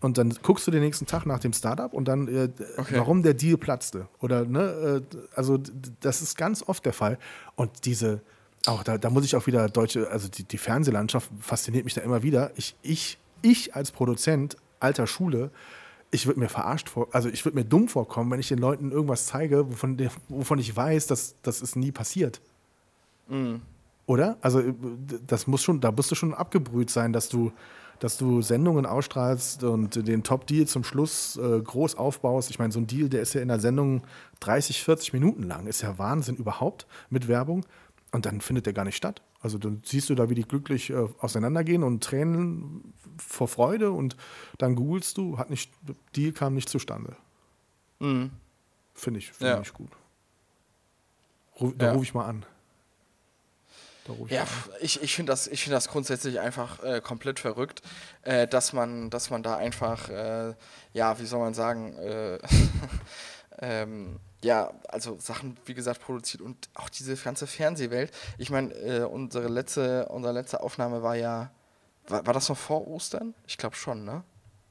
und 0.00 0.18
dann 0.18 0.36
guckst 0.42 0.66
du 0.66 0.70
den 0.70 0.82
nächsten 0.82 1.06
Tag 1.06 1.24
nach 1.24 1.38
dem 1.38 1.54
Startup 1.54 1.90
und 1.94 2.08
dann, 2.08 2.28
äh, 2.28 2.50
okay. 2.76 2.96
warum 2.98 3.22
der 3.22 3.32
Deal 3.32 3.56
platzte. 3.56 4.06
Oder, 4.20 4.44
ne, 4.44 5.02
äh, 5.10 5.16
also 5.34 5.58
das 6.00 6.20
ist 6.20 6.36
ganz 6.36 6.62
oft 6.62 6.84
der 6.84 6.92
Fall. 6.92 7.18
Und 7.56 7.86
diese, 7.86 8.20
auch 8.66 8.82
da, 8.82 8.98
da 8.98 9.10
muss 9.10 9.24
ich 9.24 9.36
auch 9.36 9.46
wieder 9.46 9.68
deutsche, 9.68 10.10
also 10.10 10.28
die, 10.28 10.44
die 10.44 10.58
Fernsehlandschaft 10.58 11.30
fasziniert 11.40 11.84
mich 11.84 11.94
da 11.94 12.00
immer 12.00 12.22
wieder. 12.22 12.50
Ich, 12.56 12.74
ich, 12.82 13.18
ich 13.42 13.74
als 13.74 13.90
Produzent 13.90 14.56
alter 14.80 15.06
Schule, 15.06 15.50
ich 16.10 16.26
würde 16.26 16.40
mir 16.40 16.48
verarscht 16.48 16.88
vor, 16.88 17.08
also 17.12 17.28
ich 17.28 17.44
würde 17.44 17.58
mir 17.58 17.64
dumm 17.64 17.88
vorkommen, 17.88 18.30
wenn 18.30 18.40
ich 18.40 18.48
den 18.48 18.58
Leuten 18.58 18.92
irgendwas 18.92 19.26
zeige, 19.26 19.70
wovon, 19.70 19.98
wovon 20.28 20.58
ich 20.58 20.74
weiß, 20.74 21.06
dass 21.06 21.34
das 21.42 21.60
ist 21.60 21.76
nie 21.76 21.92
passiert. 21.92 22.40
Mhm. 23.28 23.62
Oder? 24.06 24.36
Also 24.40 24.62
das 25.26 25.46
muss 25.46 25.62
schon, 25.62 25.80
da 25.80 25.90
musst 25.90 26.10
du 26.10 26.14
schon 26.14 26.34
abgebrüht 26.34 26.90
sein, 26.90 27.12
dass 27.12 27.28
du 27.28 27.52
dass 28.00 28.18
du 28.18 28.42
Sendungen 28.42 28.86
ausstrahlst 28.86 29.64
und 29.64 30.06
den 30.06 30.22
Top-Deal 30.22 30.66
zum 30.66 30.84
Schluss 30.84 31.36
äh, 31.36 31.60
groß 31.60 31.96
aufbaust. 31.96 32.50
Ich 32.50 32.58
meine, 32.58 32.72
so 32.72 32.80
ein 32.80 32.86
Deal, 32.86 33.08
der 33.08 33.22
ist 33.22 33.34
ja 33.34 33.40
in 33.40 33.48
der 33.48 33.60
Sendung 33.60 34.02
30, 34.40 34.82
40 34.82 35.12
Minuten 35.12 35.44
lang. 35.44 35.66
Ist 35.66 35.82
ja 35.82 35.96
Wahnsinn 35.96 36.36
überhaupt 36.36 36.86
mit 37.08 37.28
Werbung. 37.28 37.64
Und 38.14 38.26
dann 38.26 38.40
findet 38.40 38.66
der 38.66 38.72
gar 38.72 38.84
nicht 38.84 38.94
statt. 38.94 39.22
Also 39.40 39.58
dann 39.58 39.82
siehst 39.84 40.08
du 40.08 40.14
da, 40.14 40.30
wie 40.30 40.36
die 40.36 40.44
glücklich 40.44 40.90
äh, 40.90 41.08
auseinandergehen 41.18 41.82
und 41.82 42.04
Tränen 42.04 42.94
vor 43.18 43.48
Freude 43.48 43.90
und 43.90 44.16
dann 44.56 44.76
googelst 44.76 45.18
du, 45.18 45.36
hat 45.36 45.50
nicht, 45.50 45.72
Deal 46.14 46.30
kam 46.30 46.54
nicht 46.54 46.68
zustande. 46.68 47.16
Mhm. 47.98 48.30
Finde 48.94 49.18
ich, 49.18 49.32
find 49.32 49.50
ja. 49.50 49.60
ich 49.60 49.74
gut. 49.74 49.90
Ruf, 51.60 51.74
da 51.76 51.86
ja. 51.86 51.92
rufe 51.92 52.04
ich 52.04 52.14
mal 52.14 52.24
an. 52.24 52.46
Ja, 54.28 54.46
ich, 54.80 55.02
ich 55.02 55.16
finde 55.16 55.32
das, 55.32 55.48
find 55.48 55.72
das 55.72 55.88
grundsätzlich 55.88 56.38
einfach 56.38 56.84
äh, 56.84 57.00
komplett 57.00 57.40
verrückt, 57.40 57.82
äh, 58.22 58.46
dass, 58.46 58.72
man, 58.72 59.10
dass 59.10 59.30
man 59.30 59.42
da 59.42 59.56
einfach, 59.56 60.08
äh, 60.08 60.54
ja, 60.92 61.18
wie 61.18 61.26
soll 61.26 61.40
man 61.40 61.54
sagen, 61.54 61.96
äh, 61.96 62.38
ähm, 63.58 64.20
ja, 64.44 64.72
also 64.88 65.18
Sachen, 65.18 65.56
wie 65.64 65.74
gesagt, 65.74 66.02
produziert 66.02 66.42
und 66.42 66.68
auch 66.74 66.88
diese 66.88 67.16
ganze 67.16 67.46
Fernsehwelt. 67.46 68.12
Ich 68.38 68.50
meine, 68.50 68.72
äh, 68.74 69.04
unsere 69.04 69.48
letzte, 69.48 70.06
unsere 70.10 70.34
letzte 70.34 70.62
Aufnahme 70.62 71.02
war 71.02 71.16
ja, 71.16 71.50
war, 72.06 72.26
war 72.26 72.34
das 72.34 72.48
noch 72.48 72.58
vor 72.58 72.86
Ostern? 72.86 73.34
Ich 73.46 73.56
glaube 73.56 73.74
schon, 73.74 74.04
ne? 74.04 74.22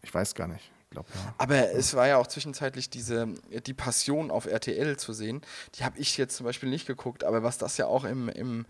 Ich 0.04 0.14
weiß 0.14 0.36
gar 0.36 0.48
nicht. 0.48 0.72
Glaub, 0.92 1.08
ja. 1.10 1.34
Aber 1.40 1.72
es 1.72 1.96
war 1.96 2.08
ja 2.08 2.18
auch 2.18 2.28
zwischenzeitlich 2.28 2.92
diese, 2.92 3.28
die 3.66 3.74
Passion 3.74 4.30
auf 4.30 4.46
RTL 4.46 4.96
zu 4.98 5.12
sehen. 5.12 5.42
Die 5.76 5.84
habe 5.84 5.98
ich 5.98 6.18
jetzt 6.18 6.38
zum 6.38 6.46
Beispiel 6.46 6.70
nicht 6.70 6.86
geguckt, 6.86 7.24
aber 7.24 7.42
was 7.42 7.58
das 7.58 7.78
ja 7.78 7.88
auch 7.88 8.04
im, 8.04 8.30
im 8.30 8.68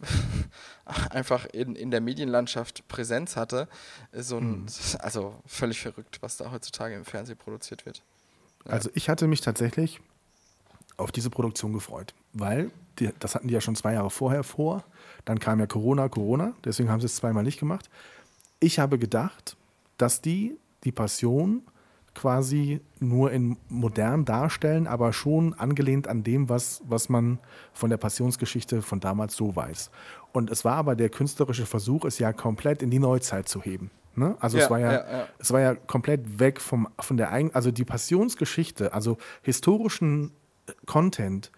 einfach 1.10 1.44
in, 1.46 1.76
in 1.76 1.90
der 1.90 2.00
Medienlandschaft 2.00 2.88
Präsenz 2.88 3.36
hatte. 3.36 3.68
So 4.12 4.38
ein, 4.38 4.62
mhm. 4.62 4.66
Also 5.00 5.34
völlig 5.44 5.80
verrückt, 5.82 6.22
was 6.22 6.38
da 6.38 6.50
heutzutage 6.50 6.94
im 6.94 7.04
Fernsehen 7.04 7.36
produziert 7.36 7.84
wird. 7.84 8.02
Ja. 8.64 8.72
Also 8.72 8.88
ich 8.94 9.10
hatte 9.10 9.26
mich 9.26 9.42
tatsächlich 9.42 10.00
auf 10.96 11.12
diese 11.12 11.30
Produktion 11.30 11.72
gefreut, 11.72 12.14
weil 12.32 12.70
die, 12.98 13.10
das 13.18 13.34
hatten 13.34 13.48
die 13.48 13.54
ja 13.54 13.60
schon 13.60 13.76
zwei 13.76 13.94
Jahre 13.94 14.10
vorher 14.10 14.42
vor. 14.42 14.84
Dann 15.24 15.38
kam 15.38 15.60
ja 15.60 15.66
Corona, 15.66 16.08
Corona, 16.08 16.54
deswegen 16.64 16.90
haben 16.90 17.00
sie 17.00 17.06
es 17.06 17.16
zweimal 17.16 17.42
nicht 17.42 17.60
gemacht. 17.60 17.90
Ich 18.60 18.78
habe 18.78 18.98
gedacht, 18.98 19.56
dass 19.98 20.22
die 20.22 20.56
die 20.84 20.92
Passion 20.92 21.62
quasi 22.14 22.80
nur 22.98 23.30
in 23.30 23.58
modern 23.68 24.24
darstellen, 24.24 24.86
aber 24.86 25.12
schon 25.12 25.52
angelehnt 25.54 26.08
an 26.08 26.22
dem, 26.22 26.48
was, 26.48 26.80
was 26.86 27.08
man 27.08 27.38
von 27.74 27.90
der 27.90 27.98
Passionsgeschichte 27.98 28.80
von 28.80 29.00
damals 29.00 29.36
so 29.36 29.54
weiß. 29.54 29.90
Und 30.32 30.50
es 30.50 30.64
war 30.64 30.76
aber 30.76 30.96
der 30.96 31.10
künstlerische 31.10 31.66
Versuch, 31.66 32.04
es 32.04 32.18
ja 32.18 32.32
komplett 32.32 32.82
in 32.82 32.90
die 32.90 32.98
Neuzeit 32.98 33.48
zu 33.48 33.62
heben. 33.62 33.90
Ne? 34.14 34.34
Also 34.40 34.56
ja, 34.56 34.64
es 34.64 34.70
war 34.70 34.80
ja, 34.80 34.92
ja, 34.92 34.98
ja, 34.98 35.28
es 35.38 35.52
war 35.52 35.60
ja 35.60 35.74
komplett 35.74 36.38
weg 36.38 36.60
vom, 36.60 36.88
von 36.98 37.18
der 37.18 37.30
eigenen, 37.30 37.54
also 37.54 37.70
die 37.70 37.84
Passionsgeschichte, 37.84 38.94
also 38.94 39.18
historischen 39.42 40.32
Content 40.86 41.50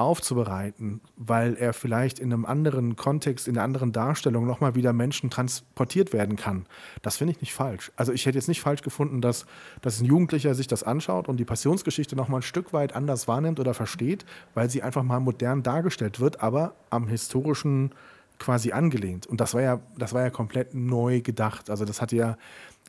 aufzubereiten, 0.00 1.02
weil 1.16 1.54
er 1.56 1.74
vielleicht 1.74 2.18
in 2.18 2.32
einem 2.32 2.46
anderen 2.46 2.96
Kontext, 2.96 3.46
in 3.46 3.56
einer 3.56 3.64
anderen 3.64 3.92
Darstellung 3.92 4.46
nochmal 4.46 4.74
wieder 4.74 4.94
Menschen 4.94 5.28
transportiert 5.28 6.14
werden 6.14 6.36
kann. 6.36 6.64
Das 7.02 7.18
finde 7.18 7.34
ich 7.34 7.40
nicht 7.42 7.52
falsch. 7.52 7.92
Also 7.96 8.12
ich 8.12 8.24
hätte 8.24 8.38
jetzt 8.38 8.48
nicht 8.48 8.62
falsch 8.62 8.80
gefunden, 8.80 9.20
dass, 9.20 9.44
dass 9.82 10.00
ein 10.00 10.06
Jugendlicher 10.06 10.54
sich 10.54 10.66
das 10.66 10.82
anschaut 10.82 11.28
und 11.28 11.36
die 11.36 11.44
Passionsgeschichte 11.44 12.16
nochmal 12.16 12.40
ein 12.40 12.42
Stück 12.42 12.72
weit 12.72 12.94
anders 12.94 13.28
wahrnimmt 13.28 13.60
oder 13.60 13.74
versteht, 13.74 14.24
weil 14.54 14.70
sie 14.70 14.82
einfach 14.82 15.02
mal 15.02 15.20
modern 15.20 15.62
dargestellt 15.62 16.18
wird, 16.18 16.42
aber 16.42 16.74
am 16.88 17.06
historischen 17.06 17.92
quasi 18.38 18.72
angelehnt. 18.72 19.26
Und 19.26 19.40
das 19.42 19.52
war 19.52 19.60
ja, 19.60 19.80
das 19.98 20.14
war 20.14 20.22
ja 20.22 20.30
komplett 20.30 20.74
neu 20.74 21.20
gedacht. 21.20 21.68
Also 21.68 21.84
das 21.84 22.00
hatte 22.00 22.16
ja 22.16 22.38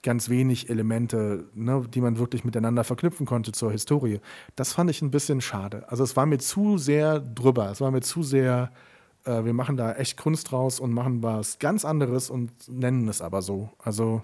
ganz 0.04 0.30
wenig 0.30 0.70
Elemente, 0.70 1.46
ne, 1.54 1.86
die 1.94 2.02
man 2.02 2.18
wirklich 2.18 2.44
miteinander 2.44 2.84
verknüpfen 2.84 3.26
konnte 3.26 3.52
zur 3.52 3.72
Historie. 3.72 4.20
Das 4.56 4.74
fand 4.74 4.90
ich 4.90 5.02
ein 5.02 5.12
bisschen 5.12 5.42
schade. 5.42 5.86
Also 5.90 6.04
es 6.04 6.16
war 6.16 6.26
mir 6.26 6.40
zu 6.40 6.78
sehr 6.78 7.20
drüber. 7.20 7.72
Es 7.72 7.82
war 7.82 7.92
mir 7.92 8.02
zu 8.02 8.24
sehr, 8.24 8.72
äh, 9.26 9.44
wir 9.44 9.54
machen 9.54 9.78
da 9.78 9.94
echt 9.94 10.18
Kunst 10.18 10.52
draus 10.52 10.80
und 10.80 10.92
machen 10.92 11.22
was 11.22 11.60
ganz 11.60 11.86
anderes 11.86 12.30
und 12.30 12.52
nennen 12.68 13.08
es 13.08 13.22
aber 13.22 13.42
so. 13.42 13.70
Also 13.78 14.24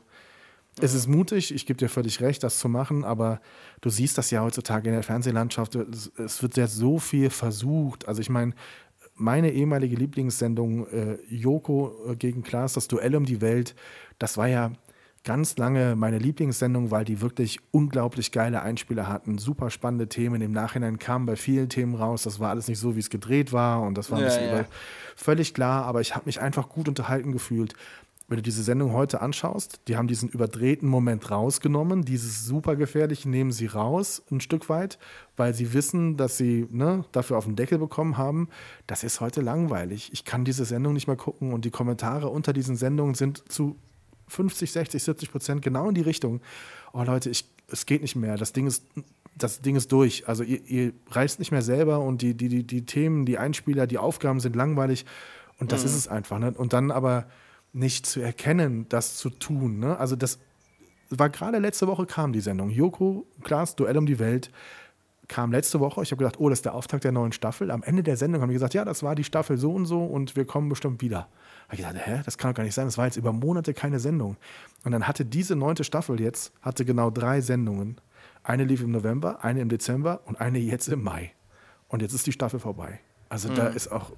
es 0.80 0.94
ist 0.94 1.08
mutig, 1.08 1.54
ich 1.54 1.66
gebe 1.66 1.78
dir 1.78 1.90
völlig 1.90 2.22
recht, 2.22 2.44
das 2.44 2.60
zu 2.60 2.70
machen, 2.70 3.04
aber 3.04 3.40
du 3.82 3.90
siehst 3.90 4.18
das 4.18 4.30
ja 4.30 4.44
heutzutage 4.44 4.90
in 4.90 4.96
der 4.96 5.04
Fernsehlandschaft. 5.04 5.76
Es, 5.76 6.12
es 6.18 6.42
wird 6.42 6.58
ja 6.58 6.68
so 6.68 7.00
viel 7.00 7.30
versucht. 7.30 8.08
Also 8.08 8.22
ich 8.22 8.30
meine, 8.30 8.54
meine 9.16 9.52
ehemalige 9.52 9.96
Lieblingssendung 9.96 10.88
äh, 10.88 11.18
Joko 11.30 11.94
äh, 12.08 12.16
gegen 12.16 12.44
Klaas, 12.44 12.74
das 12.74 12.88
Duell 12.88 13.16
um 13.16 13.26
die 13.26 13.42
Welt, 13.42 13.76
das 14.20 14.38
war 14.38 14.48
ja 14.48 14.72
ganz 15.28 15.58
lange 15.58 15.98
meine 15.98 16.20
Lieblingssendung, 16.20 16.90
weil 16.90 17.04
die 17.04 17.20
wirklich 17.20 17.60
unglaublich 17.72 18.32
geile 18.32 18.62
Einspieler 18.62 19.10
hatten, 19.10 19.38
super 19.38 19.70
spannende 19.70 20.08
Themen. 20.08 20.42
Im 20.42 20.54
Nachhinein 20.54 21.00
kamen 21.00 21.26
bei 21.26 21.36
vielen 21.36 21.68
Themen 21.68 21.96
raus, 21.96 22.24
das 22.24 22.40
war 22.40 22.50
alles 22.50 22.70
nicht 22.70 22.80
so, 22.80 22.96
wie 22.96 23.02
es 23.02 23.10
gedreht 23.10 23.52
war 23.52 23.82
und 23.82 23.98
das 23.98 24.10
war 24.10 24.22
ja, 24.22 24.30
ja. 24.30 24.66
völlig 25.18 25.54
klar, 25.54 25.84
aber 25.84 26.00
ich 26.00 26.16
habe 26.16 26.28
mich 26.28 26.40
einfach 26.40 26.70
gut 26.70 26.88
unterhalten 26.88 27.34
gefühlt. 27.34 27.74
Wenn 28.30 28.38
du 28.38 28.42
diese 28.42 28.64
Sendung 28.64 28.94
heute 28.94 29.20
anschaust, 29.20 29.82
die 29.90 29.98
haben 29.98 30.08
diesen 30.08 30.30
überdrehten 30.30 30.88
Moment 30.88 31.30
rausgenommen, 31.30 32.06
dieses 32.06 32.46
super 32.46 32.78
gefährliche 32.78 33.28
nehmen 33.28 33.52
sie 33.52 33.66
raus, 33.66 34.24
ein 34.32 34.40
Stück 34.40 34.70
weit, 34.70 34.98
weil 35.36 35.54
sie 35.54 35.74
wissen, 35.74 36.16
dass 36.16 36.38
sie 36.38 36.68
ne, 36.72 37.04
dafür 37.12 37.38
auf 37.38 37.46
den 37.46 37.58
Deckel 37.58 37.80
bekommen 37.80 38.18
haben. 38.18 38.48
Das 38.86 39.04
ist 39.04 39.20
heute 39.20 39.42
langweilig. 39.42 40.10
Ich 40.14 40.24
kann 40.24 40.46
diese 40.46 40.64
Sendung 40.64 40.94
nicht 40.94 41.08
mehr 41.08 41.18
gucken 41.18 41.52
und 41.52 41.66
die 41.66 41.72
Kommentare 41.72 42.30
unter 42.30 42.54
diesen 42.54 42.78
Sendungen 42.78 43.14
sind 43.14 43.44
zu 43.52 43.76
50, 44.28 44.72
60, 44.72 45.04
70 45.04 45.32
Prozent 45.32 45.62
genau 45.62 45.90
in 45.90 45.96
die 45.96 46.02
Richtung. 46.02 46.42
Oh 46.94 47.04
Leute, 47.04 47.30
ich, 47.30 47.46
es 47.70 47.86
geht 47.86 48.02
nicht 48.02 48.16
mehr. 48.16 48.38
Das 48.38 48.54
Ding 48.54 48.68
ist, 48.68 48.84
das 49.36 49.62
Ding 49.62 49.76
ist 49.76 49.92
durch. 49.92 50.28
Also 50.28 50.44
ihr, 50.44 50.62
ihr 50.68 50.94
reist 51.10 51.40
nicht 51.40 51.52
mehr 51.52 51.62
selber 51.62 52.00
und 52.00 52.22
die, 52.22 52.34
die, 52.34 52.50
die, 52.50 52.64
die 52.64 52.86
Themen, 52.86 53.26
die 53.26 53.38
Einspieler, 53.38 53.88
die 53.88 53.98
Aufgaben 53.98 54.40
sind 54.40 54.56
langweilig. 54.56 55.06
Und 55.60 55.72
das 55.72 55.82
mhm. 55.82 55.88
ist 55.88 55.96
es 55.96 56.08
einfach. 56.08 56.40
Ne? 56.40 56.54
Und 56.56 56.74
dann 56.74 56.92
aber 56.92 57.28
nicht 57.74 58.06
zu 58.06 58.22
erkennen, 58.22 58.88
das 58.90 59.18
zu 59.18 59.30
tun. 59.30 59.80
Ne? 59.80 59.98
Also 59.98 60.16
das 60.16 60.40
war 61.10 61.30
gerade 61.30 61.60
letzte 61.60 61.88
Woche 61.88 62.06
kam 62.06 62.34
die 62.34 62.42
Sendung. 62.42 62.70
Joko, 62.70 63.26
Klaas, 63.44 63.76
Duell 63.76 63.98
um 63.98 64.06
die 64.06 64.20
Welt 64.20 64.52
kam 65.28 65.52
letzte 65.52 65.80
Woche. 65.80 66.02
Ich 66.04 66.12
habe 66.12 66.20
gedacht, 66.20 66.40
oh, 66.40 66.50
das 66.50 66.60
ist 66.60 66.66
der 66.66 66.74
Auftakt 66.74 67.04
der 67.04 67.12
neuen 67.12 67.32
Staffel. 67.32 67.72
Am 67.72 67.84
Ende 67.84 68.04
der 68.04 68.18
Sendung 68.18 68.42
haben 68.42 68.50
die 68.50 68.54
gesagt, 68.54 68.74
ja, 68.74 68.86
das 68.86 69.04
war 69.04 69.16
die 69.16 69.24
Staffel 69.24 69.58
so 69.58 69.74
und 69.74 69.86
so 69.86 70.04
und 70.04 70.36
wir 70.36 70.46
kommen 70.46 70.70
bestimmt 70.70 71.02
wieder 71.02 71.28
habe 71.68 71.82
ich 71.82 71.86
gedacht, 71.86 72.08
hä, 72.08 72.22
das 72.24 72.38
kann 72.38 72.52
doch 72.52 72.56
gar 72.56 72.64
nicht 72.64 72.74
sein. 72.74 72.86
Das 72.86 72.98
war 72.98 73.06
jetzt 73.06 73.18
über 73.18 73.34
Monate 73.34 73.74
keine 73.74 74.00
Sendung. 74.00 74.38
Und 74.86 74.94
dann 74.94 75.08
hatte 75.08 75.26
diese 75.26 75.56
neunte 75.56 75.84
Staffel 75.84 76.20
jetzt, 76.22 76.54
hatte 76.62 76.86
genau 76.86 77.10
drei 77.10 77.42
Sendungen. 77.42 78.00
Eine 78.44 78.64
lief 78.64 78.82
im 78.82 78.92
November, 78.92 79.44
eine 79.44 79.60
im 79.60 79.68
Dezember 79.68 80.22
und 80.26 80.40
eine 80.40 80.60
jetzt 80.60 80.88
im 80.88 81.04
Mai. 81.04 81.34
Und 81.90 82.02
jetzt 82.02 82.14
ist 82.14 82.26
die 82.26 82.32
Staffel 82.32 82.60
vorbei. 82.60 83.00
Also 83.28 83.50
mhm. 83.50 83.56
da 83.56 83.68
ist 83.68 83.92
auch, 83.92 84.12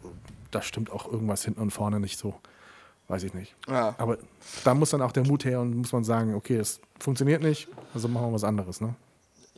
da 0.52 0.62
stimmt 0.62 0.92
auch 0.92 1.12
irgendwas 1.12 1.44
hinten 1.44 1.62
und 1.62 1.72
vorne 1.72 2.00
nicht 2.00 2.20
so. 2.20 2.36
Weiß 3.08 3.24
ich 3.24 3.34
nicht. 3.34 3.56
Ja. 3.68 3.96
Aber 3.98 4.20
da 4.64 4.76
muss 4.76 4.92
dann 4.92 5.02
auch 5.02 5.12
der 5.12 5.26
Mut 5.26 5.44
her 5.44 5.60
und 5.62 5.76
muss 5.76 5.92
man 5.92 6.04
sagen, 6.04 6.36
okay, 6.36 6.58
das 6.58 6.80
funktioniert 7.00 7.42
nicht, 7.42 7.68
also 7.96 8.08
machen 8.08 8.28
wir 8.28 8.34
was 8.34 8.44
anderes, 8.44 8.82
ne? 8.82 8.94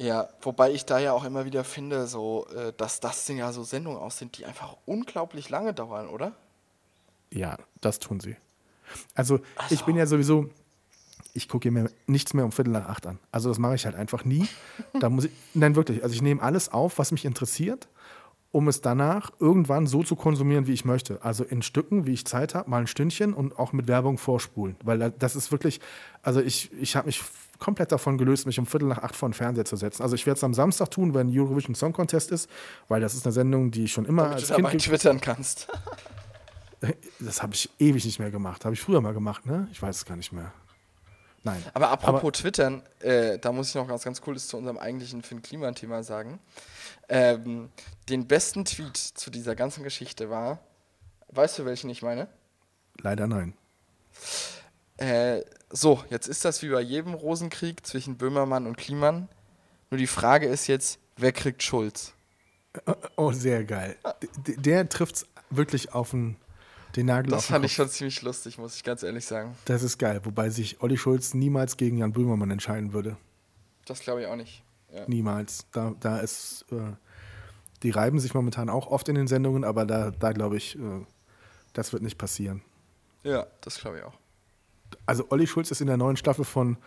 Ja, 0.02 0.30
wobei 0.42 0.72
ich 0.72 0.86
da 0.86 0.98
ja 0.98 1.14
auch 1.14 1.24
immer 1.24 1.46
wieder 1.46 1.64
finde, 1.64 2.08
so, 2.08 2.48
äh, 2.56 2.74
dass 2.76 3.02
das 3.02 3.28
ja 3.28 3.54
so 3.54 3.64
Sendungen 3.64 4.00
aus 4.00 4.18
sind, 4.18 4.36
die 4.40 4.46
einfach 4.46 4.76
unglaublich 4.88 5.50
lange 5.50 5.76
dauern, 5.76 6.10
oder? 6.10 6.32
Ja, 7.32 7.58
das 7.82 8.00
tun 8.00 8.20
sie. 8.20 8.36
Also, 9.14 9.40
ich 9.70 9.84
bin 9.86 9.96
ja 9.96 10.08
sowieso, 10.08 10.50
ich 11.34 11.48
gucke 11.48 11.70
mir 11.70 11.92
nichts 12.08 12.34
mehr 12.34 12.44
um 12.44 12.52
Viertel 12.52 12.72
nach 12.72 12.90
acht 12.90 13.06
an. 13.06 13.20
Also 13.32 13.50
das 13.50 13.60
mache 13.60 13.76
ich 13.76 13.86
halt 13.86 13.96
einfach 13.96 14.26
nie. 14.26 14.48
Da 15.00 15.10
muss 15.10 15.26
ich, 15.26 15.32
nein, 15.54 15.76
wirklich. 15.76 16.02
Also 16.02 16.16
ich 16.16 16.24
nehme 16.24 16.42
alles 16.42 16.70
auf, 16.70 16.98
was 16.98 17.12
mich 17.12 17.24
interessiert, 17.24 17.88
um 18.52 18.68
es 18.68 18.82
danach 18.82 19.32
irgendwann 19.40 19.86
so 19.86 20.04
zu 20.04 20.16
konsumieren, 20.16 20.66
wie 20.66 20.74
ich 20.74 20.84
möchte. 20.84 21.24
Also 21.24 21.44
in 21.44 21.62
Stücken, 21.62 22.08
wie 22.08 22.14
ich 22.14 22.26
Zeit 22.26 22.56
habe, 22.56 22.70
mal 22.70 22.82
ein 22.82 22.88
Stündchen 22.88 23.34
und 23.34 23.58
auch 23.60 23.72
mit 23.72 23.88
Werbung 23.88 24.18
vorspulen. 24.18 24.76
Weil 24.84 25.12
das 25.12 25.36
ist 25.36 25.52
wirklich, 25.52 25.80
also 26.24 26.42
ich, 26.42 26.74
ich 26.74 26.96
habe 26.96 27.06
mich 27.06 27.22
komplett 27.62 27.92
davon 27.94 28.18
gelöst, 28.18 28.46
mich 28.46 28.60
um 28.60 28.66
Viertel 28.66 28.90
nach 28.90 28.98
acht 28.98 29.16
vor 29.16 29.30
den 29.30 29.34
Fernseher 29.34 29.64
zu 29.64 29.78
setzen. 29.78 30.04
Also 30.04 30.16
ich 30.16 30.26
werde 30.26 30.38
es 30.38 30.44
am 30.44 30.54
Samstag 30.54 30.92
tun, 30.92 31.14
wenn 31.14 31.30
Eurovision 31.30 31.76
Song 31.76 31.94
Contest 31.94 32.32
ist, 32.32 32.50
weil 32.90 33.00
das 33.00 33.14
ist 33.14 33.26
eine 33.26 33.32
Sendung, 33.32 33.72
die 33.72 33.86
ich 33.86 33.94
schon 33.94 34.06
immer 34.06 34.24
Damit 34.24 34.40
als 34.40 34.48
du 34.48 34.56
Kind 34.56 34.68
dabei 34.68 34.78
twittern 34.78 35.22
kannst. 35.22 35.68
Das 37.20 37.44
habe 37.44 37.54
ich 37.54 37.70
ewig 37.78 38.04
nicht 38.06 38.18
mehr 38.18 38.32
gemacht. 38.32 38.66
Habe 38.66 38.74
ich 38.74 38.82
früher 38.82 39.02
mal 39.02 39.14
gemacht, 39.14 39.46
ne? 39.46 39.68
Ich 39.72 39.80
weiß 39.80 39.98
es 39.98 40.04
gar 40.04 40.18
nicht 40.18 40.32
mehr. 40.32 40.52
Nein. 41.44 41.64
Aber 41.76 41.90
apropos 41.90 42.32
Twittern, 42.34 42.82
äh, 43.02 43.38
da 43.38 43.52
muss 43.52 43.70
ich 43.70 43.76
noch 43.76 43.88
was 43.88 44.04
ganz 44.04 44.20
Cooles 44.20 44.48
zu 44.48 44.58
unserem 44.58 44.80
eigentlichen 44.80 45.22
Finn 45.22 45.44
Kliman-Thema 45.44 46.02
sagen. 46.02 46.40
Ähm, 47.08 47.70
den 48.10 48.28
besten 48.28 48.66
Tweet 48.66 48.98
zu 48.98 49.30
dieser 49.30 49.56
ganzen 49.56 49.84
Geschichte 49.84 50.32
war, 50.32 50.58
weißt 51.30 51.60
du, 51.60 51.66
welchen 51.66 51.92
ich 51.92 52.02
meine? 52.02 52.28
Leider 53.00 53.28
nein. 53.28 53.54
Äh, 54.98 55.42
so, 55.72 56.04
jetzt 56.10 56.28
ist 56.28 56.46
das 56.46 56.62
wie 56.62 56.70
bei 56.70 56.82
jedem 56.82 57.14
Rosenkrieg 57.14 57.86
zwischen 57.86 58.18
Böhmermann 58.18 58.68
und 58.68 58.78
Kliman. 58.78 59.30
Nur 59.90 59.98
die 59.98 60.08
Frage 60.08 60.48
ist 60.48 60.68
jetzt, 60.68 61.00
wer 61.18 61.32
kriegt 61.32 61.64
Schulz? 61.64 62.14
Oh, 63.18 63.32
sehr 63.32 63.64
geil. 63.66 63.98
D 64.48 64.56
der 64.58 64.88
trifft 64.88 65.16
es 65.16 65.28
wirklich 65.50 65.94
auf 65.94 66.12
den, 66.12 66.38
den 66.96 67.08
Nagel 67.08 67.32
Das 67.32 67.48
fand 67.48 67.66
ich 67.66 67.74
schon 67.74 67.90
ziemlich 67.90 68.22
lustig, 68.22 68.58
muss 68.58 68.76
ich 68.76 68.84
ganz 68.84 69.04
ehrlich 69.04 69.26
sagen. 69.26 69.56
Das 69.66 69.84
ist 69.84 69.98
geil. 69.98 70.22
Wobei 70.24 70.50
sich 70.50 70.82
Olli 70.82 70.98
Schulz 70.98 71.34
niemals 71.34 71.76
gegen 71.76 71.98
Jan 71.98 72.14
Böhmermann 72.14 72.52
entscheiden 72.52 72.94
würde. 72.94 73.18
Das 73.86 74.00
glaube 74.00 74.22
ich 74.22 74.28
auch 74.28 74.38
nicht. 74.38 74.64
Ja. 74.94 75.04
Niemals. 75.08 75.66
Da, 75.72 75.94
da 76.00 76.20
ist, 76.20 76.66
äh, 76.72 76.94
die 77.84 77.90
reiben 77.90 78.20
sich 78.20 78.34
momentan 78.34 78.70
auch 78.70 78.88
oft 78.88 79.10
in 79.10 79.16
den 79.16 79.28
Sendungen, 79.28 79.64
aber 79.64 79.86
da, 79.86 80.12
da 80.12 80.32
glaube 80.32 80.58
ich, 80.58 80.78
äh, 80.78 81.06
das 81.74 81.92
wird 81.92 82.04
nicht 82.04 82.18
passieren. 82.18 82.62
ja, 83.24 83.48
das 83.62 83.80
glaube 83.80 83.98
ich 83.98 84.04
auch. 84.04 84.21
Also 85.06 85.26
Olli 85.30 85.48
Schulz 85.48 85.72
ist 85.72 85.82
in 85.82 85.88
der 85.88 85.98
neuen 85.98 86.18
Staffel 86.18 86.46
von, 86.46 86.78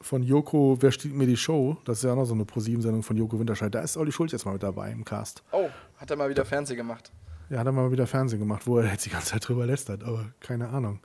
von 0.00 0.22
Joko, 0.22 0.76
Wer 0.80 0.92
stiehlt 0.92 1.14
mir 1.14 1.26
die 1.26 1.36
Show? 1.36 1.76
Das 1.84 1.98
ist 1.98 2.04
ja 2.04 2.12
auch 2.12 2.16
noch 2.16 2.24
so 2.24 2.34
eine 2.34 2.44
ProSieben-Sendung 2.44 3.02
von 3.02 3.16
Joko 3.16 3.38
Winterscheid. 3.38 3.74
Da 3.74 3.80
ist 3.80 3.96
Olli 3.96 4.12
Schulz 4.12 4.32
jetzt 4.32 4.44
mal 4.44 4.52
mit 4.52 4.62
dabei 4.62 4.90
im 4.90 5.04
Cast. 5.04 5.42
Oh, 5.52 5.68
hat 5.96 6.10
er 6.10 6.16
mal 6.16 6.28
wieder 6.28 6.44
Fernsehen 6.44 6.76
gemacht. 6.76 7.12
Ja, 7.48 7.60
hat 7.60 7.66
er 7.66 7.72
mal 7.72 7.90
wieder 7.92 8.06
Fernsehen 8.06 8.40
gemacht, 8.40 8.66
wo 8.66 8.78
er 8.78 8.90
jetzt 8.90 9.06
die 9.06 9.10
ganze 9.10 9.28
Zeit 9.32 9.48
drüber 9.48 9.66
lästert, 9.66 10.02
aber 10.02 10.26
keine 10.40 10.68
Ahnung. 10.68 11.00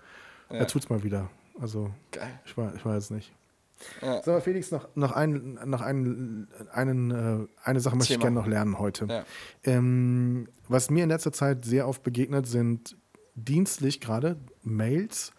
Ja. 0.50 0.58
Er 0.58 0.68
tut's 0.68 0.90
mal 0.90 1.04
wieder. 1.04 1.30
Also, 1.60 1.92
Geil. 2.12 2.40
ich, 2.46 2.58
war, 2.58 2.74
ich 2.76 2.84
weiß 2.84 3.12
nicht. 3.12 3.32
Ja. 4.02 4.22
So, 4.24 4.40
Felix, 4.40 4.72
noch, 4.72 4.88
noch, 4.96 5.12
ein, 5.12 5.60
noch 5.66 5.82
ein, 5.82 6.48
einen, 6.72 7.12
äh, 7.12 7.48
eine 7.64 7.80
Sache 7.80 7.96
möchte 7.96 8.14
ich 8.14 8.20
Thema. 8.20 8.30
gerne 8.32 8.40
noch 8.42 8.48
lernen 8.48 8.80
heute. 8.80 9.06
Ja. 9.06 9.26
Ähm, 9.64 10.48
was 10.68 10.90
mir 10.90 11.04
in 11.04 11.10
letzter 11.10 11.32
Zeit 11.32 11.66
sehr 11.66 11.88
oft 11.88 12.04
begegnet, 12.04 12.48
sind 12.48 12.96
dienstlich 13.36 14.00
gerade 14.00 14.38
Mails 14.64 15.32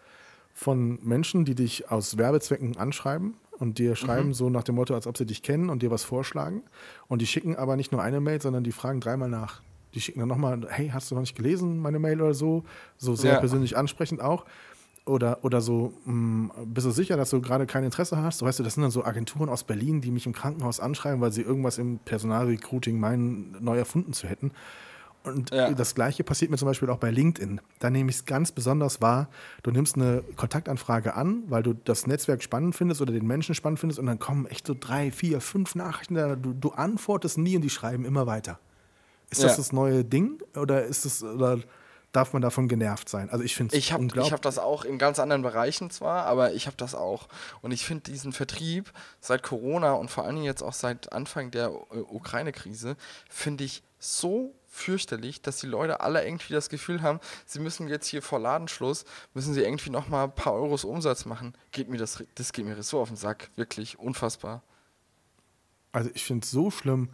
von 0.53 0.99
Menschen, 1.03 1.45
die 1.45 1.55
dich 1.55 1.89
aus 1.91 2.17
Werbezwecken 2.17 2.77
anschreiben 2.77 3.35
und 3.59 3.79
dir 3.79 3.95
schreiben 3.95 4.29
Mhm. 4.29 4.33
so 4.33 4.49
nach 4.49 4.63
dem 4.63 4.75
Motto, 4.75 4.93
als 4.93 5.07
ob 5.07 5.17
sie 5.17 5.25
dich 5.25 5.41
kennen 5.41 5.69
und 5.69 5.81
dir 5.81 5.91
was 5.91 6.03
vorschlagen. 6.03 6.63
Und 7.07 7.21
die 7.21 7.27
schicken 7.27 7.55
aber 7.55 7.75
nicht 7.75 7.91
nur 7.91 8.01
eine 8.01 8.19
Mail, 8.21 8.41
sondern 8.41 8.63
die 8.63 8.71
fragen 8.71 8.99
dreimal 8.99 9.29
nach. 9.29 9.61
Die 9.93 10.01
schicken 10.01 10.19
dann 10.19 10.29
nochmal, 10.29 10.65
hey, 10.69 10.89
hast 10.89 11.11
du 11.11 11.15
noch 11.15 11.21
nicht 11.21 11.35
gelesen, 11.35 11.79
meine 11.79 11.99
Mail 11.99 12.21
oder 12.21 12.33
so? 12.33 12.63
So 12.97 13.15
sehr 13.15 13.33
Ja. 13.33 13.39
persönlich 13.39 13.77
ansprechend 13.77 14.21
auch. 14.21 14.45
Oder, 15.05 15.43
oder 15.43 15.59
so, 15.59 15.93
mh, 16.05 16.53
bist 16.65 16.87
du 16.87 16.91
sicher, 16.91 17.17
dass 17.17 17.29
du 17.29 17.41
gerade 17.41 17.65
kein 17.65 17.83
Interesse 17.83 18.17
hast? 18.17 18.37
So, 18.39 18.45
weißt 18.45 18.59
du, 18.59 18.63
das 18.63 18.75
sind 18.75 18.83
dann 18.83 18.91
so 18.91 19.03
Agenturen 19.03 19.49
aus 19.49 19.65
Berlin, 19.65 19.99
die 19.99 20.11
mich 20.11 20.25
im 20.25 20.31
Krankenhaus 20.33 20.79
anschreiben, 20.79 21.19
weil 21.19 21.31
sie 21.33 21.41
irgendwas 21.41 21.77
im 21.77 21.99
Personalrecruiting 21.99 22.99
meinen, 22.99 23.57
neu 23.59 23.77
erfunden 23.77 24.13
zu 24.13 24.27
hätten. 24.27 24.51
Und 25.23 25.51
Ja. 25.51 25.71
das 25.71 25.95
Gleiche 25.95 26.23
passiert 26.23 26.51
mir 26.51 26.57
zum 26.57 26.67
Beispiel 26.67 26.89
auch 26.89 26.97
bei 26.97 27.09
LinkedIn. 27.09 27.61
Da 27.79 27.89
nehme 27.89 28.09
ich 28.09 28.17
es 28.17 28.25
ganz 28.25 28.51
besonders 28.51 29.01
wahr. 29.01 29.29
Du 29.63 29.71
nimmst 29.71 29.95
eine 29.95 30.21
Kontaktanfrage 30.35 31.13
an, 31.13 31.43
weil 31.47 31.63
du 31.63 31.73
das 31.73 32.07
Netzwerk 32.07 32.43
spannend 32.43 32.75
findest 32.75 33.01
oder 33.01 33.13
den 33.13 33.25
Menschen 33.25 33.55
spannend 33.55 33.79
findest 33.79 33.99
und 33.99 34.05
dann 34.07 34.19
kommen 34.19 34.45
echt 34.47 34.67
so 34.67 34.75
drei, 34.77 35.11
vier, 35.11 35.39
fünf 35.39 35.75
Nachrichten. 35.75 36.15
Du, 36.41 36.53
du 36.53 36.71
antwortest 36.71 37.37
nie 37.37 37.55
und 37.55 37.61
die 37.61 37.69
schreiben 37.69 38.03
immer 38.05 38.27
weiter. 38.27 38.59
Ist 39.29 39.43
das 39.43 39.51
Ja. 39.51 39.57
das 39.57 39.71
neue 39.71 40.03
Ding 40.03 40.43
oder 40.57 40.83
ist 40.83 41.05
es 41.05 41.23
oder 41.23 41.59
darf 42.11 42.33
man 42.33 42.41
davon 42.43 42.67
genervt 42.67 43.09
sein? 43.09 43.29
Also 43.31 43.43
ich 43.43 43.55
finde 43.55 43.73
es 43.73 43.79
Ich 43.79 43.91
habe 43.93 44.03
unglaublich. 44.03 44.33
hab 44.33 44.41
das 44.43 44.59
auch 44.59 44.83
in 44.85 44.99
ganz 44.99 45.17
anderen 45.19 45.41
Bereichen 45.41 45.89
zwar, 45.89 46.25
aber 46.25 46.53
ich 46.53 46.67
habe 46.67 46.77
das 46.77 46.93
auch. 46.93 47.27
Und 47.61 47.71
ich 47.71 47.85
finde 47.85 48.03
diesen 48.11 48.33
Vertrieb 48.33 48.91
seit 49.21 49.41
Corona 49.41 49.93
und 49.93 50.11
vor 50.11 50.25
allen 50.25 50.35
Dingen 50.35 50.45
jetzt 50.45 50.61
auch 50.61 50.73
seit 50.73 51.11
Anfang 51.13 51.49
der 51.49 51.71
Ukraine-Krise, 52.13 52.95
finde 53.29 53.63
ich 53.63 53.81
so 53.97 54.53
fürchterlich, 54.75 55.41
dass 55.43 55.59
die 55.59 55.67
Leute 55.67 56.01
alle 56.01 56.25
irgendwie 56.25 56.51
das 56.53 56.67
Gefühl 56.67 57.03
haben, 57.03 57.19
sie 57.45 57.59
müssen 57.59 57.87
jetzt 57.87 58.07
hier 58.07 58.23
vor 58.23 58.39
Ladenschluss, 58.39 59.05
müssen 59.35 59.53
sie 59.53 59.61
irgendwie 59.61 59.91
nochmal 59.91 60.25
ein 60.25 60.35
paar 60.35 60.53
Euros 60.53 60.83
Umsatz 60.83 61.25
machen. 61.25 61.53
Geht 61.71 61.89
mir 61.89 61.97
das, 61.99 62.23
das 62.35 62.51
geht 62.53 62.65
mir 62.65 62.81
so 62.81 62.99
auf 62.99 63.09
den 63.09 63.15
Sack. 63.17 63.51
Wirklich 63.55 63.99
unfassbar. 63.99 64.63
Also 65.91 66.09
ich 66.15 66.23
finde 66.25 66.43
es 66.43 66.49
so 66.51 66.71
schlimm. 66.71 67.09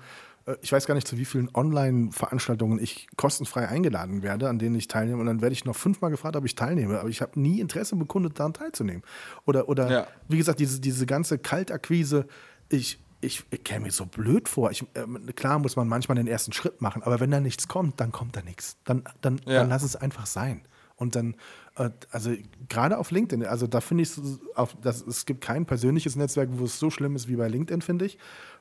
Äh, 0.45 0.55
Ich 0.61 0.71
weiß 0.71 0.85
gar 0.85 0.95
nicht, 0.95 1.05
zu 1.05 1.17
wie 1.17 1.25
vielen 1.25 1.53
Online-Veranstaltungen 1.53 2.79
ich 2.79 3.09
kostenfrei 3.17 3.67
eingeladen 3.67 4.23
werde, 4.23 4.47
an 4.47 4.57
denen 4.57 4.75
ich 4.75 4.87
teilnehme. 4.87 5.19
Und 5.19 5.25
dann 5.25 5.41
werde 5.41 5.51
ich 5.51 5.65
noch 5.65 5.75
fünfmal 5.75 6.11
gefragt, 6.11 6.37
ob 6.37 6.45
ich 6.45 6.55
teilnehme. 6.55 6.97
Aber 7.01 7.09
ich 7.09 7.21
habe 7.21 7.37
nie 7.39 7.59
Interesse 7.59 7.97
bekundet, 7.97 8.39
daran 8.39 8.53
teilzunehmen. 8.53 9.03
Oder, 9.45 9.67
oder 9.67 9.91
Ja. 9.91 10.07
wie 10.29 10.37
gesagt, 10.37 10.61
diese, 10.61 10.79
diese 10.79 11.05
ganze 11.05 11.37
Kaltakquise, 11.37 12.25
ich, 12.69 12.99
ich, 13.21 13.43
ich 13.49 13.63
käme 13.63 13.85
mir 13.85 13.91
so 13.91 14.05
blöd 14.05 14.47
vor. 14.47 14.71
Ich, 14.71 14.83
äh, 14.93 15.31
klar 15.33 15.59
muss 15.59 15.75
man 15.75 15.87
manchmal 15.87 16.15
den 16.15 16.27
ersten 16.27 16.53
Schritt 16.53 16.81
machen, 16.81 17.03
aber 17.03 17.19
wenn 17.19 17.31
da 17.31 17.39
nichts 17.39 17.67
kommt, 17.67 17.99
dann 17.99 18.11
kommt 18.11 18.35
da 18.35 18.41
nichts. 18.41 18.77
Dann, 18.85 19.03
dann, 19.21 19.41
Ja. 19.45 19.59
dann 19.59 19.69
lass 19.69 19.83
es 19.83 19.95
einfach 19.95 20.25
sein. 20.25 20.61
Und 20.95 21.15
dann, 21.15 21.35
äh, 21.77 21.89
also 22.11 22.31
gerade 22.67 22.97
auf 22.97 23.11
LinkedIn, 23.11 23.45
also 23.45 23.67
da 23.67 23.81
finde 23.81 24.03
ich, 24.03 24.09
es 24.17 25.01
es 25.07 25.25
gibt 25.25 25.41
kein 25.41 25.65
persönliches 25.65 26.15
Netzwerk, 26.15 26.49
wo 26.53 26.65
es 26.65 26.79
so 26.79 26.89
schlimm 26.89 27.15
ist 27.15 27.27
wie 27.27 27.35
bei 27.37 27.47
LinkedIn, 27.47 27.81
finde 27.81 28.05
ich, 28.05 28.17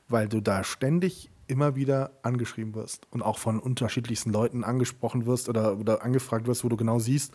weil 0.07 0.27
du 0.27 0.41
da 0.41 0.63
ständig 0.63 1.29
immer 1.47 1.75
wieder 1.75 2.11
angeschrieben 2.21 2.75
wirst 2.75 3.07
und 3.11 3.21
auch 3.23 3.39
von 3.39 3.59
unterschiedlichsten 3.59 4.31
Leuten 4.31 4.63
angesprochen 4.63 5.25
wirst 5.25 5.49
oder, 5.49 5.77
oder 5.77 6.03
angefragt 6.03 6.47
wirst, 6.47 6.63
wo 6.63 6.69
du 6.69 6.77
genau 6.77 6.99
siehst, 6.99 7.33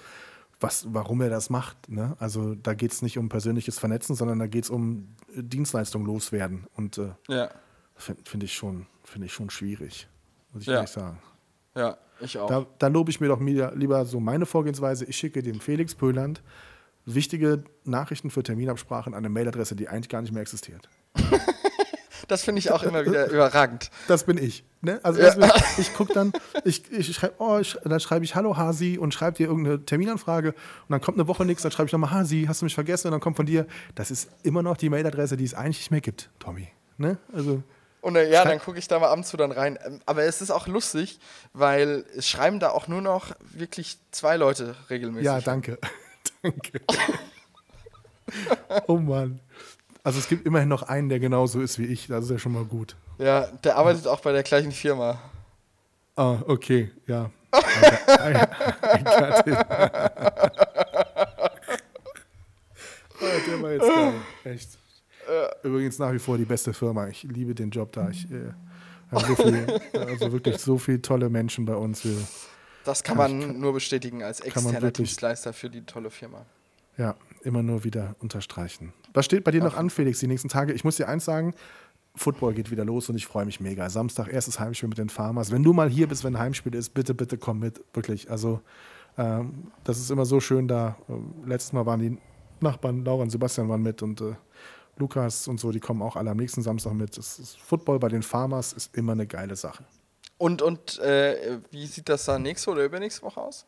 was, 0.64 0.86
warum 0.92 1.20
er 1.20 1.30
das 1.30 1.50
macht. 1.50 1.88
Ne? 1.88 2.16
Also 2.18 2.54
da 2.54 2.74
geht 2.74 2.92
es 2.92 3.02
nicht 3.02 3.18
um 3.18 3.28
persönliches 3.28 3.78
Vernetzen, 3.78 4.14
sondern 4.16 4.38
da 4.38 4.46
geht 4.46 4.64
es 4.64 4.70
um 4.70 5.14
äh, 5.36 5.42
Dienstleistung 5.42 6.04
loswerden. 6.04 6.66
Und 6.74 6.98
äh, 6.98 7.10
Ja, 7.28 7.50
finde 7.96 8.22
find 8.24 8.42
ich, 8.44 8.54
schon- 8.54 8.86
finde 9.04 9.26
ich 9.26 9.32
schon 9.32 9.50
schwierig, 9.50 10.08
muss 10.52 10.62
ich 10.62 10.68
Ja. 10.68 10.74
ehrlich 10.76 10.90
sagen. 10.90 11.18
ja, 11.76 11.96
ich 12.20 12.38
auch. 12.38 12.48
Da, 12.48 12.66
da 12.78 12.86
lobe 12.88 13.10
ich 13.10 13.20
mir 13.20 13.28
doch 13.28 13.40
lieber 13.40 14.04
so 14.06 14.20
meine 14.20 14.46
Vorgehensweise. 14.46 15.04
Ich 15.04 15.16
schicke 15.16 15.42
dem 15.42 15.60
Felix 15.60 15.94
Pöland 15.94 16.42
wichtige 17.06 17.64
Nachrichten 17.84 18.30
für 18.30 18.42
Terminabsprachen 18.42 19.12
an 19.12 19.18
eine 19.18 19.28
Mailadresse, 19.28 19.76
die 19.76 19.88
eigentlich 19.88 20.08
gar 20.08 20.22
nicht 20.22 20.32
mehr 20.32 20.40
existiert. 20.42 20.88
Das 22.28 22.42
finde 22.42 22.58
ich 22.58 22.70
auch 22.70 22.82
immer 22.82 23.04
wieder 23.04 23.26
überragend. 23.30 23.90
Das 24.08 24.24
bin 24.24 24.38
ich. 24.38 24.64
Ne? 24.80 25.00
Also 25.02 25.20
das 25.20 25.36
bin 25.36 25.44
ich, 25.44 25.78
ich 25.78 25.94
gucke 25.94 26.12
dann, 26.12 26.32
ich, 26.64 26.90
ich 26.92 27.14
schreibe, 27.14 27.34
oh, 27.38 27.58
ich, 27.58 27.78
dann 27.84 28.00
schreibe 28.00 28.24
ich 28.24 28.34
Hallo 28.34 28.56
Hasi 28.56 28.98
und 28.98 29.14
schreibe 29.14 29.36
dir 29.36 29.46
irgendeine 29.46 29.84
Terminanfrage 29.84 30.50
und 30.50 30.90
dann 30.90 31.00
kommt 31.00 31.18
eine 31.18 31.26
Woche 31.26 31.44
nichts, 31.44 31.62
dann 31.62 31.72
schreibe 31.72 31.86
ich 31.86 31.92
nochmal 31.92 32.10
Hasi, 32.10 32.44
hast 32.46 32.60
du 32.60 32.66
mich 32.66 32.74
vergessen? 32.74 33.08
Und 33.08 33.12
dann 33.12 33.20
kommt 33.20 33.36
von 33.36 33.46
dir, 33.46 33.66
das 33.94 34.10
ist 34.10 34.28
immer 34.42 34.62
noch 34.62 34.76
die 34.76 34.90
Mailadresse, 34.90 35.36
die 35.36 35.44
es 35.44 35.54
eigentlich 35.54 35.78
nicht 35.78 35.90
mehr 35.90 36.02
gibt, 36.02 36.28
Tommy. 36.38 36.68
Ne? 36.98 37.16
Also 37.32 37.62
Und 38.02 38.16
äh, 38.16 38.30
ja, 38.30 38.44
dann 38.44 38.58
gucke 38.58 38.78
ich 38.78 38.86
da 38.86 38.98
mal 38.98 39.08
ab 39.08 39.16
und 39.16 39.24
zu 39.24 39.38
dann 39.38 39.52
rein. 39.52 39.78
Ähm, 39.84 40.00
Aber 40.04 40.24
es 40.24 40.42
ist 40.42 40.50
auch 40.50 40.66
lustig, 40.66 41.18
weil 41.54 42.04
es 42.14 42.28
schreiben 42.28 42.60
da 42.60 42.70
auch 42.70 42.86
nur 42.86 43.00
noch 43.00 43.34
wirklich 43.40 43.96
zwei 44.10 44.36
Leute 44.36 44.76
regelmäßig. 44.90 45.24
Ja, 45.24 45.40
danke. 45.40 45.78
danke. 46.42 46.80
oh 48.86 48.98
Mann. 48.98 49.40
Also 50.04 50.18
es 50.18 50.28
gibt 50.28 50.46
immerhin 50.46 50.68
noch 50.68 50.82
einen, 50.84 51.08
der 51.08 51.18
genauso 51.18 51.60
ist 51.62 51.78
wie 51.78 51.86
ich. 51.86 52.06
Das 52.08 52.26
ist 52.26 52.30
ja 52.30 52.38
schon 52.38 52.52
mal 52.52 52.64
gut. 52.64 52.94
Ja, 53.18 53.46
der 53.64 53.76
arbeitet 53.76 54.06
auch 54.06 54.20
bei 54.20 54.32
der 54.32 54.42
gleichen 54.42 54.70
Firma. 54.70 55.18
Ah, 56.14 56.36
okay, 56.46 56.90
ja. 57.06 57.30
I, 57.54 57.58
oh, 63.20 63.26
der 63.46 63.62
war 63.62 63.72
jetzt 63.72 63.80
geil. 63.88 64.12
Echt. 64.44 64.78
Übrigens 65.62 65.98
nach 65.98 66.12
wie 66.12 66.18
vor 66.18 66.36
die 66.36 66.44
beste 66.44 66.72
Firma. 66.74 67.08
Ich 67.08 67.22
liebe 67.22 67.54
den 67.54 67.70
Job 67.70 67.92
da. 67.92 68.10
Ich 68.10 68.30
äh, 68.30 68.52
habe 69.10 69.24
so 69.26 69.34
viel, 69.36 69.80
also 69.98 70.32
wirklich 70.32 70.58
so 70.58 70.76
viele 70.78 71.00
tolle 71.00 71.30
Menschen 71.30 71.64
bei 71.64 71.74
uns. 71.74 72.04
Wir, 72.04 72.16
Das 72.84 73.02
kann 73.02 73.16
man 73.16 73.58
nur 73.58 73.72
bestätigen 73.72 74.22
als 74.22 74.40
externer 74.40 74.82
wirklich- 74.82 75.08
Dienstleister 75.08 75.52
für 75.52 75.70
die 75.70 75.82
tolle 75.82 76.10
Firma. 76.10 76.44
Ja, 76.98 77.14
immer 77.42 77.62
nur 77.62 77.84
wieder 77.84 78.14
unterstreichen. 78.20 78.92
Was 79.14 79.24
steht 79.24 79.44
bei 79.44 79.50
dir 79.50 79.62
noch 79.62 79.76
an, 79.76 79.88
Felix, 79.88 80.18
die 80.18 80.26
nächsten 80.26 80.48
Tage? 80.48 80.74
Ich 80.74 80.84
muss 80.84 80.96
dir 80.96 81.08
eins 81.08 81.24
sagen, 81.24 81.54
Football 82.14 82.54
geht 82.54 82.70
wieder 82.70 82.84
los 82.84 83.08
und 83.08 83.16
ich 83.16 83.26
freue 83.26 83.46
mich 83.46 83.60
mega. 83.60 83.88
Samstag, 83.88 84.28
erstes 84.32 84.60
Heimspiel 84.60 84.88
mit 84.88 84.98
den 84.98 85.08
Farmers. 85.08 85.50
Wenn 85.50 85.62
du 85.62 85.72
mal 85.72 85.88
hier 85.88 86.06
bist, 86.08 86.22
wenn 86.24 86.36
ein 86.36 86.42
Heimspiel 86.42 86.74
ist, 86.74 86.90
bitte, 86.90 87.14
bitte 87.14 87.38
komm 87.38 87.60
mit. 87.60 87.82
Wirklich. 87.94 88.30
Also 88.30 88.60
Ähm, 89.16 89.70
das 89.84 89.98
ist 89.98 90.10
immer 90.10 90.24
so 90.24 90.40
schön 90.40 90.68
da. 90.68 90.96
Ähm, 91.08 91.34
letztes 91.46 91.72
Mal 91.72 91.86
waren 91.86 92.00
die 92.00 92.18
Nachbarn, 92.60 93.04
Laura 93.04 93.22
und 93.22 93.30
Sebastian 93.30 93.68
waren 93.68 93.82
mit 93.82 94.02
und 94.02 94.20
äh, 94.20 94.34
Lukas 94.96 95.48
und 95.48 95.58
so, 95.58 95.72
die 95.72 95.80
kommen 95.80 96.02
auch 96.02 96.16
alle 96.16 96.30
am 96.30 96.36
nächsten 96.36 96.62
Samstag 96.62 96.94
mit. 96.94 97.18
Football 97.64 97.98
bei 97.98 98.08
den 98.08 98.22
Farmers 98.22 98.72
ist 98.72 98.96
immer 98.96 99.12
eine 99.12 99.26
geile 99.26 99.56
Sache. 99.56 99.84
Und, 100.38 100.62
und 100.62 100.98
äh, 100.98 101.58
wie 101.70 101.86
sieht 101.86 102.08
das 102.08 102.24
dann 102.24 102.42
nächste 102.42 102.70
oder 102.70 102.84
übernächste 102.84 103.22
Woche 103.22 103.40
aus? 103.40 103.66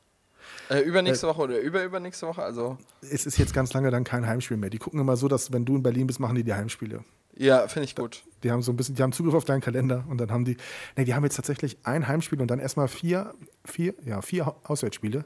Äh, 0.69 0.81
übernächste 0.81 1.27
äh, 1.27 1.31
Woche 1.31 1.43
oder 1.43 1.61
überübernächste 1.61 2.27
Woche? 2.27 2.43
Also 2.43 2.79
es 3.03 3.27
ist 3.27 3.39
jetzt 3.39 3.55
ganz 3.55 3.73
lange 3.73 3.91
dann 3.91 4.05
kein 4.05 4.27
Heimspiel 4.27 4.57
mehr. 4.57 4.71
Die 4.71 4.79
gucken 4.79 5.01
immer 5.01 5.17
so, 5.17 5.29
dass 5.29 5.53
wenn 5.53 5.65
du 5.65 5.77
in 5.77 5.83
Berlin 5.83 6.07
bist, 6.07 6.21
machen 6.21 6.35
die 6.35 6.45
die 6.45 6.55
Heimspiele. 6.55 7.05
Ja, 7.37 7.69
finde 7.69 7.85
ich 7.85 7.95
gut. 7.95 8.25
Die 8.43 8.51
haben 8.51 8.63
so 8.63 8.73
ein 8.73 8.77
bisschen, 8.77 8.95
die 8.95 9.03
haben 9.03 9.13
Zugriff 9.13 9.35
auf 9.35 9.45
deinen 9.45 9.61
Kalender 9.61 10.05
und 10.09 10.19
dann 10.19 10.31
haben 10.31 10.45
die, 10.45 10.57
ne, 10.97 11.05
die 11.05 11.15
haben 11.15 11.23
jetzt 11.25 11.37
tatsächlich 11.37 11.77
ein 11.85 12.09
Heimspiel 12.09 12.41
und 12.41 12.51
dann 12.51 12.59
erstmal 12.59 12.89
vier, 12.89 13.35
vier, 13.65 13.95
ja, 14.05 14.23
vier 14.23 14.55
Auswärtsspiele. 14.65 15.25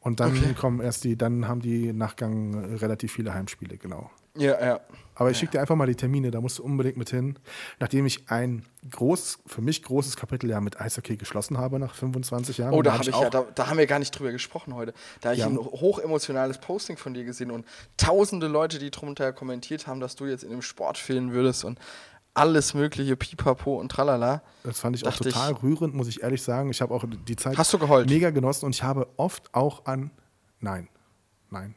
Und 0.00 0.20
dann 0.20 0.36
okay. 0.36 0.54
kommen 0.54 0.80
erst 0.80 1.02
die, 1.04 1.16
dann 1.16 1.48
haben 1.48 1.60
die 1.60 1.92
Nachgang 1.92 2.76
relativ 2.76 3.12
viele 3.12 3.34
Heimspiele, 3.34 3.76
genau. 3.76 4.10
Ja, 4.38 4.64
ja. 4.64 4.80
Aber 5.18 5.30
ich 5.30 5.38
schicke 5.38 5.52
dir 5.52 5.60
einfach 5.60 5.76
mal 5.76 5.86
die 5.86 5.94
Termine, 5.94 6.30
da 6.30 6.42
musst 6.42 6.58
du 6.58 6.62
unbedingt 6.62 6.98
mit 6.98 7.08
hin. 7.08 7.38
Nachdem 7.80 8.04
ich 8.04 8.30
ein 8.30 8.66
großes, 8.90 9.38
für 9.46 9.62
mich 9.62 9.82
großes 9.82 10.14
Kapitel 10.14 10.50
ja 10.50 10.60
mit 10.60 10.78
Eishockey 10.78 11.16
geschlossen 11.16 11.56
habe 11.56 11.78
nach 11.78 11.94
25 11.94 12.58
Jahren. 12.58 12.74
Oh, 12.74 12.82
da, 12.82 12.92
hab 12.92 13.00
ich, 13.00 13.08
ich 13.08 13.18
ja, 13.18 13.30
da, 13.30 13.46
da, 13.54 13.68
haben 13.68 13.78
wir 13.78 13.86
gar 13.86 13.98
nicht 13.98 14.10
drüber 14.10 14.30
gesprochen 14.30 14.74
heute. 14.74 14.92
Da 15.22 15.30
habe 15.30 15.38
ja. 15.38 15.46
ich 15.46 15.52
ein 15.52 15.58
hochemotionales 15.58 16.58
Posting 16.58 16.98
von 16.98 17.14
dir 17.14 17.24
gesehen 17.24 17.50
und 17.50 17.64
tausende 17.96 18.46
Leute, 18.46 18.78
die 18.78 18.90
drunter 18.90 19.32
kommentiert 19.32 19.86
haben, 19.86 20.00
dass 20.00 20.16
du 20.16 20.26
jetzt 20.26 20.44
in 20.44 20.50
dem 20.50 20.62
Sport 20.62 20.98
fehlen 20.98 21.32
würdest 21.32 21.64
und 21.64 21.78
alles 22.34 22.74
mögliche, 22.74 23.16
pipapo 23.16 23.80
und 23.80 23.90
tralala. 23.90 24.42
Das 24.64 24.80
fand 24.80 24.96
ich 24.96 25.06
auch 25.06 25.16
total 25.16 25.52
ich, 25.52 25.62
rührend, 25.62 25.94
muss 25.94 26.08
ich 26.08 26.22
ehrlich 26.22 26.42
sagen. 26.42 26.68
Ich 26.68 26.82
habe 26.82 26.92
auch 26.92 27.04
die 27.26 27.36
Zeit 27.36 27.56
Hast 27.56 27.72
du 27.72 27.78
geheult? 27.78 28.10
mega 28.10 28.28
genossen 28.28 28.66
und 28.66 28.74
ich 28.74 28.82
habe 28.82 29.08
oft 29.16 29.54
auch 29.54 29.86
an. 29.86 30.10
Nein, 30.60 30.88
nein. 31.48 31.74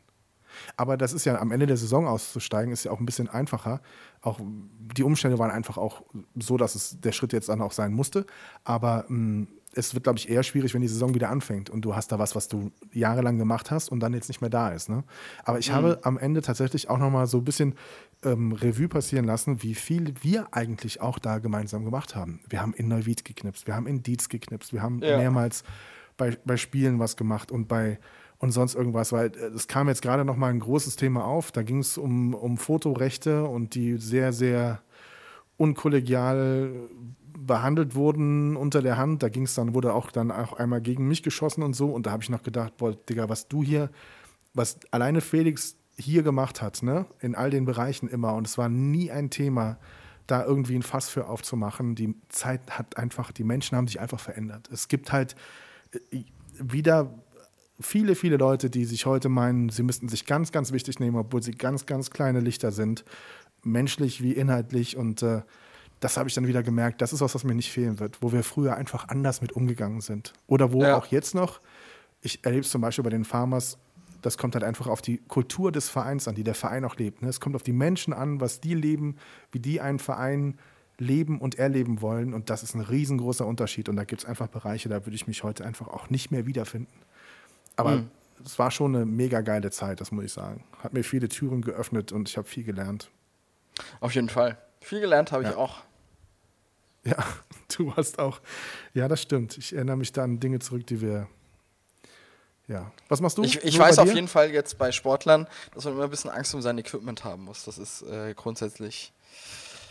Aber 0.78 0.97
das 0.97 1.14
ist 1.14 1.26
ja 1.26 1.39
am 1.39 1.51
Ende 1.51 1.66
der 1.66 1.78
Saison 1.78 2.07
auszusteigen, 2.07 2.72
ist 2.72 2.84
ja 2.84 2.91
auch 2.91 2.99
ein 2.99 3.05
bisschen 3.05 3.30
einfacher. 3.30 3.82
Auch 4.22 4.39
die 4.41 5.03
Umstände 5.03 5.39
waren 5.39 5.51
einfach 5.51 5.78
auch 5.78 6.03
so, 6.36 6.57
dass 6.57 6.76
es 6.76 6.99
der 6.99 7.12
Schritt 7.12 7.34
jetzt 7.34 7.49
dann 7.49 7.62
auch 7.62 7.72
sein 7.72 7.93
musste. 7.93 8.26
Aber 8.64 9.05
mh, 9.07 9.18
mm, 9.18 9.47
es 9.74 9.93
wird, 9.93 10.03
glaube 10.03 10.18
ich, 10.18 10.30
eher 10.30 10.43
schwierig, 10.43 10.74
wenn 10.74 10.82
die 10.82 10.88
Saison 10.88 11.14
wieder 11.14 11.30
anfängt 11.30 11.70
und 11.70 11.82
du 11.82 11.95
hast 11.95 12.12
da 12.12 12.18
was, 12.18 12.36
was 12.36 12.47
du 12.47 12.72
jahrelang 12.91 13.38
gemacht 13.38 13.70
hast 13.70 13.89
und 13.89 13.99
dann 13.99 14.14
jetzt 14.14 14.28
nicht 14.28 14.41
mehr 14.41 14.49
da 14.49 14.70
ist. 14.70 14.89
Ne? 14.89 15.03
Aber 15.43 15.60
ich 15.60 15.70
mhm. 15.70 15.76
habe 15.76 15.99
am 16.03 16.18
Ende 16.18 16.41
tatsächlich 16.41 16.89
auch 16.89 16.97
nochmal 16.97 17.28
so 17.28 17.38
ein 17.38 17.45
bisschen 17.45 17.76
ähm, 18.24 18.51
Revue 18.51 18.88
passieren 18.88 19.26
lassen, 19.26 19.62
wie 19.62 19.76
viel 19.76 20.14
wir 20.22 20.47
eigentlich 20.51 21.01
auch 21.01 21.20
da 21.20 21.38
gemeinsam 21.38 21.86
gemacht 21.86 22.16
haben. 22.16 22.41
Wir 22.49 22.62
haben 22.62 22.74
in 22.74 22.88
Neuwied 22.88 23.26
geknipst, 23.26 23.68
wir 23.68 23.76
haben 23.76 23.88
in 23.88 24.01
Dietz 24.01 24.30
geknipst, 24.30 24.74
wir 24.74 24.82
haben 24.82 25.01
ja. 25.01 25.18
mehrmals 25.18 25.64
bei, 26.18 26.38
bei 26.45 26.57
Spielen 26.57 26.99
was 26.99 27.16
gemacht 27.16 27.51
und 27.51 27.68
bei 27.68 27.99
und 28.40 28.52
sonst 28.52 28.74
irgendwas, 28.76 29.12
weil 29.12 29.28
äh, 29.28 29.52
es 29.56 29.68
kam 29.68 29.88
jetzt 29.88 30.02
gerade 30.02 30.26
nochmal 30.26 30.50
ein 30.50 30.60
großes 30.60 30.96
Thema 30.96 31.26
auf. 31.26 31.52
Da 31.52 31.62
ging 31.62 31.80
es 31.80 31.98
um, 31.98 32.34
um 32.34 32.58
Fotorechte 32.58 33.46
und 33.46 33.76
die 33.76 33.98
sehr, 33.98 34.34
sehr 34.34 34.82
unkollegial 35.58 36.72
behandelt 37.38 37.96
wurden 37.96 38.56
unter 38.56 38.82
der 38.82 38.98
Hand. 38.98 39.24
Da 39.24 39.30
ging 39.30 39.44
es 39.44 39.56
dann, 39.56 39.74
wurde 39.74 39.94
auch 39.94 40.12
dann 40.12 40.32
auch 40.32 40.54
einmal 40.54 40.82
gegen 40.82 41.08
mich 41.08 41.22
geschossen 41.22 41.64
und 41.64 41.74
so. 41.74 41.92
Und 41.92 42.06
da 42.06 42.12
habe 42.12 42.24
ich 42.24 42.30
noch 42.30 42.44
gedacht, 42.44 42.78
boah, 42.78 42.94
Digga, 42.94 43.30
was 43.30 43.48
du 43.48 43.62
hier, 43.62 43.90
was 44.54 44.80
alleine 44.92 45.22
Felix 45.22 45.76
hier 45.98 46.24
gemacht 46.24 46.62
hat, 46.62 46.82
ne, 46.82 47.06
in 47.20 47.36
all 47.36 47.50
den 47.50 47.66
Bereichen 47.66 48.08
immer. 48.08 48.34
Und 48.36 48.48
es 48.48 48.58
war 48.58 48.70
nie 48.70 49.12
ein 49.12 49.30
Thema, 49.30 49.78
da 50.28 50.46
irgendwie 50.46 50.76
ein 50.76 50.84
Fass 50.84 51.10
für 51.10 51.28
aufzumachen. 51.28 51.96
Die 51.96 52.16
Zeit 52.30 52.62
hat 52.72 52.98
einfach, 52.98 53.32
die 53.32 53.44
Menschen 53.44 53.78
haben 53.78 53.88
sich 53.88 54.00
einfach 54.00 54.20
verändert. 54.20 54.70
Es 54.72 54.88
gibt 54.88 55.12
halt 55.12 55.36
äh, 56.12 56.24
wieder 56.60 57.14
viele, 57.80 58.16
viele 58.16 58.38
Leute, 58.38 58.70
die 58.70 58.86
sich 58.86 59.06
heute 59.06 59.30
meinen, 59.30 59.70
sie 59.70 59.84
müssten 59.84 60.10
sich 60.10 60.26
ganz, 60.26 60.52
ganz 60.52 60.72
wichtig 60.72 61.00
nehmen, 61.00 61.18
obwohl 61.18 61.42
sie 61.42 61.52
ganz, 61.52 61.86
ganz 61.86 62.12
kleine 62.12 62.40
Lichter 62.40 62.72
sind, 62.72 63.06
menschlich 63.64 64.22
wie 64.22 64.34
inhaltlich. 64.34 64.98
Und 64.98 65.24
äh, 65.24 65.42
das 66.00 66.18
habe 66.18 66.30
ich 66.30 66.36
dann 66.36 66.48
wieder 66.48 66.64
gemerkt, 66.64 67.02
das 67.02 67.14
ist 67.14 67.22
was, 67.22 67.36
was 67.36 67.44
mir 67.44 67.56
nicht 67.56 67.72
fehlen 67.72 68.00
wird, 68.00 68.22
wo 68.22 68.32
wir 68.32 68.44
früher 68.44 68.76
einfach 68.76 69.08
anders 69.10 69.42
mit 69.42 69.52
umgegangen 69.54 70.02
sind. 70.02 70.34
Oder 70.48 70.72
wo 70.72 70.84
ja. 70.84 70.98
auch 70.98 71.08
jetzt 71.08 71.36
noch, 71.36 71.62
ich 72.22 72.44
erlebe 72.44 72.62
es 72.62 72.70
zum 72.70 72.82
Beispiel 72.82 73.04
bei 73.04 73.10
den 73.10 73.26
Farmers, 73.26 73.78
das 74.22 74.38
kommt 74.38 74.56
halt 74.56 74.66
einfach 74.66 74.88
auf 74.88 75.02
die 75.02 75.18
Kultur 75.18 75.72
des 75.72 75.88
Vereins 75.88 76.28
an, 76.28 76.36
die 76.36 76.44
der 76.44 76.56
Verein 76.56 76.84
auch 76.84 76.98
lebt. 76.98 77.22
Ne? 77.22 77.30
Es 77.30 77.40
kommt 77.40 77.56
auf 77.56 77.64
die 77.64 77.72
Menschen 77.72 78.14
an, 78.14 78.42
was 78.42 78.60
die 78.60 78.74
leben, 78.74 79.16
wie 79.54 79.60
die 79.60 79.80
einen 79.80 80.00
Verein 80.00 80.58
leben 80.98 81.40
und 81.40 81.58
erleben 81.58 82.02
wollen. 82.02 82.34
Und 82.34 82.50
das 82.50 82.62
ist 82.62 82.76
ein 82.76 82.82
riesengroßer 82.82 83.46
Unterschied. 83.46 83.88
Und 83.88 83.96
da 83.96 84.04
gibt 84.04 84.24
es 84.24 84.28
einfach 84.28 84.48
Bereiche, 84.48 84.90
da 84.90 85.06
würde 85.06 85.16
ich 85.16 85.28
mich 85.28 85.44
heute 85.44 85.66
einfach 85.66 85.88
auch 85.88 86.10
nicht 86.10 86.32
mehr 86.32 86.46
wiederfinden. 86.46 87.00
Aber 87.80 87.92
mhm. 87.98 88.12
es 88.44 88.60
war 88.60 88.72
schon 88.72 88.96
eine 88.96 89.06
mega 89.06 89.42
geile 89.42 89.72
Zeit, 89.72 90.02
das 90.02 90.12
muss 90.12 90.26
ich 90.26 90.34
sagen. 90.34 90.64
Hat 90.84 90.94
mir 90.94 91.04
viele 91.04 91.30
Türen 91.30 91.62
geöffnet 91.62 92.12
und 92.12 92.30
ich 92.30 92.38
habe 92.38 92.48
viel 92.48 92.64
gelernt. 92.64 93.10
Auf 94.00 94.14
jeden 94.14 94.30
Fall. 94.30 94.58
Viel 94.82 95.00
gelernt 95.00 95.32
habe 95.32 95.44
ja. 95.44 95.52
ich 95.52 95.56
auch. 95.56 95.82
Ja, 97.06 97.18
du 97.78 97.96
hast 97.96 98.20
auch. 98.20 98.42
Ja, 98.94 99.08
das 99.08 99.22
stimmt. 99.22 99.58
Ich 99.58 99.74
erinnere 99.74 99.98
mich 99.98 100.12
da 100.12 100.24
an 100.24 100.40
Dinge 100.40 100.60
zurück, 100.60 100.86
die 100.88 101.02
wir. 101.02 101.28
Ja. 102.68 102.92
Was 103.08 103.20
machst 103.20 103.38
du? 103.38 103.44
Ich, 103.44 103.64
ich 103.64 103.80
weiß 103.80 103.98
auf 103.98 104.14
jeden 104.14 104.28
Fall 104.28 104.52
jetzt 104.52 104.78
bei 104.78 104.92
Sportlern, 104.92 105.48
dass 105.74 105.86
man 105.86 105.94
immer 105.96 106.04
ein 106.04 106.10
bisschen 106.10 106.30
Angst 106.30 106.54
um 106.54 106.62
sein 106.62 106.78
Equipment 106.78 107.24
haben 107.24 107.46
muss. 107.46 107.66
Das 107.66 107.80
ist 107.80 108.04
äh, 108.04 108.34
grundsätzlich 108.36 109.12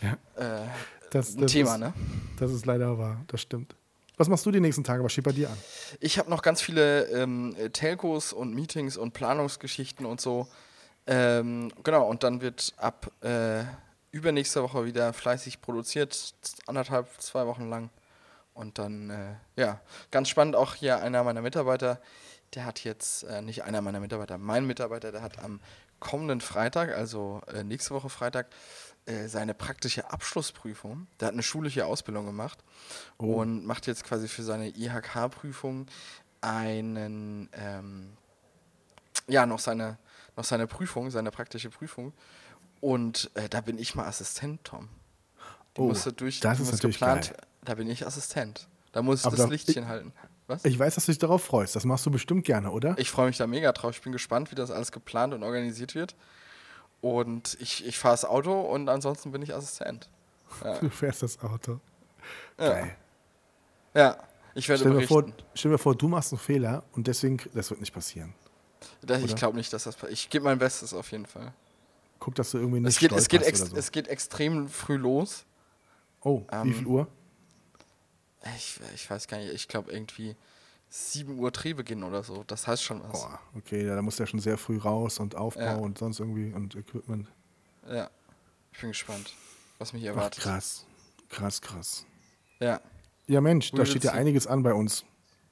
ja. 0.00 0.12
äh, 0.36 0.66
das, 1.10 1.36
ein 1.36 1.46
Thema, 1.48 1.74
ist, 1.74 1.80
ne? 1.80 1.92
Das 2.38 2.52
ist 2.52 2.66
leider 2.66 2.96
wahr, 2.98 3.24
das 3.26 3.40
stimmt. 3.40 3.74
Was 4.18 4.28
machst 4.28 4.44
du 4.44 4.50
die 4.50 4.60
nächsten 4.60 4.82
Tage? 4.82 5.02
Was 5.04 5.12
steht 5.12 5.24
bei 5.24 5.32
dir 5.32 5.48
an? 5.48 5.56
Ich 6.00 6.18
habe 6.18 6.28
noch 6.28 6.42
ganz 6.42 6.60
viele 6.60 7.04
ähm, 7.04 7.54
Telcos 7.72 8.32
und 8.32 8.52
Meetings 8.52 8.96
und 8.96 9.12
Planungsgeschichten 9.12 10.04
und 10.04 10.20
so. 10.20 10.48
Ähm, 11.06 11.70
genau, 11.84 12.08
und 12.08 12.24
dann 12.24 12.40
wird 12.40 12.74
ab 12.78 13.12
äh, 13.22 13.62
übernächste 14.10 14.60
Woche 14.62 14.84
wieder 14.84 15.12
fleißig 15.12 15.60
produziert, 15.60 16.34
anderthalb, 16.66 17.08
zwei 17.20 17.46
Wochen 17.46 17.70
lang. 17.70 17.90
Und 18.54 18.78
dann, 18.78 19.10
äh, 19.10 19.34
ja, 19.54 19.80
ganz 20.10 20.28
spannend 20.28 20.56
auch 20.56 20.74
hier 20.74 20.98
einer 20.98 21.22
meiner 21.22 21.40
Mitarbeiter, 21.40 22.00
der 22.54 22.64
hat 22.64 22.82
jetzt, 22.82 23.22
äh, 23.22 23.40
nicht 23.40 23.62
einer 23.62 23.82
meiner 23.82 24.00
Mitarbeiter, 24.00 24.36
mein 24.36 24.66
Mitarbeiter, 24.66 25.12
der 25.12 25.22
hat 25.22 25.38
am 25.38 25.60
kommenden 26.00 26.40
Freitag, 26.40 26.90
also 26.90 27.40
äh, 27.54 27.62
nächste 27.62 27.94
Woche 27.94 28.08
Freitag, 28.08 28.48
seine 29.26 29.54
praktische 29.54 30.10
Abschlussprüfung. 30.10 31.06
Der 31.20 31.28
hat 31.28 31.32
eine 31.32 31.42
schulische 31.42 31.86
Ausbildung 31.86 32.26
gemacht 32.26 32.58
oh. 33.18 33.40
und 33.40 33.64
macht 33.64 33.86
jetzt 33.86 34.04
quasi 34.04 34.28
für 34.28 34.42
seine 34.42 34.68
IHK-Prüfung 34.68 35.86
einen, 36.40 37.48
ähm, 37.52 38.16
ja, 39.26 39.46
noch 39.46 39.58
seine, 39.58 39.98
noch 40.36 40.44
seine 40.44 40.66
Prüfung, 40.66 41.10
seine 41.10 41.30
praktische 41.30 41.70
Prüfung. 41.70 42.12
Und 42.80 43.30
äh, 43.34 43.48
da 43.48 43.60
bin 43.60 43.78
ich 43.78 43.94
mal 43.94 44.06
Assistent, 44.06 44.62
Tom. 44.64 44.88
Die 45.76 45.80
oh, 45.80 45.88
musste 45.88 46.12
durch, 46.12 46.40
das 46.40 46.60
ist 46.60 46.72
natürlich 46.72 46.98
geplant, 46.98 47.32
geil. 47.32 47.46
da 47.64 47.74
bin 47.74 47.88
ich 47.88 48.06
Assistent. 48.06 48.68
Da 48.92 49.02
muss 49.02 49.20
ich 49.20 49.26
Aber 49.26 49.36
das 49.36 49.46
da, 49.46 49.50
Lichtchen 49.50 49.84
ich, 49.84 49.88
halten. 49.88 50.12
Was? 50.46 50.64
Ich 50.64 50.78
weiß, 50.78 50.94
dass 50.94 51.06
du 51.06 51.12
dich 51.12 51.18
darauf 51.18 51.44
freust. 51.44 51.76
Das 51.76 51.84
machst 51.84 52.06
du 52.06 52.10
bestimmt 52.10 52.44
gerne, 52.44 52.70
oder? 52.70 52.96
Ich 52.98 53.10
freue 53.10 53.26
mich 53.26 53.36
da 53.36 53.46
mega 53.46 53.70
drauf. 53.72 53.94
Ich 53.94 54.02
bin 54.02 54.12
gespannt, 54.12 54.50
wie 54.50 54.54
das 54.54 54.70
alles 54.70 54.92
geplant 54.92 55.34
und 55.34 55.42
organisiert 55.42 55.94
wird. 55.94 56.14
Und 57.00 57.56
ich, 57.60 57.86
ich 57.86 57.98
fahre 57.98 58.14
das 58.14 58.24
Auto 58.24 58.60
und 58.60 58.88
ansonsten 58.88 59.30
bin 59.30 59.42
ich 59.42 59.54
Assistent. 59.54 60.08
Ja. 60.64 60.78
Du 60.78 60.90
fährst 60.90 61.22
das 61.22 61.40
Auto. 61.42 61.80
Geil. 62.56 62.96
Ja, 63.94 64.16
ich 64.54 64.68
werde 64.68 64.80
stell 64.80 64.92
mir, 64.92 65.06
vor, 65.06 65.24
stell 65.54 65.70
mir 65.70 65.78
vor, 65.78 65.94
du 65.94 66.08
machst 66.08 66.32
einen 66.32 66.40
Fehler 66.40 66.82
und 66.92 67.06
deswegen, 67.06 67.38
das 67.54 67.70
wird 67.70 67.80
nicht 67.80 67.92
passieren. 67.92 68.34
Das, 69.02 69.22
ich 69.22 69.36
glaube 69.36 69.56
nicht, 69.56 69.72
dass 69.72 69.84
das 69.84 69.94
passiert. 69.94 70.12
Ich 70.12 70.30
gebe 70.30 70.44
mein 70.44 70.58
Bestes 70.58 70.92
auf 70.94 71.10
jeden 71.12 71.26
Fall. 71.26 71.52
Guck, 72.18 72.34
dass 72.34 72.50
du 72.50 72.58
irgendwie 72.58 72.80
nicht 72.80 72.94
es 72.94 72.98
geht, 72.98 73.12
es 73.12 73.28
geht, 73.28 73.56
so. 73.56 73.76
es 73.76 73.92
geht 73.92 74.08
extrem 74.08 74.68
früh 74.68 74.96
los. 74.96 75.44
Oh, 76.22 76.42
ähm, 76.50 76.64
wie 76.64 76.72
viel 76.74 76.86
Uhr? 76.86 77.06
Ich, 78.56 78.80
ich 78.94 79.08
weiß 79.08 79.28
gar 79.28 79.38
nicht, 79.38 79.52
ich 79.52 79.68
glaube 79.68 79.92
irgendwie 79.92 80.34
7 80.90 81.38
Uhr 81.38 81.50
Drehbeginn 81.50 82.02
oder 82.02 82.22
so. 82.22 82.44
Das 82.46 82.66
heißt 82.66 82.82
schon 82.82 83.02
was. 83.02 83.20
Boah, 83.22 83.40
okay, 83.56 83.84
da 83.84 84.00
muss 84.00 84.16
der 84.16 84.26
schon 84.26 84.40
sehr 84.40 84.56
früh 84.56 84.78
raus 84.78 85.18
und 85.18 85.34
Aufbau 85.34 85.62
ja. 85.62 85.76
und 85.76 85.98
sonst 85.98 86.20
irgendwie 86.20 86.52
und 86.52 86.74
Equipment. 86.74 87.28
Ja, 87.88 88.10
ich 88.72 88.80
bin 88.80 88.90
gespannt, 88.90 89.34
was 89.78 89.92
mich 89.92 90.04
erwartet. 90.04 90.40
Ach, 90.40 90.50
krass, 90.50 90.86
krass, 91.28 91.60
krass. 91.60 92.06
Ja. 92.60 92.80
Ja, 93.26 93.40
Mensch, 93.42 93.72
da 93.72 93.84
steht 93.84 94.04
ja 94.04 94.12
einiges 94.12 94.46
an 94.46 94.62
bei 94.62 94.72
uns. 94.72 95.04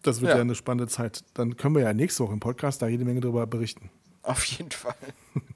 Das 0.03 0.21
wird 0.21 0.31
ja. 0.31 0.37
ja 0.37 0.41
eine 0.41 0.55
spannende 0.55 0.89
Zeit. 0.91 1.25
Dann 1.35 1.57
können 1.57 1.75
wir 1.75 1.83
ja 1.83 1.93
nächste 1.93 2.25
Woche 2.25 2.33
im 2.33 2.41
Podcast 2.41 2.81
da 2.81 2.87
jede 2.87 3.05
Menge 3.05 3.21
drüber 3.21 3.47
berichten. 3.47 3.91
Auf 4.23 4.45
jeden 4.45 4.71
Fall. 4.71 4.95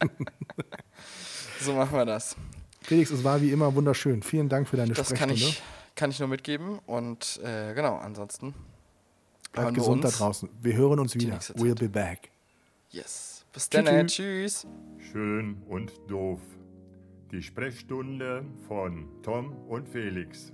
so 1.61 1.73
machen 1.73 1.97
wir 1.97 2.05
das. 2.05 2.37
Felix, 2.83 3.11
es 3.11 3.25
war 3.25 3.41
wie 3.41 3.51
immer 3.53 3.75
wunderschön. 3.75 4.23
Vielen 4.23 4.49
Dank 4.49 4.69
für 4.69 4.77
deine 4.77 4.93
das 4.93 5.07
Sprechstunde. 5.07 5.35
Das 5.35 5.43
kann 5.43 5.51
ich, 5.51 5.63
kann 5.95 6.11
ich 6.11 6.19
nur 6.19 6.29
mitgeben. 6.29 6.79
Und 6.87 7.41
äh, 7.43 7.73
genau, 7.75 7.97
ansonsten 7.97 8.55
Bleibt 9.53 9.75
gesund 9.75 10.05
da 10.05 10.09
draußen. 10.11 10.49
Wir 10.61 10.75
hören 10.77 10.99
uns 11.01 11.15
wieder. 11.15 11.39
We'll 11.39 11.79
be 11.79 11.89
back. 11.89 12.31
Yes. 12.91 13.45
Bis 13.53 13.69
dann. 13.69 14.07
Tschüss. 14.07 14.67
Schön 15.13 15.63
und 15.69 15.93
doof. 16.09 16.41
Die 17.33 17.43
Sprechstunde 17.43 18.45
von 18.67 19.09
Tom 19.23 19.57
und 19.69 19.89
Felix. 19.89 20.53